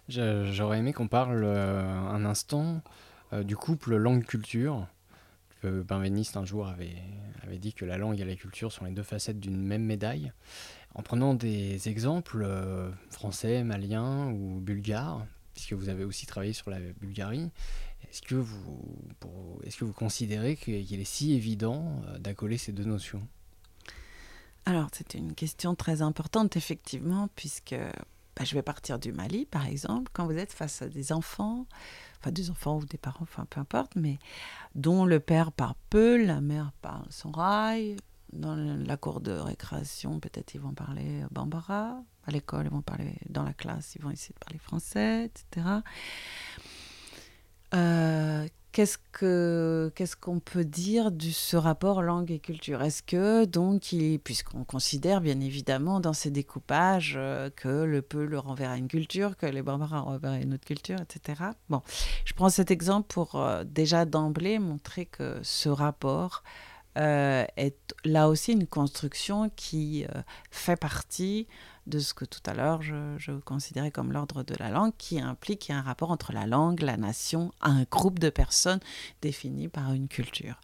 J'aurais 0.08 0.80
aimé 0.80 0.94
qu'on 0.94 1.08
parle 1.08 1.44
euh, 1.44 1.84
un 1.84 2.26
instant 2.26 2.82
euh, 3.34 3.44
du 3.44 3.56
couple 3.56 3.96
langue-culture. 3.96 4.88
Benveniste 5.64 6.38
un 6.38 6.46
jour 6.46 6.68
avait, 6.68 6.94
avait 7.42 7.58
dit 7.58 7.74
que 7.74 7.86
la 7.86 7.98
langue 7.98 8.20
et 8.20 8.24
la 8.24 8.36
culture 8.36 8.72
sont 8.72 8.86
les 8.86 8.92
deux 8.92 9.02
facettes 9.02 9.40
d'une 9.40 9.60
même 9.60 9.84
médaille. 9.84 10.32
En 10.94 11.02
prenant 11.02 11.34
des 11.34 11.90
exemples 11.90 12.44
euh, 12.44 12.92
français, 13.10 13.64
maliens 13.64 14.28
ou 14.28 14.60
bulgares, 14.60 15.26
puisque 15.56 15.74
vous 15.74 15.90
avez 15.90 16.04
aussi 16.04 16.28
travaillé 16.28 16.54
sur 16.54 16.70
la 16.70 16.80
Bulgarie, 16.80 17.50
est-ce 18.08 18.22
que 18.22 18.36
vous, 18.36 19.60
est-ce 19.64 19.78
que 19.78 19.86
vous 19.86 19.94
considérez 19.94 20.56
qu'il 20.56 21.00
est 21.00 21.04
si 21.04 21.34
évident 21.34 22.00
d'accoler 22.20 22.60
ces 22.60 22.72
deux 22.72 22.84
notions? 22.84 23.28
Alors, 24.68 24.90
c'était 24.92 25.18
une 25.18 25.34
question 25.34 25.74
très 25.74 26.04
importante, 26.04 26.58
effectivement, 26.58 27.28
puisque 27.36 27.76
bah, 28.36 28.44
je 28.44 28.54
vais 28.54 28.62
partir 28.62 29.00
du 29.00 29.12
Mali, 29.12 29.46
par 29.46 29.66
exemple, 29.66 30.12
quand 30.14 30.26
vous 30.26 30.38
êtes 30.38 30.52
face 30.52 30.82
à 30.82 30.90
des 30.90 31.12
enfants, 31.12 31.66
enfin 32.20 32.32
des 32.32 32.50
enfants 32.50 32.78
ou 32.78 32.86
des 32.86 32.98
parents, 32.98 33.24
enfin 33.24 33.46
peu 33.50 33.60
importe, 33.60 33.96
mais 33.96 34.20
dont 34.76 35.06
le 35.06 35.20
père 35.20 35.52
parle 35.52 35.76
peu, 35.90 36.24
la 36.24 36.42
mère 36.42 36.72
parle 36.82 37.06
son 37.10 37.32
rail, 37.32 37.98
dans 38.34 38.56
la 38.56 38.98
cour 38.98 39.22
de 39.22 39.32
récréation, 39.32 40.20
peut-être 40.20 40.54
ils 40.54 40.60
vont 40.60 40.74
parler 40.74 41.24
bambara, 41.32 42.02
à 42.26 42.32
l'école, 42.32 42.66
ils 42.66 42.72
vont 42.72 42.82
parler, 42.82 43.16
dans 43.30 43.44
la 43.44 43.54
classe, 43.54 43.96
ils 43.96 44.02
vont 44.02 44.12
essayer 44.12 44.34
de 44.34 44.40
parler 44.44 44.60
français, 44.60 45.26
etc. 45.26 45.68
Qu'est-ce 48.76 48.98
que 49.14 49.90
qu'est-ce 49.96 50.18
qu'on 50.18 50.42
peut 50.42 50.66
dire 50.66 51.10
de 51.10 51.30
ce 51.30 51.56
rapport 51.56 52.02
langue 52.02 52.30
et 52.30 52.40
culture? 52.40 52.82
Est-ce 52.82 53.04
que 53.04 53.46
donc, 53.46 53.96
puisqu'on 54.26 54.66
considère 54.66 55.22
bien 55.22 55.40
évidemment 55.40 56.02
dans 56.02 56.12
ces 56.12 56.30
découpages 56.30 57.14
euh, 57.16 57.50
que 57.56 57.70
le 57.70 58.02
peu 58.02 58.26
le 58.26 58.38
renverra 58.38 58.76
une 58.76 58.90
culture, 58.90 59.38
que 59.38 59.46
les 59.46 59.62
barbares 59.62 60.04
renverra 60.04 60.40
une 60.40 60.56
autre 60.56 60.66
culture, 60.66 60.98
etc. 61.00 61.52
Bon, 61.70 61.84
je 62.26 62.34
prends 62.34 62.50
cet 62.50 62.70
exemple 62.70 63.08
pour 63.08 63.36
euh, 63.36 63.64
déjà 63.64 64.04
d'emblée 64.04 64.60
montrer 64.60 65.06
que 65.06 65.40
ce 65.42 65.70
rapport 65.70 66.44
euh, 66.98 67.46
est 67.56 67.96
là 68.04 68.28
aussi 68.28 68.52
une 68.52 68.68
construction 68.68 69.50
qui 69.56 70.06
fait 70.52 70.76
partie 70.76 71.48
de 71.88 72.00
ce 72.00 72.14
que 72.14 72.26
tout 72.26 72.42
à 72.46 72.54
l'heure 72.54 72.82
je, 72.82 73.40
considérais 73.42 73.92
comme 73.92 74.12
l'ordre 74.12 74.44
de 74.44 74.56
la 74.60 74.70
langue, 74.70 74.94
qui 74.98 75.20
implique 75.20 75.60
qu'il 75.60 75.76
y 75.76 75.78
a 75.78 75.80
un 75.80 75.84
rapport 75.84 76.12
entre 76.12 76.34
la 76.34 76.46
langue, 76.46 76.82
la 76.82 76.98
nation, 76.98 77.52
un 77.62 77.84
groupe 77.84 78.20
de 78.20 78.30
personnes 78.30 78.80
défini 79.22 79.68
par 79.68 79.94
une 79.94 80.08
culture. 80.08 80.60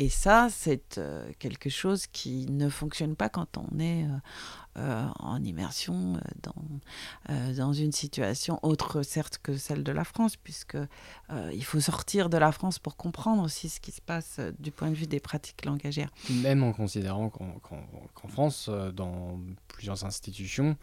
Et 0.00 0.08
ça, 0.08 0.48
c'est 0.50 0.96
euh, 0.96 1.30
quelque 1.38 1.68
chose 1.68 2.06
qui 2.06 2.46
ne 2.48 2.70
fonctionne 2.70 3.16
pas 3.16 3.28
quand 3.28 3.58
on 3.58 3.78
est 3.78 4.04
euh, 4.04 4.78
euh, 4.78 5.06
en 5.18 5.44
immersion 5.44 6.18
dans, 6.42 7.52
dans 7.52 7.74
une 7.74 7.92
situation 7.92 8.58
autre, 8.62 9.02
certes, 9.02 9.38
que 9.42 9.58
celle 9.58 9.84
de 9.84 9.92
la 9.92 10.04
France, 10.04 10.36
puisque 10.36 10.78
il 11.52 11.64
faut 11.64 11.80
sortir 11.80 12.30
de 12.30 12.38
la 12.38 12.50
France 12.50 12.78
pour 12.78 12.96
comprendre 12.96 13.42
aussi 13.42 13.68
ce 13.68 13.78
qui 13.78 13.90
se 13.90 14.00
passe 14.00 14.40
du 14.58 14.70
point 14.70 14.88
de 14.88 14.94
vue 14.94 15.06
des 15.06 15.20
pratiques 15.20 15.66
langagières. 15.66 16.10
Même 16.30 16.62
en 16.62 16.72
considérant 16.72 17.28
qu'en 17.28 18.28
France, 18.28 18.70
dans 18.94 19.38
plusieurs 19.68 20.06
institutions 20.06 20.78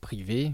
privées, 0.00 0.52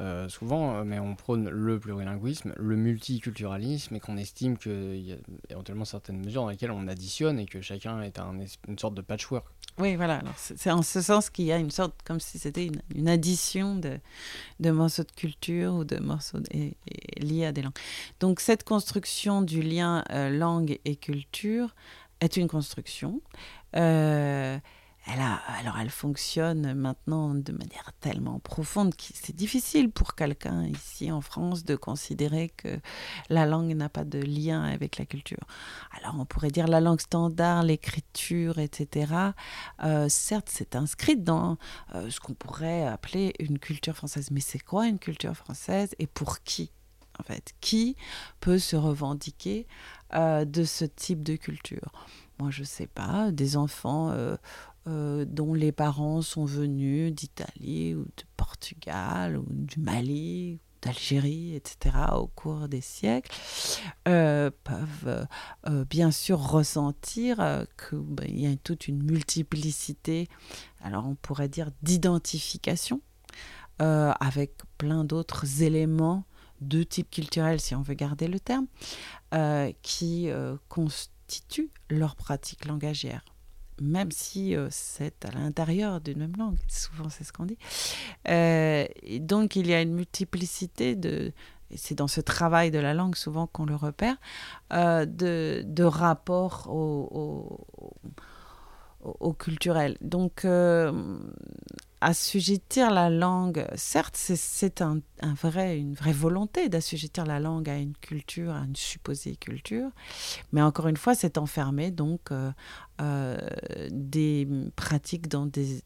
euh, 0.00 0.28
souvent, 0.28 0.76
euh, 0.76 0.84
mais 0.84 0.98
on 1.00 1.14
prône 1.16 1.48
le 1.48 1.80
plurilinguisme, 1.80 2.54
le 2.56 2.76
multiculturalisme, 2.76 3.96
et 3.96 4.00
qu'on 4.00 4.16
estime 4.16 4.56
qu'il 4.56 5.00
y 5.00 5.12
a 5.12 5.16
éventuellement 5.50 5.84
certaines 5.84 6.24
mesures 6.24 6.42
dans 6.42 6.50
lesquelles 6.50 6.70
on 6.70 6.86
additionne 6.86 7.38
et 7.38 7.46
que 7.46 7.60
chacun 7.60 8.02
est 8.02 8.18
un, 8.18 8.38
une 8.68 8.78
sorte 8.78 8.94
de 8.94 9.02
patchwork. 9.02 9.46
Oui, 9.78 9.94
voilà. 9.96 10.20
C'est 10.36 10.70
en 10.70 10.82
ce 10.82 11.00
sens 11.00 11.30
qu'il 11.30 11.44
y 11.44 11.52
a 11.52 11.56
une 11.56 11.70
sorte, 11.70 11.94
comme 12.04 12.18
si 12.18 12.38
c'était 12.38 12.68
une, 12.94 13.08
addition 13.08 13.76
de, 13.76 13.98
de, 14.58 14.70
morceaux 14.70 15.04
de 15.04 15.12
culture 15.12 15.74
ou 15.74 15.84
de 15.84 15.98
morceaux 15.98 16.38
liés 17.20 17.44
à 17.44 17.52
des 17.52 17.62
langues. 17.62 17.78
Donc 18.18 18.40
cette 18.40 18.64
construction 18.64 19.42
du 19.42 19.62
lien 19.62 20.04
euh, 20.10 20.30
langue 20.30 20.78
et 20.84 20.96
culture 20.96 21.74
est 22.20 22.36
une 22.36 22.48
construction. 22.48 23.20
Elle 25.08 25.20
alors 25.20 25.78
elle 25.78 25.90
fonctionne 25.90 26.74
maintenant 26.74 27.34
de 27.34 27.52
manière 27.52 27.92
tellement 28.00 28.38
profonde 28.38 28.94
que 28.94 29.04
c'est 29.14 29.34
difficile 29.34 29.90
pour 29.90 30.14
quelqu'un 30.14 30.66
ici 30.66 31.10
en 31.10 31.20
France 31.20 31.64
de 31.64 31.76
considérer 31.76 32.50
que 32.50 32.78
la 33.28 33.46
langue 33.46 33.74
n'a 33.74 33.88
pas 33.88 34.04
de 34.04 34.20
lien 34.20 34.62
avec 34.62 34.98
la 34.98 35.06
culture. 35.06 35.44
Alors 35.96 36.14
on 36.18 36.24
pourrait 36.24 36.50
dire 36.50 36.66
la 36.66 36.80
langue 36.80 37.00
standard, 37.00 37.62
l'écriture, 37.62 38.58
etc. 38.58 39.12
Euh, 39.84 40.08
certes, 40.08 40.48
c'est 40.50 40.76
inscrit 40.76 41.16
dans 41.16 41.56
euh, 41.94 42.10
ce 42.10 42.20
qu'on 42.20 42.34
pourrait 42.34 42.86
appeler 42.86 43.34
une 43.38 43.58
culture 43.58 43.96
française. 43.96 44.30
Mais 44.30 44.40
c'est 44.40 44.58
quoi 44.58 44.86
une 44.86 44.98
culture 44.98 45.34
française 45.34 45.94
et 45.98 46.06
pour 46.06 46.42
qui 46.42 46.70
en 47.18 47.22
fait? 47.24 47.54
Qui 47.60 47.96
peut 48.40 48.58
se 48.58 48.76
revendiquer 48.76 49.66
euh, 50.14 50.44
de 50.44 50.64
ce 50.64 50.84
type 50.84 51.22
de 51.22 51.36
culture? 51.36 51.92
Moi 52.38 52.50
je 52.50 52.62
sais 52.62 52.86
pas, 52.86 53.32
des 53.32 53.56
enfants 53.56 54.14
dont 54.88 55.54
les 55.54 55.72
parents 55.72 56.22
sont 56.22 56.44
venus 56.44 57.12
d'Italie 57.12 57.94
ou 57.94 58.04
de 58.04 58.24
Portugal 58.36 59.36
ou 59.36 59.44
du 59.48 59.80
Mali 59.80 60.60
d'Algérie, 60.82 61.54
etc., 61.54 61.96
au 62.14 62.28
cours 62.28 62.68
des 62.68 62.80
siècles, 62.80 63.32
euh, 64.06 64.50
peuvent 64.64 65.26
euh, 65.66 65.84
bien 65.84 66.10
sûr 66.10 66.38
ressentir 66.38 67.66
qu'il 67.88 67.98
ben, 67.98 68.28
y 68.28 68.46
a 68.46 68.56
toute 68.56 68.88
une 68.88 69.02
multiplicité, 69.02 70.28
alors 70.82 71.06
on 71.06 71.14
pourrait 71.14 71.48
dire 71.48 71.70
d'identification, 71.82 73.00
avec 73.80 74.54
plein 74.76 75.04
d'autres 75.04 75.62
éléments 75.62 76.24
de 76.60 76.82
type 76.82 77.10
culturel, 77.10 77.60
si 77.60 77.76
on 77.76 77.82
veut 77.82 77.94
garder 77.94 78.26
le 78.26 78.40
terme, 78.40 78.66
qui 79.82 80.28
constituent 80.68 81.70
leur 81.88 82.16
pratique 82.16 82.64
langagière 82.64 83.24
même 83.80 84.10
si 84.10 84.56
euh, 84.56 84.68
c'est 84.70 85.24
à 85.24 85.30
l'intérieur 85.30 86.00
d'une 86.00 86.18
même 86.18 86.36
langue. 86.36 86.56
Souvent, 86.68 87.08
c'est 87.08 87.24
ce 87.24 87.32
qu'on 87.32 87.46
dit. 87.46 87.58
Euh, 88.28 88.86
donc, 89.20 89.56
il 89.56 89.66
y 89.66 89.74
a 89.74 89.82
une 89.82 89.94
multiplicité 89.94 90.94
de. 90.96 91.32
C'est 91.74 91.94
dans 91.94 92.08
ce 92.08 92.22
travail 92.22 92.70
de 92.70 92.78
la 92.78 92.94
langue 92.94 93.14
souvent 93.14 93.46
qu'on 93.46 93.66
le 93.66 93.74
repère, 93.74 94.16
euh, 94.72 95.04
de, 95.04 95.62
de 95.66 95.84
rapports 95.84 96.66
au, 96.70 97.60
au, 97.76 97.94
au, 99.02 99.32
culturel. 99.32 99.96
Donc, 100.00 100.44
assujettir 102.00 102.90
la 102.90 103.10
langue, 103.10 103.66
certes, 103.74 104.16
c'est 104.16 104.82
un, 104.82 105.00
un, 105.20 105.34
vrai, 105.34 105.78
une 105.78 105.94
vraie 105.94 106.12
volonté 106.12 106.68
d'assujettir 106.68 107.26
la 107.26 107.40
langue 107.40 107.68
à 107.68 107.78
une 107.78 107.96
culture, 107.96 108.52
à 108.52 108.60
une 108.60 108.76
supposée 108.76 109.36
culture, 109.36 109.90
mais 110.52 110.62
encore 110.62 110.88
une 110.88 110.96
fois, 110.96 111.14
c'est 111.14 111.38
enfermer 111.38 111.90
donc 111.90 112.30
euh, 112.30 112.52
euh, 113.00 113.38
des 113.90 114.48
pratiques 114.76 115.28
dans 115.28 115.46
des, 115.46 115.82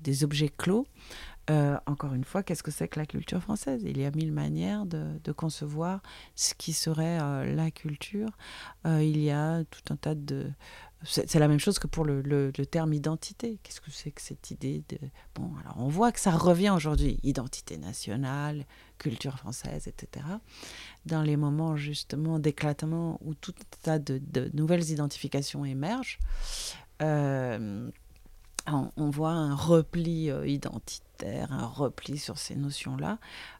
des, 0.00 0.24
objets 0.24 0.48
clos. 0.48 0.86
Euh, 1.50 1.76
encore 1.86 2.14
une 2.14 2.24
fois, 2.24 2.42
qu'est-ce 2.42 2.62
que 2.62 2.70
c'est 2.70 2.88
que 2.88 2.98
la 2.98 3.06
culture 3.06 3.40
française? 3.42 3.82
Il 3.84 3.98
y 3.98 4.06
a 4.06 4.10
mille 4.10 4.32
manières 4.32 4.86
de, 4.86 5.04
de 5.22 5.32
concevoir 5.32 6.00
ce 6.34 6.54
qui 6.54 6.72
serait 6.72 7.18
la 7.18 7.70
culture. 7.70 8.30
il 8.86 9.18
y 9.18 9.30
a 9.30 9.62
tout 9.64 9.92
un 9.92 9.96
tas 9.96 10.14
de, 10.14 10.50
c'est 11.04 11.38
la 11.38 11.48
même 11.48 11.60
chose 11.60 11.78
que 11.78 11.86
pour 11.86 12.04
le, 12.04 12.50
terme 12.70 12.92
identité. 12.92 13.58
Qu'est-ce 13.62 13.80
que 13.80 13.90
c'est 13.90 14.10
que 14.10 14.22
cette 14.22 14.50
idée 14.50 14.82
de... 14.88 14.98
Bon, 15.34 15.50
alors 15.60 15.76
on 15.78 15.88
voit 15.88 16.12
que 16.12 16.20
ça 16.20 16.32
revient 16.32 16.70
aujourd'hui, 16.70 17.18
identité 17.22 17.76
nationale, 17.76 18.64
culture 18.98 19.38
française, 19.38 19.86
etc. 19.86 20.26
Dans 21.06 21.22
les 21.22 21.36
moments 21.36 21.76
justement 21.76 22.38
d'éclatement 22.38 23.18
où 23.22 23.34
tout 23.34 23.54
un 23.58 23.76
tas 23.82 23.98
de, 23.98 24.18
de, 24.18 24.50
nouvelles 24.54 24.90
identifications 24.90 25.64
émergent, 25.64 26.18
euh, 27.02 27.90
on, 28.66 29.10
voit 29.10 29.30
un 29.30 29.54
repli 29.54 30.30
euh, 30.30 30.46
identitaire, 30.46 31.52
un 31.52 31.66
repli 31.66 32.16
sur 32.18 32.38
ces 32.38 32.56
notions-là. 32.56 33.18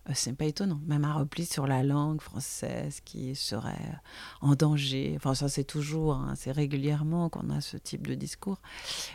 Euh, 0.08 0.12
c'est 0.14 0.32
pas 0.32 0.46
étonnant. 0.46 0.80
Même 0.86 1.04
un 1.04 1.12
repli 1.12 1.44
sur 1.44 1.66
la 1.66 1.82
langue 1.82 2.20
française 2.20 3.00
qui 3.04 3.34
serait 3.34 3.72
euh, 3.72 3.96
en 4.40 4.54
danger. 4.54 5.12
Enfin, 5.16 5.34
ça, 5.34 5.48
c'est 5.48 5.64
toujours, 5.64 6.14
hein, 6.14 6.34
c'est 6.36 6.52
régulièrement 6.52 7.28
qu'on 7.28 7.50
a 7.50 7.60
ce 7.60 7.76
type 7.76 8.06
de 8.06 8.14
discours. 8.14 8.58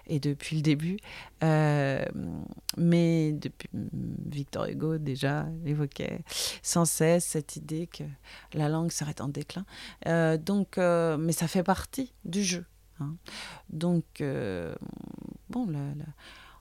Et 0.05 0.19
depuis 0.19 0.57
le 0.57 0.61
début. 0.61 0.97
mais 1.41 3.31
depuis, 3.33 3.69
mm, 3.73 3.87
Victor 4.27 4.65
Hugo, 4.65 4.97
déjà, 4.97 5.47
évoquait 5.65 6.23
sans 6.61 6.85
cesse 6.85 7.25
cette 7.25 7.55
idée 7.55 7.87
que 7.87 8.03
la 8.53 8.69
langue 8.69 8.91
serait 8.91 9.21
en 9.21 9.27
déclin. 9.27 9.65
donc, 10.37 10.77
mais 10.77 11.31
ça 11.33 11.47
fait 11.47 11.63
partie 11.63 12.13
du 12.25 12.43
jeu. 12.43 12.65
Hein. 13.01 13.15
Donc, 13.69 14.21
euh, 14.21 14.75
bon, 15.49 15.67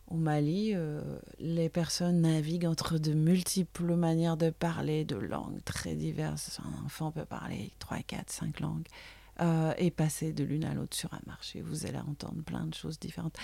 au 0.08 0.16
Mali, 0.16 0.72
euh, 0.74 1.02
les 1.38 1.68
personnes 1.68 2.22
naviguent 2.22 2.66
entre 2.66 2.98
de 2.98 3.12
multiples 3.12 3.94
manières 3.94 4.36
de 4.36 4.50
parler, 4.50 5.04
de 5.04 5.16
langues 5.16 5.62
très 5.64 5.94
diverses. 5.94 6.60
Un 6.64 6.84
enfant 6.84 7.10
peut 7.12 7.24
parler 7.24 7.72
3, 7.78 7.98
4, 7.98 8.30
5 8.30 8.60
langues. 8.60 8.86
Euh, 9.40 9.72
et 9.78 9.92
passer 9.92 10.32
de 10.32 10.42
l'une 10.42 10.64
à 10.64 10.74
l'autre 10.74 10.96
sur 10.96 11.14
un 11.14 11.20
marché. 11.24 11.60
Vous 11.60 11.86
allez 11.86 11.98
entendre 11.98 12.42
plein 12.42 12.66
de 12.66 12.74
choses 12.74 12.98
différentes. 12.98 13.36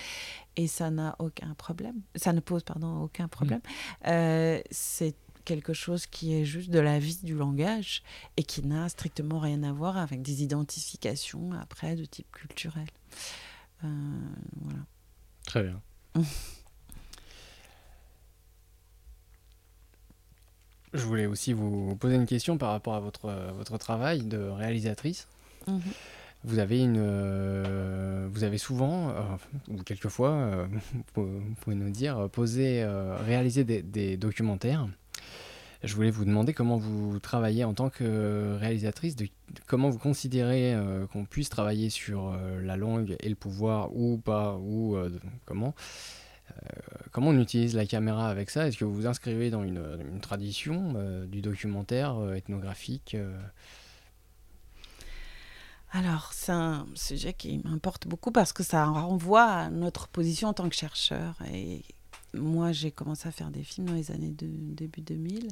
Et 0.57 0.67
ça 0.67 0.91
n'a 0.91 1.15
aucun 1.21 1.55
problème. 1.55 2.01
Ça 2.17 2.33
ne 2.33 2.41
pose, 2.41 2.65
pardon, 2.65 3.03
aucun 3.03 3.29
problème. 3.29 3.61
Mmh. 4.05 4.63
c'est 4.73 5.15
quelque 5.45 5.73
chose 5.73 6.07
qui 6.07 6.35
est 6.35 6.45
juste 6.45 6.71
de 6.71 6.79
la 6.79 6.99
vie 6.99 7.19
du 7.23 7.35
langage 7.35 8.03
et 8.37 8.43
qui 8.43 8.63
n'a 8.67 8.89
strictement 8.89 9.39
rien 9.39 9.63
à 9.63 9.73
voir 9.73 9.97
avec 9.97 10.23
des 10.23 10.43
identifications 10.43 11.53
après 11.53 11.95
de 11.97 12.05
type 12.05 12.31
culturel. 12.33 12.87
Euh, 13.85 13.89
voilà. 14.61 14.81
Très 15.47 15.63
bien. 15.63 15.81
Je 20.93 21.05
voulais 21.05 21.27
aussi 21.27 21.53
vous 21.53 21.97
poser 21.97 22.15
une 22.15 22.27
question 22.27 22.57
par 22.57 22.71
rapport 22.71 22.95
à 22.95 23.01
votre, 23.01 23.53
votre 23.57 23.79
travail 23.79 24.23
de 24.23 24.39
réalisatrice. 24.39 25.27
Mhm. 25.67 25.81
Vous 26.45 26.59
avez 26.61 26.79
une, 26.81 26.99
euh, 26.99 28.29
vous 28.31 28.45
avez 28.45 28.59
souvent, 28.59 29.09
euh, 29.09 29.23
ou 29.69 29.83
quelquefois, 29.83 30.69
vous 31.17 31.41
pouvez 31.61 31.75
nous 31.75 31.91
dire, 31.91 32.29
posé, 32.31 32.87
réalisé 33.27 33.65
des, 33.65 33.83
des 33.83 34.17
documentaires 34.17 34.87
je 35.85 35.95
voulais 35.95 36.11
vous 36.11 36.25
demander 36.25 36.53
comment 36.55 36.77
vous 36.77 37.19
travaillez 37.19 37.65
en 37.65 37.75
tant 37.75 37.91
que 37.91 38.57
réalisatrice, 38.59 39.17
de, 39.17 39.29
comment 39.67 39.91
vous 39.91 39.99
considérez 39.99 40.75
euh, 40.75 41.07
qu'on 41.07 41.25
puisse 41.25 41.49
travailler 41.49 41.91
sur 41.91 42.29
euh, 42.29 42.61
la 42.63 42.77
langue 42.77 43.17
et 43.21 43.29
le 43.29 43.35
pouvoir 43.35 43.95
ou 43.95 44.19
pas, 44.19 44.57
ou 44.57 44.97
euh, 44.97 45.11
comment. 45.45 45.75
comment 47.11 47.31
on 47.31 47.39
utilise 47.41 47.75
la 47.75 47.87
caméra 47.87 48.29
avec 48.29 48.51
ça? 48.51 48.67
Est-ce 48.67 48.79
que 48.79 48.85
vous 48.85 48.95
vous 48.95 49.07
inscrivez 49.07 49.51
dans 49.51 49.65
une, 49.65 49.83
une 50.13 50.21
tradition 50.21 50.95
du 51.27 51.41
documentaire 51.41 52.17
ethnographique 52.35 53.17
alors, 55.97 56.33
c'est 56.33 56.51
un 56.51 56.89
sujet 56.97 57.35
qui 57.35 57.59
m'importe 57.59 58.09
beaucoup 58.09 58.33
parce 58.33 58.53
que 58.53 58.65
ça 58.65 58.85
renvoie 58.85 59.45
à 59.45 59.71
notre 59.71 60.09
position 60.09 60.49
en 60.49 60.53
tant 60.53 60.69
que 60.69 60.75
chercheur 60.75 61.37
et 61.53 61.85
moi, 62.35 62.73
j'ai 62.73 62.91
commencé 62.91 63.29
à 63.29 63.33
faire 63.33 63.51
des 63.51 63.63
films 63.63 63.89
dans 63.89 63.95
les 63.95 64.11
années 64.11 64.31
de, 64.31 64.47
début 64.47 65.01
2000. 65.01 65.49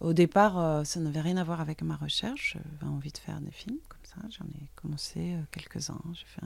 Au 0.00 0.12
départ, 0.12 0.58
euh, 0.58 0.84
ça 0.84 1.00
n'avait 1.00 1.20
rien 1.20 1.36
à 1.36 1.44
voir 1.44 1.60
avec 1.60 1.82
ma 1.82 1.96
recherche. 1.96 2.56
J'avais 2.56 2.92
envie 2.92 3.12
de 3.12 3.18
faire 3.18 3.40
des 3.40 3.50
films 3.50 3.78
comme 3.88 4.04
ça. 4.04 4.28
J'en 4.30 4.46
ai 4.46 4.68
commencé 4.76 5.34
euh, 5.34 5.42
quelques-uns. 5.50 6.00
J'ai 6.12 6.26
fait 6.26 6.42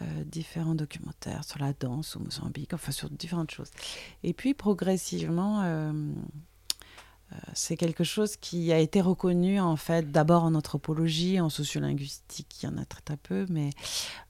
euh, 0.00 0.24
différents 0.24 0.74
documentaires 0.74 1.44
sur 1.44 1.58
la 1.58 1.72
danse 1.72 2.16
au 2.16 2.20
Mozambique, 2.20 2.74
enfin 2.74 2.92
sur 2.92 3.10
différentes 3.10 3.50
choses. 3.50 3.70
Et 4.22 4.32
puis, 4.32 4.54
progressivement, 4.54 5.92
c'est 7.52 7.76
quelque 7.76 8.04
chose 8.04 8.36
qui 8.36 8.72
a 8.72 8.78
été 8.78 9.00
reconnu 9.00 9.60
en 9.60 9.76
fait 9.76 10.10
d'abord 10.10 10.44
en 10.44 10.54
anthropologie, 10.54 11.40
en 11.40 11.48
sociolinguistique, 11.48 12.62
il 12.62 12.66
y 12.66 12.68
en 12.68 12.76
a 12.76 12.84
très 12.84 13.16
peu, 13.16 13.46
mais 13.48 13.70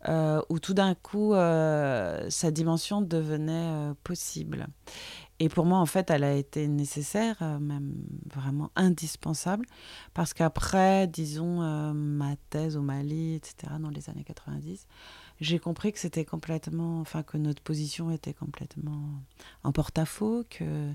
euh, 0.09 0.41
où 0.49 0.59
tout 0.59 0.75
d'un 0.75 0.95
coup 0.95 1.35
euh, 1.35 2.27
sa 2.31 2.51
dimension 2.51 3.01
devenait 3.01 3.93
possible. 4.05 4.67
Et 5.41 5.49
pour 5.49 5.65
moi, 5.67 5.79
en 5.79 5.87
fait, 5.87 6.11
elle 6.11 6.23
a 6.23 6.33
été 6.33 6.69
nécessaire, 6.69 7.43
même 7.61 7.93
vraiment 8.33 8.71
indispensable, 8.77 9.67
parce 10.15 10.33
qu'après, 10.33 11.09
disons, 11.09 11.93
ma 11.93 12.37
thèse 12.51 12.77
au 12.77 12.83
Mali, 12.83 13.35
etc., 13.35 13.73
dans 13.81 13.91
les 13.91 14.09
années 14.09 14.23
90, 14.23 14.87
j'ai 15.41 15.59
compris 15.59 15.93
que 15.93 15.99
c'était 15.99 16.25
complètement, 16.25 17.01
enfin 17.01 17.23
que 17.23 17.37
notre 17.37 17.63
position 17.63 18.11
était 18.11 18.35
complètement 18.35 19.09
en 19.63 19.73
porte-à-faux, 19.73 20.45
que 20.49 20.93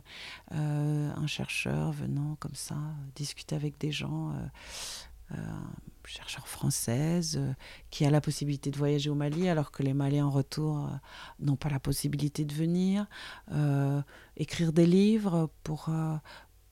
euh, 0.54 1.12
un 1.14 1.28
chercheur 1.28 1.92
venant 1.92 2.36
comme 2.40 2.56
ça 2.56 2.78
discuter 3.16 3.56
avec 3.56 3.78
des 3.78 3.92
gens, 3.92 4.32
euh, 4.32 5.36
euh 5.38 5.60
chercheur 6.06 6.48
française, 6.48 7.40
qui 7.92 8.04
a 8.04 8.10
la 8.10 8.20
possibilité 8.20 8.72
de 8.72 8.78
voyager 8.78 9.12
au 9.12 9.16
Mali 9.16 9.48
alors 9.48 9.70
que 9.70 9.84
les 9.84 9.94
Maliens 9.94 10.26
en 10.26 10.32
retour 10.32 10.90
n'ont 11.40 11.56
pas 11.56 11.70
la 11.70 11.80
possibilité 11.80 12.46
de 12.46 12.54
venir, 12.54 13.06
écrire 14.36 14.74
des 14.74 14.88
livres 14.88 15.52
pour 15.64 15.92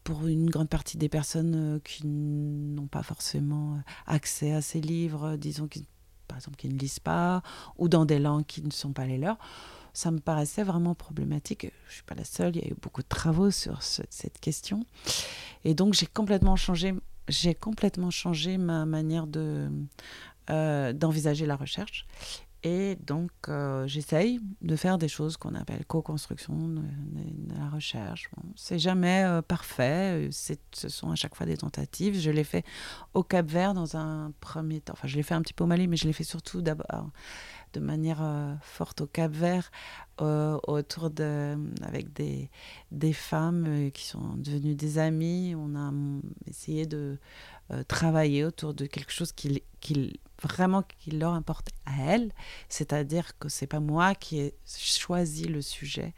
pour 0.03 0.26
une 0.26 0.49
grande 0.49 0.70
partie 0.70 0.97
des 0.97 1.09
personnes 1.09 1.80
qui 1.84 2.07
n'ont 2.07 2.88
pas 2.88 3.03
forcément 3.03 3.80
accès 4.07 4.53
à 4.53 4.61
ces 4.63 4.82
livres, 4.82 5.36
disons 5.36 5.68
qui 5.68 5.86
par 6.28 6.38
exemple, 6.38 6.57
qui 6.57 6.69
ne 6.69 6.78
lisent 6.78 6.99
pas, 6.99 7.41
ou 7.78 7.89
dans 7.89 8.05
des 8.05 8.19
langues 8.19 8.45
qui 8.45 8.61
ne 8.61 8.71
sont 8.71 8.91
pas 8.91 9.05
les 9.05 9.17
leurs. 9.17 9.38
Ça 9.93 10.11
me 10.11 10.19
paraissait 10.19 10.63
vraiment 10.63 10.93
problématique. 10.93 11.63
Je 11.63 11.89
ne 11.89 11.93
suis 11.93 12.03
pas 12.03 12.15
la 12.15 12.23
seule, 12.23 12.55
il 12.55 12.61
y 12.63 12.65
a 12.65 12.71
eu 12.71 12.75
beaucoup 12.80 13.01
de 13.01 13.07
travaux 13.07 13.49
sur 13.49 13.82
cette 13.82 14.39
question. 14.39 14.86
Et 15.63 15.73
donc, 15.73 15.93
j'ai 15.93 16.05
complètement 16.05 16.55
changé, 16.55 16.93
j'ai 17.28 17.55
complètement 17.55 18.11
changé 18.11 18.57
ma 18.57 18.86
manière 18.86 19.25
de, 19.25 19.69
euh, 20.49 20.93
d'envisager 20.93 21.45
la 21.45 21.55
recherche. 21.55 22.05
Et 22.64 22.95
donc, 22.95 23.32
euh, 23.49 23.86
j'essaye 23.88 24.39
de 24.62 24.76
faire 24.76 24.97
des 24.97 25.08
choses 25.08 25.38
qu'on 25.38 25.53
appelle 25.53 25.86
co-construction 25.86 26.55
de, 26.55 26.82
la 27.58 27.70
recherche. 27.70 28.30
Bon, 28.36 28.43
c'est 28.55 28.80
jamais 28.80 29.24
euh, 29.24 29.41
parfait. 29.41 30.30
Ce 30.32 30.89
sont 30.89 31.12
à 31.12 31.16
chaque 31.16 31.36
fois 31.36 31.45
des 31.45 31.58
tentatives. 31.58 32.20
Je 32.20 32.32
l'ai 32.32 32.43
fait 32.43 32.66
au 33.14 33.24
Cap 33.24 33.45
Vert 33.47 33.74
dans 33.74 33.95
un 33.95 34.32
premier 34.39 34.82
temps. 34.82 34.93
Enfin, 34.93 35.08
je 35.08 35.16
l'ai 35.16 35.24
fait 35.24 35.36
un 35.36 35.41
petit 35.41 35.53
peu 35.53 35.64
au 35.64 35.68
Mali, 35.68 35.88
mais 35.88 35.97
je 35.97 36.05
l'ai 36.05 36.14
fait 36.14 36.24
surtout 36.24 36.62
d'abord 36.62 37.12
de 37.74 37.80
manière 37.80 38.20
euh, 38.22 38.55
forte 38.62 39.01
au 39.01 39.08
Cap 39.08 39.32
Vert, 39.32 39.70
autour 40.20 41.12
de, 41.12 41.55
avec 41.84 42.12
des, 42.14 42.49
des 42.91 43.14
femmes 43.14 43.91
qui 43.93 44.08
sont 44.08 44.34
devenues 44.36 44.74
des 44.74 44.97
amies. 44.97 45.53
On 45.55 45.76
a 45.76 45.93
essayé 46.47 46.88
de 46.88 47.20
travailler 47.88 48.45
autour 48.45 48.74
de 48.74 48.86
quelque 48.86 49.11
chose 49.11 49.32
qui, 49.32 49.63
qui 49.80 50.20
vraiment 50.41 50.84
qui 50.84 51.11
leur 51.11 51.34
importe 51.34 51.70
à 51.86 51.91
elles, 52.01 52.32
c'est-à-dire 52.70 53.38
que 53.39 53.49
c'est 53.49 53.68
pas 53.68 53.80
moi 53.80 54.15
qui 54.15 54.39
ai 54.39 54.55
choisi 54.65 55.45
le 55.45 55.61
sujet 55.61 56.13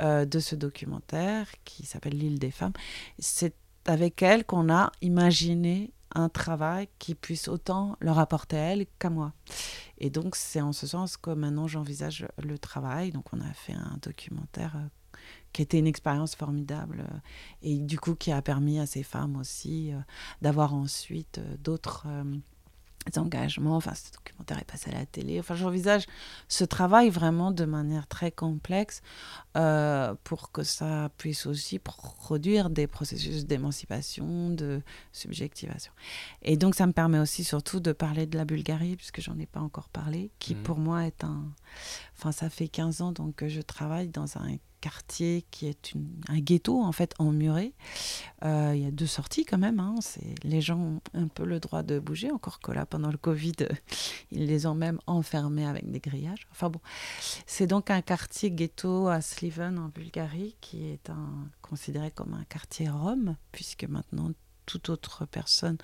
euh, 0.00 0.24
de 0.24 0.38
ce 0.38 0.54
documentaire 0.54 1.46
qui 1.64 1.86
s'appelle 1.86 2.18
L'île 2.18 2.38
des 2.38 2.50
femmes. 2.50 2.72
C'est 3.18 3.54
avec 3.86 4.22
elles 4.22 4.44
qu'on 4.44 4.72
a 4.72 4.92
imaginé 5.02 5.92
un 6.14 6.28
travail 6.28 6.88
qui 6.98 7.14
puisse 7.14 7.48
autant 7.48 7.96
leur 8.00 8.18
apporter 8.18 8.56
à 8.56 8.72
elles 8.72 8.86
qu'à 8.98 9.10
moi. 9.10 9.32
Et 9.98 10.10
donc 10.10 10.36
c'est 10.36 10.60
en 10.60 10.72
ce 10.72 10.86
sens 10.86 11.16
que 11.16 11.30
maintenant 11.30 11.66
j'envisage 11.66 12.26
le 12.42 12.58
travail. 12.58 13.10
Donc 13.10 13.26
on 13.32 13.40
a 13.40 13.52
fait 13.52 13.72
un 13.72 13.98
documentaire 14.00 14.76
euh, 14.76 14.88
qui 15.54 15.62
était 15.62 15.78
une 15.78 15.86
expérience 15.86 16.34
formidable 16.34 17.06
euh, 17.08 17.18
et 17.62 17.78
du 17.78 17.98
coup 17.98 18.14
qui 18.14 18.30
a 18.30 18.42
permis 18.42 18.78
à 18.78 18.84
ces 18.84 19.02
femmes 19.02 19.36
aussi 19.36 19.92
d'avoir 20.42 20.74
ensuite 20.74 21.40
d'autres 21.62 22.06
engagements. 23.16 23.76
Enfin, 23.76 23.94
ce 23.94 24.12
documentaire 24.12 24.58
est 24.58 24.64
passé 24.64 24.90
à 24.90 24.94
la 24.94 25.06
télé. 25.06 25.38
Enfin, 25.38 25.54
j'envisage 25.54 26.06
ce 26.48 26.64
travail 26.64 27.10
vraiment 27.10 27.50
de 27.50 27.64
manière 27.64 28.06
très 28.06 28.30
complexe 28.30 29.02
euh, 29.56 30.14
pour 30.24 30.52
que 30.52 30.62
ça 30.62 31.10
puisse 31.18 31.46
aussi 31.46 31.78
produire 31.78 32.70
des 32.70 32.86
processus 32.86 33.46
d'émancipation, 33.46 34.50
de 34.50 34.82
subjectivation. 35.12 35.92
Et 36.42 36.56
donc, 36.56 36.74
ça 36.74 36.86
me 36.86 36.92
permet 36.92 37.18
aussi 37.18 37.44
surtout 37.44 37.80
de 37.80 37.92
parler 37.92 38.26
de 38.26 38.36
la 38.36 38.44
Bulgarie, 38.44 38.96
puisque 38.96 39.20
j'en 39.20 39.38
ai 39.38 39.46
pas 39.46 39.60
encore 39.60 39.88
parlé, 39.88 40.30
qui 40.38 40.54
mmh. 40.54 40.62
pour 40.62 40.78
moi 40.78 41.06
est 41.06 41.24
un... 41.24 41.44
Enfin, 42.16 42.32
ça 42.32 42.48
fait 42.48 42.68
15 42.68 43.00
ans 43.02 43.12
donc 43.12 43.36
que 43.36 43.48
je 43.48 43.60
travaille 43.60 44.08
dans 44.08 44.36
un 44.38 44.48
quartier 44.84 45.46
qui 45.50 45.66
est 45.66 45.94
un 46.28 46.40
ghetto 46.40 46.82
en 46.82 46.92
fait 46.92 47.14
emmuré. 47.18 47.72
Euh, 48.44 48.72
il 48.74 48.82
y 48.82 48.86
a 48.86 48.90
deux 48.90 49.06
sorties 49.06 49.46
quand 49.46 49.56
même. 49.56 49.80
Hein. 49.80 49.94
les 50.42 50.60
gens 50.60 50.78
ont 50.78 51.00
un 51.14 51.28
peu 51.28 51.46
le 51.46 51.58
droit 51.58 51.82
de 51.82 51.98
bouger, 51.98 52.30
encore 52.30 52.60
que 52.60 52.70
là 52.70 52.84
pendant 52.84 53.10
le 53.10 53.16
Covid, 53.16 53.54
ils 54.30 54.44
les 54.44 54.66
ont 54.66 54.74
même 54.74 54.98
enfermés 55.06 55.66
avec 55.66 55.90
des 55.90 56.00
grillages. 56.00 56.46
Enfin 56.50 56.68
bon, 56.68 56.80
c'est 57.46 57.66
donc 57.66 57.90
un 57.90 58.02
quartier 58.02 58.50
ghetto 58.50 59.08
à 59.08 59.22
Sliven 59.22 59.78
en 59.78 59.88
Bulgarie 59.88 60.54
qui 60.60 60.84
est 60.84 61.10
considéré 61.62 62.10
comme 62.10 62.34
un 62.34 62.44
quartier 62.44 62.90
rome 62.90 63.36
puisque 63.52 63.84
maintenant 63.84 64.32
toute 64.66 64.88
autre 64.88 65.26
personne 65.26 65.78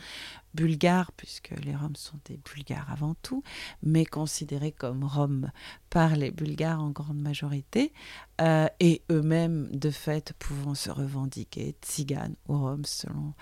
bulgare, 0.54 1.12
puisque 1.12 1.50
les 1.62 1.74
Roms 1.74 1.96
sont 1.96 2.18
des 2.24 2.38
Bulgares 2.38 2.90
avant 2.90 3.14
tout, 3.22 3.42
mais 3.82 4.04
considérés 4.04 4.72
comme 4.72 5.04
Roms 5.04 5.50
par 5.90 6.16
les 6.16 6.30
Bulgares 6.30 6.80
en 6.80 6.90
grande 6.90 7.20
majorité, 7.20 7.92
euh, 8.40 8.68
et 8.78 9.02
eux-mêmes, 9.10 9.68
de 9.72 9.90
fait, 9.90 10.32
pouvant 10.38 10.74
se 10.74 10.90
revendiquer 10.90 11.76
tziganes 11.82 12.36
ou 12.48 12.58
Roms 12.58 12.86
selon 12.86 13.34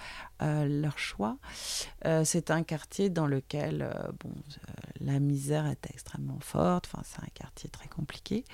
euh, 0.43 0.67
leur 0.67 0.99
choix. 0.99 1.39
Euh, 2.05 2.25
c'est 2.25 2.51
un 2.51 2.63
quartier 2.65 3.09
dans 3.09 3.27
lequel 3.27 3.89
bon, 4.19 4.33
la 5.01 5.21
misère 5.21 5.67
est 5.67 5.89
extrêmement 5.91 6.41
forte, 6.41 6.89
enfin, 6.93 7.03
c'est 7.05 7.23
un 7.23 7.31
quartier 7.33 7.71
très 7.71 7.89
compliqué, 7.89 8.45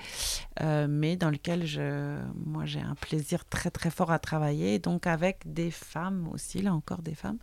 mais 0.61 1.15
dans 1.15 1.29
lequel 1.29 1.65
je, 1.65 2.19
moi 2.45 2.65
j'ai 2.65 2.81
un 2.81 2.95
plaisir 2.95 3.45
très 3.45 3.71
très 3.71 3.89
fort 3.89 4.11
à 4.11 4.19
travailler, 4.19 4.77
donc 4.77 5.07
avec 5.07 5.51
des 5.51 5.71
femmes 5.71 6.27
aussi, 6.31 6.61
là 6.61 6.73
encore 6.73 7.01
des 7.01 7.15
femmes. 7.15 7.39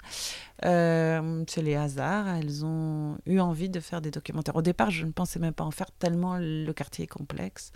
C'est 0.62 1.62
les 1.62 1.74
hasards. 1.74 2.28
Elles 2.28 2.64
ont 2.64 3.18
eu 3.26 3.40
envie 3.40 3.68
de 3.68 3.80
faire 3.80 4.00
des 4.00 4.10
documentaires. 4.10 4.56
Au 4.56 4.62
départ, 4.62 4.90
je 4.90 5.06
ne 5.06 5.12
pensais 5.12 5.38
même 5.38 5.54
pas 5.54 5.64
en 5.64 5.70
faire 5.70 5.90
tellement 5.92 6.36
le 6.42 6.72
quartier 6.72 7.04
est 7.04 7.08
complexe, 7.08 7.72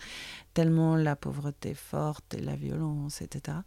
tellement 0.53 0.95
la 0.95 1.15
pauvreté 1.15 1.73
forte 1.73 2.33
et 2.33 2.41
la 2.41 2.55
violence, 2.55 3.21
etc. 3.21 3.57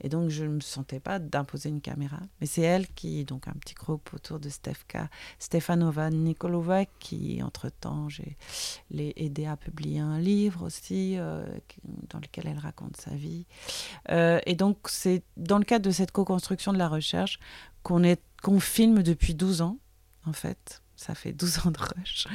Et 0.00 0.08
donc, 0.08 0.30
je 0.30 0.44
ne 0.44 0.54
me 0.54 0.60
sentais 0.60 1.00
pas 1.00 1.18
d'imposer 1.18 1.68
une 1.68 1.80
caméra. 1.80 2.20
Mais 2.40 2.46
c'est 2.46 2.62
elle 2.62 2.88
qui, 2.88 3.24
donc 3.24 3.48
un 3.48 3.52
petit 3.52 3.74
groupe 3.74 4.12
autour 4.14 4.38
de 4.38 4.48
Stefka, 4.48 5.08
Stefanova 5.38 6.10
Nikolova, 6.10 6.84
qui, 6.84 7.42
entre-temps, 7.42 8.08
j'ai 8.08 8.36
aidé 8.90 9.46
à 9.46 9.56
publier 9.56 10.00
un 10.00 10.18
livre 10.18 10.64
aussi, 10.64 11.16
euh, 11.18 11.44
dans 12.10 12.20
lequel 12.20 12.46
elle 12.46 12.58
raconte 12.58 12.96
sa 12.96 13.14
vie. 13.14 13.46
Euh, 14.10 14.40
et 14.46 14.54
donc, 14.54 14.78
c'est 14.88 15.22
dans 15.36 15.58
le 15.58 15.64
cadre 15.64 15.84
de 15.84 15.90
cette 15.90 16.12
co-construction 16.12 16.72
de 16.72 16.78
la 16.78 16.88
recherche 16.88 17.38
qu'on 17.82 18.02
qu'on 18.42 18.60
filme 18.60 19.02
depuis 19.02 19.34
12 19.34 19.62
ans, 19.62 19.78
en 20.26 20.34
fait. 20.34 20.83
Ça 20.96 21.14
fait 21.14 21.32
12 21.32 21.66
ans 21.66 21.70
de 21.70 21.78
rush, 21.78 22.28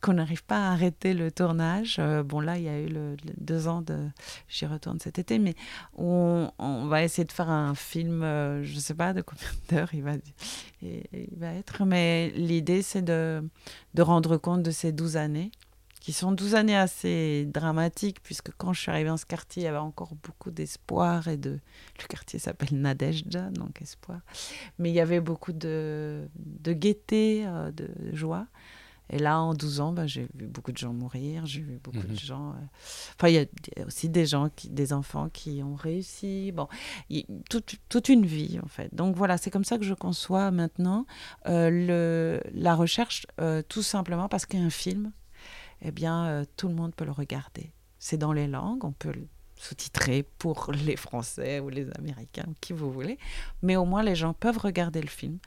qu'on 0.00 0.14
n'arrive 0.14 0.44
pas 0.44 0.68
à 0.68 0.72
arrêter 0.72 1.12
le 1.12 1.32
tournage. 1.32 1.96
Euh, 1.98 2.22
bon, 2.22 2.40
là, 2.40 2.56
il 2.56 2.64
y 2.64 2.68
a 2.68 2.78
eu 2.78 2.86
le, 2.86 3.16
deux 3.38 3.66
ans 3.66 3.82
de. 3.82 4.08
J'y 4.48 4.66
retourne 4.66 5.00
cet 5.00 5.18
été, 5.18 5.38
mais 5.38 5.54
on, 5.96 6.50
on, 6.58 6.86
va 6.86 7.02
essayer 7.02 7.24
de 7.24 7.32
faire 7.32 7.50
un 7.50 7.74
film, 7.74 8.22
euh, 8.22 8.62
je 8.62 8.74
ne 8.76 8.80
sais 8.80 8.94
pas 8.94 9.12
de 9.12 9.22
combien 9.22 9.48
d'heures 9.70 9.92
il 9.92 10.02
va, 10.02 10.12
il, 10.82 11.36
va 11.36 11.52
être, 11.54 11.84
mais 11.84 12.30
l'idée, 12.36 12.82
c'est 12.82 13.02
de, 13.02 13.42
de 13.94 14.02
rendre 14.02 14.36
compte 14.36 14.62
de 14.62 14.70
ces 14.70 14.92
12 14.92 15.16
années 15.16 15.50
qui 16.06 16.12
sont 16.12 16.30
12 16.30 16.54
années 16.54 16.76
assez 16.76 17.46
dramatiques, 17.46 18.22
puisque 18.22 18.52
quand 18.56 18.72
je 18.72 18.80
suis 18.80 18.92
arrivée 18.92 19.08
dans 19.08 19.16
ce 19.16 19.26
quartier, 19.26 19.64
il 19.64 19.66
y 19.66 19.68
avait 19.68 19.76
encore 19.76 20.14
beaucoup 20.22 20.52
d'espoir 20.52 21.26
et 21.26 21.36
de... 21.36 21.58
Le 22.00 22.06
quartier 22.06 22.38
s'appelle 22.38 22.80
Nadejda, 22.80 23.50
donc 23.50 23.82
espoir. 23.82 24.20
Mais 24.78 24.90
il 24.90 24.94
y 24.94 25.00
avait 25.00 25.18
beaucoup 25.18 25.52
de, 25.52 26.28
de 26.36 26.72
gaieté, 26.72 27.44
euh, 27.44 27.72
de 27.72 27.88
joie. 28.12 28.46
Et 29.10 29.18
là, 29.18 29.40
en 29.40 29.52
12 29.52 29.80
ans, 29.80 29.92
bah, 29.92 30.06
j'ai 30.06 30.28
vu 30.32 30.46
beaucoup 30.46 30.70
de 30.70 30.76
gens 30.76 30.92
mourir, 30.92 31.44
j'ai 31.44 31.60
vu 31.60 31.80
beaucoup 31.82 32.06
de 32.06 32.12
mhm. 32.12 32.18
gens... 32.18 32.50
Euh, 32.50 32.66
enfin, 33.16 33.26
il 33.26 33.34
y 33.34 33.38
a 33.40 33.84
aussi 33.84 34.08
des 34.08 34.26
gens, 34.26 34.48
qui, 34.54 34.68
des 34.68 34.92
enfants 34.92 35.28
qui 35.28 35.60
ont 35.64 35.74
réussi. 35.74 36.52
Bon, 36.52 36.68
toute, 37.50 37.80
toute, 37.88 38.08
une 38.08 38.26
vie, 38.26 38.60
en 38.62 38.68
fait. 38.68 38.94
Donc 38.94 39.16
voilà, 39.16 39.38
c'est 39.38 39.50
comme 39.50 39.64
ça 39.64 39.76
que 39.76 39.84
je 39.84 39.94
conçois 39.94 40.52
maintenant 40.52 41.04
euh, 41.46 41.68
le, 41.68 42.40
la 42.54 42.76
recherche, 42.76 43.26
tout 43.68 43.82
simplement 43.82 44.28
parce 44.28 44.46
qu'un 44.46 44.70
film, 44.70 45.10
eh 45.82 45.90
bien, 45.90 46.26
euh, 46.26 46.44
tout 46.56 46.68
le 46.68 46.74
monde 46.74 46.94
peut 46.94 47.04
le 47.04 47.12
regarder. 47.12 47.72
C'est 47.98 48.18
dans 48.18 48.32
les 48.32 48.46
langues, 48.46 48.84
on 48.84 48.92
peut 48.92 49.12
le 49.12 49.26
sous-titrer 49.56 50.22
pour 50.38 50.70
les 50.86 50.96
Français 50.96 51.60
ou 51.60 51.68
les 51.68 51.90
Américains, 51.92 52.48
qui 52.60 52.72
vous 52.72 52.92
voulez, 52.92 53.18
mais 53.62 53.76
au 53.76 53.84
moins 53.84 54.02
les 54.02 54.14
gens 54.14 54.34
peuvent 54.34 54.58
regarder 54.58 55.00
le 55.00 55.08
film, 55.08 55.38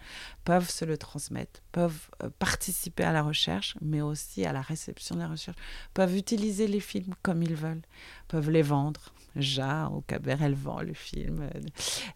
peuvent 0.44 0.70
se 0.70 0.86
le 0.86 0.98
transmettre, 0.98 1.62
peuvent 1.72 2.10
euh, 2.24 2.30
participer 2.40 3.04
à 3.04 3.14
la 3.14 3.22
recherche, 3.22 3.76
mais 3.82 4.02
aussi 4.02 4.46
à 4.46 4.54
la 4.54 4.62
réception 4.62 5.16
de 5.16 5.22
la 5.22 5.28
recherche, 5.28 5.58
peuvent 5.94 6.16
utiliser 6.16 6.68
les 6.68 6.80
films 6.80 7.14
comme 7.22 7.44
ils 7.44 7.56
veulent, 7.56 7.84
peuvent 8.28 8.50
les 8.50 8.64
vendre. 8.64 9.14
Ja, 9.36 9.90
au 9.90 10.02
Cabaret, 10.02 10.46
elle 10.46 10.56
vend 10.56 10.82
le 10.82 10.94
film. 10.94 11.48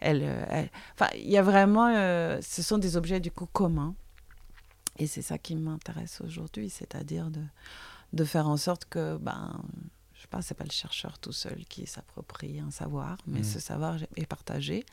Elle, 0.02 0.70
Enfin, 0.96 1.10
il 1.16 1.30
y 1.30 1.38
a 1.38 1.44
vraiment... 1.44 1.88
Euh, 1.96 2.40
ce 2.42 2.64
sont 2.64 2.80
des 2.80 2.98
objets 2.98 3.20
du 3.20 3.30
coup 3.30 3.46
communs. 3.46 3.94
Et 4.98 5.08
c'est 5.08 5.22
ça 5.22 5.38
qui 5.38 5.56
m'intéresse 5.56 6.22
aujourd'hui, 6.22 6.70
c'est-à-dire 6.70 7.30
de 7.30 7.42
de 8.14 8.24
faire 8.24 8.48
en 8.48 8.58
sorte 8.58 8.86
que, 8.86 9.18
ben, 9.18 9.62
je 10.14 10.22
sais 10.22 10.28
pas, 10.28 10.42
c'est 10.42 10.54
pas 10.54 10.64
le 10.64 10.72
chercheur 10.72 11.20
tout 11.20 11.32
seul 11.32 11.66
qui 11.66 11.86
s'approprie 11.86 12.60
un 12.60 12.72
savoir, 12.72 13.18
mais 13.28 13.42
mmh. 13.42 13.44
ce 13.44 13.60
savoir 13.60 13.98
est 14.16 14.26
partagé. 14.26 14.86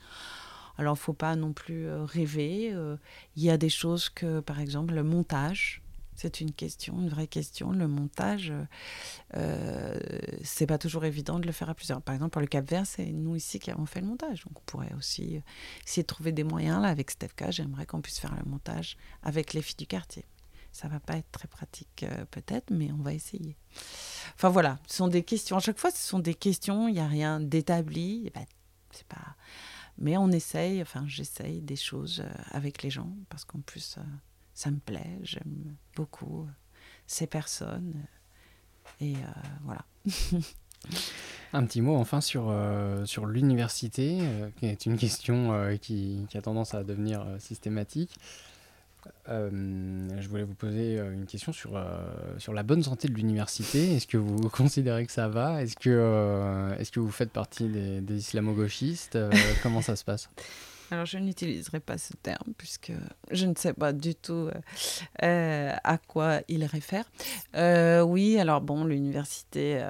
Alors, 0.79 0.97
il 0.97 1.01
faut 1.01 1.13
pas 1.13 1.37
non 1.37 1.53
plus 1.53 1.87
euh, 1.87 2.05
rêver. 2.05 2.71
Euh, 2.73 2.97
il 3.37 3.43
y 3.43 3.51
a 3.51 3.59
des 3.59 3.69
choses 3.69 4.09
que, 4.09 4.41
par 4.41 4.61
exemple, 4.61 4.95
le 4.95 5.03
montage, 5.03 5.83
c'est 6.21 6.43
une 6.43 6.53
question, 6.53 7.01
une 7.01 7.09
vraie 7.09 7.27
question. 7.27 7.73
Le 7.73 7.89
montage, 7.89 8.53
euh, 9.37 9.99
c'est 10.43 10.67
pas 10.67 10.77
toujours 10.77 11.07
évident 11.07 11.39
de 11.39 11.47
le 11.47 11.53
faire 11.53 11.71
à 11.71 11.75
plusieurs. 11.75 12.03
Par 12.03 12.15
exemple, 12.15 12.33
pour 12.33 12.43
le 12.43 12.47
Cap 12.47 12.69
Vert, 12.69 12.87
c'est 12.87 13.07
nous 13.07 13.37
ici 13.37 13.59
qui 13.59 13.71
avons 13.71 13.87
fait 13.87 14.03
le 14.03 14.07
montage. 14.07 14.45
Donc, 14.45 14.59
on 14.59 14.63
pourrait 14.67 14.93
aussi 14.99 15.39
euh, 15.39 15.41
essayer 15.87 16.03
de 16.03 16.07
trouver 16.07 16.33
des 16.33 16.45
moyens. 16.45 16.83
Là, 16.83 16.89
avec 16.89 17.11
Stefka, 17.11 17.51
j'aimerais 17.51 17.87
qu'on 17.87 18.03
puisse 18.03 18.19
faire 18.19 18.35
le 18.35 18.49
montage 18.49 18.99
avec 19.23 19.55
les 19.55 19.63
filles 19.63 19.77
du 19.77 19.87
quartier. 19.87 20.27
Ça 20.73 20.89
va 20.89 21.01
pas 21.01 21.17
être 21.17 21.31
très 21.33 21.49
pratique 21.49 22.05
euh, 22.05 22.25
peut-être, 22.31 22.71
mais 22.71 22.93
on 22.93 23.03
va 23.03 23.13
essayer. 23.13 23.57
Enfin 24.35 24.49
voilà, 24.49 24.79
ce 24.87 24.97
sont 24.97 25.09
des 25.09 25.25
questions. 25.25 25.57
À 25.57 25.61
chaque 25.61 25.79
fois, 25.79 25.91
ce 25.91 25.99
sont 25.99 26.21
des 26.21 26.35
questions. 26.35 26.89
Il 26.89 26.95
n'y 26.95 27.01
a 27.01 27.09
rien 27.09 27.41
d'établi. 27.41 28.31
Ben, 28.35 28.45
c'est 28.93 29.07
pas. 29.07 29.37
Mais 29.99 30.17
on 30.17 30.31
essaye. 30.31 30.81
Enfin, 30.81 31.05
j'essaye 31.07 31.61
des 31.61 31.77
choses 31.77 32.21
euh, 32.21 32.31
avec 32.53 32.83
les 32.83 32.91
gens 32.91 33.13
parce 33.29 33.45
qu'en 33.45 33.61
plus, 33.61 33.97
euh, 33.99 34.03
ça 34.55 34.71
me 34.71 34.79
plaît. 34.79 35.19
J'aime 35.23 35.77
beaucoup 35.97 36.47
ces 37.07 37.27
personnes. 37.27 37.95
Et 39.01 39.15
voilà. 39.65 39.85
Un 41.53 41.65
petit 41.65 41.81
mot 41.81 41.97
enfin 41.97 42.21
sur, 42.21 42.55
sur 43.05 43.27
l'université, 43.27 44.19
qui 44.57 44.67
est 44.67 44.87
une 44.87 44.99
question 44.99 45.77
qui, 45.81 46.27
qui, 46.29 46.39
a 46.39 46.43
tendance 46.43 46.75
à 46.75 46.85
devenir 46.85 47.25
systématique. 47.39 48.19
Euh, 49.29 50.09
je 50.21 50.29
voulais 50.29 50.43
vous 50.43 50.55
poser 50.55 50.99
euh, 50.99 51.13
une 51.13 51.27
question 51.27 51.53
sur, 51.53 51.77
euh, 51.77 51.83
sur 52.39 52.53
la 52.53 52.63
bonne 52.63 52.83
santé 52.83 53.09
de 53.09 53.15
l'université. 53.15 53.95
Est-ce 53.95 54.07
que 54.07 54.17
vous 54.17 54.49
considérez 54.51 55.07
que 55.07 55.13
ça 55.13 55.29
va? 55.29 55.63
Est-ce 55.63 55.77
que, 55.77 56.75
est-ce 56.79 56.91
que 56.91 57.01
vous 57.01 57.11
faites 57.11 57.31
partie 57.31 57.69
des, 57.69 58.01
des 58.01 58.19
islamo-gauchistes? 58.19 59.19
Comment 59.63 59.83
ça 59.83 59.97
se 59.97 60.05
passe? 60.05 60.29
Alors, 60.91 61.07
je 61.07 61.19
n'utiliserai 61.19 61.79
pas 61.79 61.99
ce 61.99 62.13
terme 62.21 62.53
puisque 62.59 62.93
je 63.31 63.47
ne 63.47 63.55
sais 63.55 63.73
pas 63.73 63.93
du 63.93 64.17
tout 64.17 64.51
à 65.21 65.99
quoi 66.09 66.41
il 66.49 66.65
réfère. 66.65 67.05
oui, 68.05 68.39
alors 68.39 68.61
bon, 68.61 68.85
l'université 68.85 69.81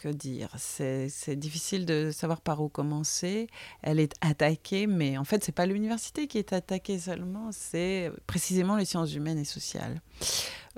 que 0.00 0.08
dire 0.08 0.48
C'est 0.56 1.36
difficile 1.36 1.84
de 1.86 2.10
savoir 2.10 2.40
par 2.40 2.62
où 2.62 2.68
commencer. 2.68 3.48
Elle 3.82 4.00
est 4.00 4.14
attaquée, 4.20 4.86
mais 4.86 5.18
en 5.18 5.24
fait, 5.24 5.44
c'est 5.44 5.52
pas 5.52 5.66
l'université 5.66 6.26
qui 6.26 6.38
est 6.38 6.52
attaquée 6.52 6.98
seulement, 6.98 7.50
c'est 7.52 8.10
précisément 8.26 8.76
les 8.76 8.84
sciences 8.84 9.14
humaines 9.14 9.38
et 9.38 9.44
sociales. 9.44 10.00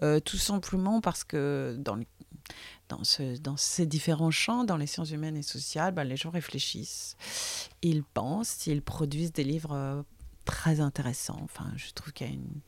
Euh, 0.03 0.21
tout 0.21 0.39
simplement 0.39 1.01
parce 1.01 1.23
que 1.23 1.77
dans, 1.79 1.99
dans, 2.89 3.05
ce, 3.05 3.39
dans, 3.39 3.57
ces 3.57 3.87
différents 3.87 4.31
champs, 4.31 4.65
dans 4.65 4.77
les 4.77 4.87
sciences 4.87 5.11
humaines 5.11 5.37
et 5.37 5.43
sociales, 5.43 5.95
ben, 5.95 6.05
les 6.05 6.17
gens 6.17 6.31
réfléchissent, 6.31 7.17
ils 7.83 8.03
pensent, 8.03 8.67
ils 8.67 8.83
produisent 8.83 9.33
des 9.33 9.45
livres 9.45 9.75
euh, 9.75 10.03
très 10.45 10.81
intéressants. 10.81 11.41
Enfin, 11.43 11.71
je 11.77 11.93
trouve 11.93 12.13
qu'il 12.13 12.27
y 12.27 12.31
a 12.31 12.33
une... 12.33 12.61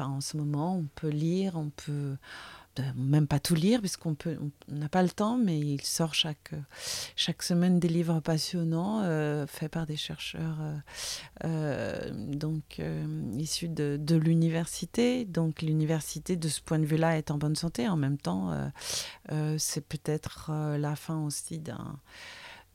En 0.00 0.20
ce 0.20 0.36
moment, 0.36 0.76
on 0.76 0.88
peut 0.96 1.08
lire, 1.08 1.54
on 1.54 1.70
peut 1.70 2.16
même 2.96 3.26
pas 3.26 3.40
tout 3.40 3.54
lire, 3.54 3.80
puisqu'on 3.80 4.14
peut, 4.14 4.36
on 4.40 4.74
n'a 4.74 4.88
pas 4.88 5.02
le 5.02 5.10
temps, 5.10 5.36
mais 5.36 5.58
il 5.58 5.80
sort 5.82 6.14
chaque, 6.14 6.52
chaque 7.16 7.42
semaine 7.42 7.78
des 7.78 7.88
livres 7.88 8.20
passionnants 8.20 9.02
euh, 9.02 9.46
faits 9.46 9.70
par 9.70 9.86
des 9.86 9.96
chercheurs 9.96 10.58
euh, 10.60 10.76
euh, 11.44 12.10
donc 12.12 12.80
issus 13.38 13.68
de, 13.68 13.98
de 14.00 14.16
l'université. 14.16 15.24
Donc 15.24 15.62
l'université, 15.62 16.36
de 16.36 16.48
ce 16.48 16.60
point 16.60 16.78
de 16.78 16.86
vue-là, 16.86 17.18
est 17.18 17.30
en 17.30 17.38
bonne 17.38 17.56
santé. 17.56 17.88
En 17.88 17.96
même 17.96 18.18
temps, 18.18 18.54
c'est 19.58 19.86
peut-être 19.86 20.50
la 20.78 20.96
fin 20.96 21.24
aussi 21.24 21.58
d'un 21.58 21.98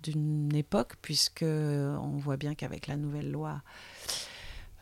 d'une 0.01 0.55
époque, 0.55 0.93
puisque 1.01 1.43
on 1.43 2.15
voit 2.17 2.37
bien 2.37 2.55
qu'avec 2.55 2.87
la 2.87 2.95
nouvelle 2.95 3.31
loi 3.31 3.61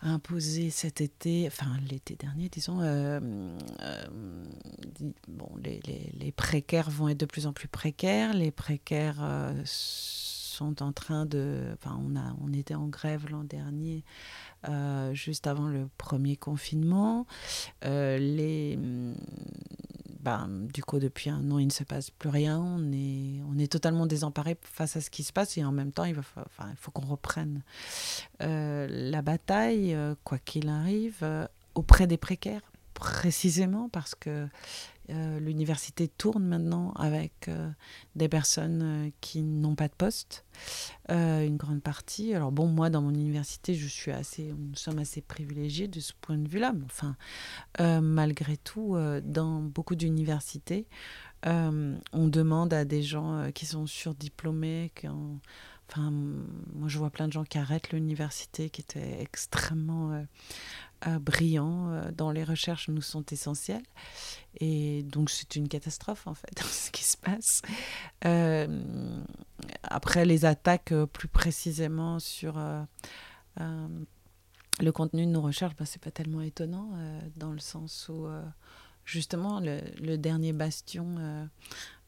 imposé 0.08 0.70
cet 0.70 1.02
été, 1.02 1.46
enfin 1.48 1.78
l'été 1.90 2.16
dernier, 2.16 2.50
disons, 2.50 2.82
euh, 2.82 3.20
euh, 3.82 4.06
les, 5.64 6.32
précaires 6.32 6.90
vont 6.90 7.10
être 7.10 7.20
de 7.20 7.26
plus 7.26 7.48
en 7.48 7.54
plus 7.54 7.68
précaires. 7.68 8.34
Les 8.34 8.52
précaires 8.52 9.20
euh, 9.22 9.54
sont 9.66 10.82
en 10.82 10.92
train 10.92 11.26
de. 11.26 11.76
On, 11.86 12.16
on 12.42 12.54
était 12.54 12.76
en 12.76 12.88
grève 12.88 13.26
l'an 13.30 13.44
dernier, 13.44 14.04
juste 15.14 15.48
avant 15.48 15.68
le 15.68 15.90
premier 15.98 16.36
confinement. 16.36 17.26
les 17.84 18.78
ben, 20.28 20.50
du 20.74 20.84
coup, 20.84 21.00
depuis 21.00 21.30
un 21.30 21.52
an, 21.52 21.58
il 21.58 21.68
ne 21.68 21.72
se 21.72 21.86
passe 21.86 22.10
plus 22.12 22.28
rien. 22.28 22.60
On 22.60 22.92
est, 22.92 23.42
on 23.50 23.58
est 23.58 23.72
totalement 23.72 24.06
désemparé 24.06 24.58
face 24.62 24.98
à 24.98 25.02
ce 25.02 25.10
qui 25.10 25.24
se 25.24 25.32
passe 25.32 25.58
et 25.58 25.64
en 25.64 25.72
même 25.72 25.94
temps, 25.94 26.04
il 26.04 26.18
faut 26.76 26.92
qu'on 26.92 27.06
reprenne 27.06 27.62
euh, 28.42 28.88
la 28.90 29.22
bataille, 29.22 29.96
euh, 29.96 30.16
quoi 30.26 30.38
qu'il 30.38 30.68
arrive, 30.68 31.20
euh, 31.22 31.48
auprès 31.76 32.08
des 32.08 32.18
précaires, 32.18 32.74
précisément 32.94 33.88
parce 33.88 34.16
que 34.16 34.50
euh, 35.10 35.40
l'université 35.40 36.10
tourne 36.10 36.44
maintenant 36.44 36.92
avec 36.94 37.48
euh, 37.48 37.70
des 38.16 38.28
personnes 38.28 38.82
euh, 38.84 39.10
qui 39.22 39.42
n'ont 39.42 39.76
pas 39.76 39.88
de 39.88 39.94
poste, 39.94 40.44
une 41.10 41.56
grande 41.56 41.82
partie. 41.82 42.34
Alors 42.34 42.52
bon, 42.52 42.68
moi 42.68 42.90
dans 42.90 43.02
mon 43.02 43.14
université, 43.14 43.74
je 43.74 43.88
suis 43.88 44.12
assez, 44.12 44.54
nous 44.58 44.76
sommes 44.76 45.00
assez 45.00 45.22
privilégiés 45.22 45.88
de 45.88 46.02
ce 46.02 46.12
point 46.20 46.38
de 46.38 46.48
vue-là. 46.48 46.74
Mais 46.74 46.86
enfin, 46.86 47.16
malgré 48.02 48.58
tout, 48.58 48.98
dans 49.24 49.62
beaucoup 49.62 49.96
d'universités, 49.96 50.88
on 51.46 52.28
demande 52.28 52.74
à 52.74 52.84
des 52.84 53.04
gens 53.04 53.52
qui 53.54 53.66
sont 53.66 53.88
surdiplômés, 53.88 54.92
qui 54.96 55.08
ont 55.08 55.40
Enfin, 55.90 56.12
moi, 56.12 56.90
je 56.90 56.98
vois 56.98 57.10
plein 57.10 57.28
de 57.28 57.32
gens 57.32 57.46
qui 57.46 57.58
arrêtent 57.58 57.94
l'université, 57.94 58.70
qui 58.70 58.82
étaient 58.82 59.22
extrêmement 59.22 60.26
brillants 61.20 61.92
euh, 61.92 62.12
dans 62.12 62.32
les 62.32 62.44
recherches 62.44 62.90
nous 62.90 63.02
sont 63.02 63.24
essentiels. 63.32 63.84
Et 64.60 65.04
donc 65.04 65.30
c'est 65.30 65.56
une 65.56 65.68
catastrophe 65.68 66.28
en 66.28 66.34
fait 66.34 66.60
ce 66.64 66.92
qui 66.92 67.04
se 67.04 67.18
passe. 67.18 67.62
Euh, 68.26 69.22
après 69.84 70.26
les 70.26 70.46
attaques 70.46 70.94
plus 71.14 71.28
précisément 71.28 72.20
sur 72.20 72.60
le 74.80 74.92
contenu 74.92 75.26
de 75.26 75.32
nos 75.32 75.42
recherches, 75.42 75.76
bah, 75.76 75.86
c'est 75.86 76.02
pas 76.02 76.12
tellement 76.12 76.42
étonnant 76.42 76.92
dans 77.36 77.52
le 77.52 77.60
sens 77.60 78.10
où 78.10 78.28
justement 79.06 79.60
le, 79.60 79.82
le, 80.00 80.18
dernier 80.18 80.54
bastion, 80.54 81.16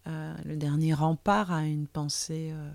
le 0.05 0.55
dernier 0.55 0.93
rempart 0.93 1.51
à 1.51 1.65
une 1.65 1.87
pensée 1.87 2.51
euh, 2.51 2.69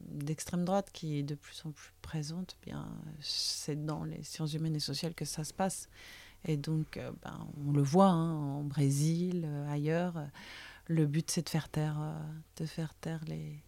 d'extrême 0.00 0.64
droite 0.64 0.90
qui 0.92 1.18
est 1.18 1.22
de 1.22 1.34
plus 1.34 1.62
en 1.64 1.70
plus 1.70 1.92
présente, 2.02 2.56
eh 2.62 2.70
bien 2.70 2.88
c'est 3.20 3.84
dans 3.84 4.04
les 4.04 4.22
sciences 4.22 4.52
humaines 4.54 4.76
et 4.76 4.80
sociales 4.80 5.14
que 5.14 5.24
ça 5.24 5.44
se 5.44 5.52
passe. 5.54 5.88
Et 6.46 6.56
donc, 6.56 6.96
euh, 6.96 7.12
ben, 7.22 7.46
on 7.66 7.72
le 7.72 7.82
voit 7.82 8.08
hein, 8.08 8.32
en 8.32 8.62
Brésil, 8.62 9.44
euh, 9.46 9.70
ailleurs. 9.70 10.14
Le 10.86 11.06
but, 11.06 11.30
c'est 11.30 11.42
de 11.42 11.48
faire 11.50 11.68
taire, 11.68 11.98
de 12.56 12.64
faire 12.64 12.94
taire 12.94 13.20
les, 13.26 13.62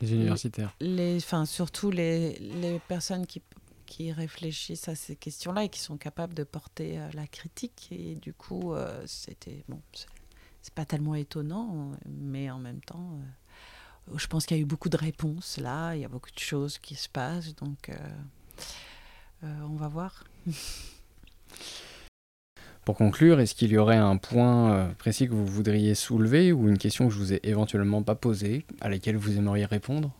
les 0.00 0.12
universitaires. 0.12 0.74
Les, 0.80 1.16
enfin, 1.16 1.46
surtout 1.46 1.90
les, 1.90 2.38
les 2.40 2.80
personnes 2.80 3.24
qui, 3.24 3.40
qui 3.86 4.12
réfléchissent 4.12 4.88
à 4.88 4.94
ces 4.96 5.16
questions-là 5.16 5.64
et 5.64 5.68
qui 5.68 5.80
sont 5.80 5.96
capables 5.96 6.34
de 6.34 6.44
porter 6.44 7.00
la 7.14 7.26
critique. 7.26 7.88
Et 7.90 8.16
du 8.16 8.34
coup, 8.34 8.74
c'était 9.06 9.64
bon, 9.68 9.80
c'est 10.60 10.74
pas 10.74 10.84
tellement 10.84 11.14
étonnant, 11.14 11.92
mais 12.04 12.50
en 12.50 12.58
même 12.58 12.80
temps, 12.80 13.18
je 14.14 14.26
pense 14.26 14.46
qu'il 14.46 14.56
y 14.56 14.60
a 14.60 14.62
eu 14.62 14.66
beaucoup 14.66 14.88
de 14.88 14.96
réponses 14.96 15.58
là, 15.58 15.94
il 15.94 16.00
y 16.00 16.04
a 16.04 16.08
beaucoup 16.08 16.30
de 16.30 16.38
choses 16.38 16.78
qui 16.78 16.94
se 16.94 17.08
passent, 17.08 17.54
donc 17.56 17.88
euh, 17.88 17.94
euh, 19.44 19.52
on 19.68 19.74
va 19.76 19.88
voir. 19.88 20.24
Pour 22.84 22.96
conclure, 22.96 23.40
est-ce 23.40 23.56
qu'il 23.56 23.72
y 23.72 23.78
aurait 23.78 23.96
un 23.96 24.16
point 24.16 24.70
euh, 24.72 24.88
précis 24.96 25.26
que 25.26 25.32
vous 25.32 25.44
voudriez 25.44 25.96
soulever 25.96 26.52
ou 26.52 26.68
une 26.68 26.78
question 26.78 27.08
que 27.08 27.14
je 27.14 27.18
vous 27.18 27.32
ai 27.32 27.40
éventuellement 27.42 28.04
pas 28.04 28.14
posée, 28.14 28.64
à 28.80 28.88
laquelle 28.88 29.16
vous 29.16 29.36
aimeriez 29.36 29.64
répondre? 29.64 30.12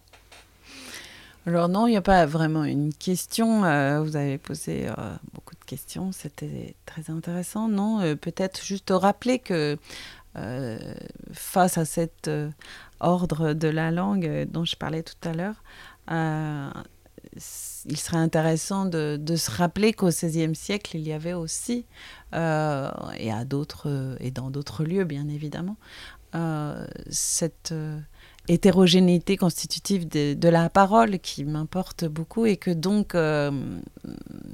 Alors 1.47 1.69
non, 1.69 1.87
il 1.87 1.91
n'y 1.91 1.97
a 1.97 2.03
pas 2.03 2.27
vraiment 2.27 2.65
une 2.65 2.93
question. 2.93 3.61
vous 4.03 4.17
avez 4.17 4.37
posé 4.37 4.89
beaucoup 5.33 5.55
de 5.55 5.65
questions, 5.65 6.11
c'était 6.11 6.75
très 6.87 7.09
intéressant. 7.09 7.69
Non, 7.69 8.01
peut-être 8.17 8.65
juste 8.65 8.91
rappeler 8.91 9.39
que 9.39 9.79
face 11.33 11.79
à 11.79 11.85
cette 11.85 12.29
ordre 13.01 13.53
de 13.53 13.69
la 13.69 13.91
langue 13.91 14.47
dont 14.51 14.65
je 14.65 14.77
parlais 14.77 15.03
tout 15.03 15.29
à 15.29 15.33
l'heure, 15.33 15.63
euh, 16.11 16.71
il 17.87 17.97
serait 17.97 18.17
intéressant 18.17 18.87
de, 18.87 19.19
se 19.37 19.51
rappeler 19.51 19.93
qu'au 19.93 20.09
XVIe 20.09 20.55
siècle, 20.55 20.97
il 20.97 21.07
y 21.07 21.13
avait 21.13 21.33
aussi, 21.33 21.87
euh, 22.35 22.91
et, 23.19 23.31
à 23.33 23.43
et 24.21 24.31
dans 24.31 24.51
d'autres 24.51 24.85
lieux 24.85 25.05
bien 25.05 25.29
évidemment, 25.29 25.77
euh, 26.35 26.87
cette 27.11 27.75
hétérogénéité 28.49 29.37
constitutive 29.37 30.09
de, 30.09 30.49
la 30.49 30.71
parole 30.71 31.19
qui 31.19 31.45
m'importe 31.45 32.05
beaucoup 32.05 32.47
et 32.47 32.57
que 32.57 32.71
donc 32.71 33.15
euh, 33.15 33.51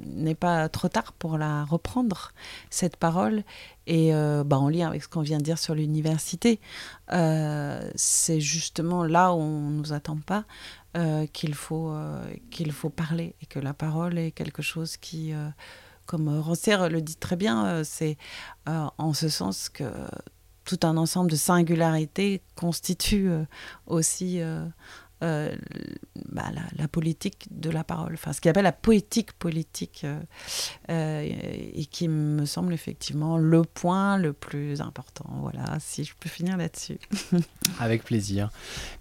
n'est 0.05 0.35
pas 0.35 0.67
trop 0.69 0.87
tard 0.87 1.13
pour 1.13 1.37
la 1.37 1.63
reprendre, 1.65 2.31
cette 2.69 2.97
parole. 2.97 3.43
Et 3.85 4.13
euh, 4.15 4.43
bah, 4.43 4.57
en 4.57 4.69
lien 4.69 4.87
avec 4.87 5.03
ce 5.03 5.07
qu'on 5.07 5.21
vient 5.21 5.37
de 5.37 5.43
dire 5.43 5.59
sur 5.59 5.75
l'université, 5.75 6.59
euh, 7.11 7.89
c'est 7.95 8.39
justement 8.39 9.03
là 9.03 9.33
où 9.33 9.37
on 9.37 9.69
ne 9.69 9.77
nous 9.77 9.93
attend 9.93 10.17
pas 10.17 10.45
qu'il 11.33 11.55
faut, 11.55 11.91
qu'il 12.51 12.71
faut 12.71 12.91
parler 12.91 13.33
et 13.41 13.47
que 13.47 13.57
la 13.57 13.73
parole 13.73 14.19
est 14.19 14.29
quelque 14.29 14.61
chose 14.61 14.95
qui 14.95 15.33
comme 16.05 16.29
Rancière 16.39 16.87
le 16.87 17.01
dit 17.01 17.15
très 17.15 17.35
bien, 17.35 17.83
c'est 17.83 18.15
en 18.67 19.13
ce 19.13 19.27
sens 19.27 19.69
que 19.69 19.85
tout 20.65 20.79
un 20.83 20.97
ensemble 20.97 21.31
de 21.31 21.35
singularités 21.35 22.41
constitue 22.55 23.29
euh, 23.29 23.43
aussi 23.87 24.41
euh, 24.41 24.65
euh, 25.23 25.55
bah, 26.31 26.45
la, 26.77 26.87
politique 26.87 27.47
de 27.51 27.69
la 27.69 27.83
parole, 27.83 28.13
enfin 28.13 28.33
ce 28.33 28.41
qu'il 28.41 28.49
appelle 28.49 28.63
la 28.63 28.73
poétique 28.73 29.31
politique, 29.33 30.05
et 30.89 31.85
qui 31.89 32.07
me 32.09 32.45
semble 32.45 32.73
effectivement 32.73 33.37
le 33.37 33.63
point 33.63 34.17
le 34.17 34.33
plus 34.33 34.81
important. 34.81 35.25
Voilà, 35.39 35.77
si 35.79 36.03
je 36.03 36.13
peux 36.19 36.29
finir 36.29 36.57
là-dessus. 36.57 36.99
Avec 37.79 38.03
plaisir. 38.03 38.49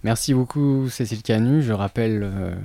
Merci 0.05 0.33
beaucoup 0.33 0.89
Cécile 0.89 1.23
Canu. 1.23 1.61
Je 1.61 1.73
rappelle 1.73 2.57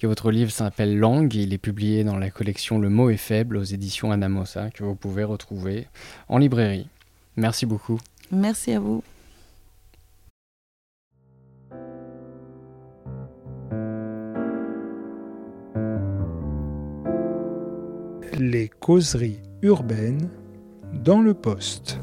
que 0.00 0.06
votre 0.06 0.30
livre 0.30 0.50
s'appelle 0.50 0.98
Langue, 0.98 1.34
il 1.34 1.52
est 1.52 1.58
publié 1.58 2.02
dans 2.02 2.16
la 2.16 2.30
collection 2.30 2.78
Le 2.78 2.88
mot 2.88 3.10
est 3.10 3.16
faible 3.16 3.56
aux 3.56 3.64
éditions 3.64 4.10
Anamosa, 4.10 4.70
que 4.70 4.84
vous 4.84 4.94
pouvez 4.94 5.24
retrouver 5.24 5.86
en 6.28 6.38
librairie. 6.38 6.88
Merci 7.36 7.66
beaucoup. 7.66 7.98
Merci 8.30 8.72
à 8.72 8.80
vous. 8.80 9.02
Les 18.38 18.68
causeries 18.68 19.40
urbaines 19.62 20.28
dans 20.92 21.20
le 21.20 21.34
poste. 21.34 21.98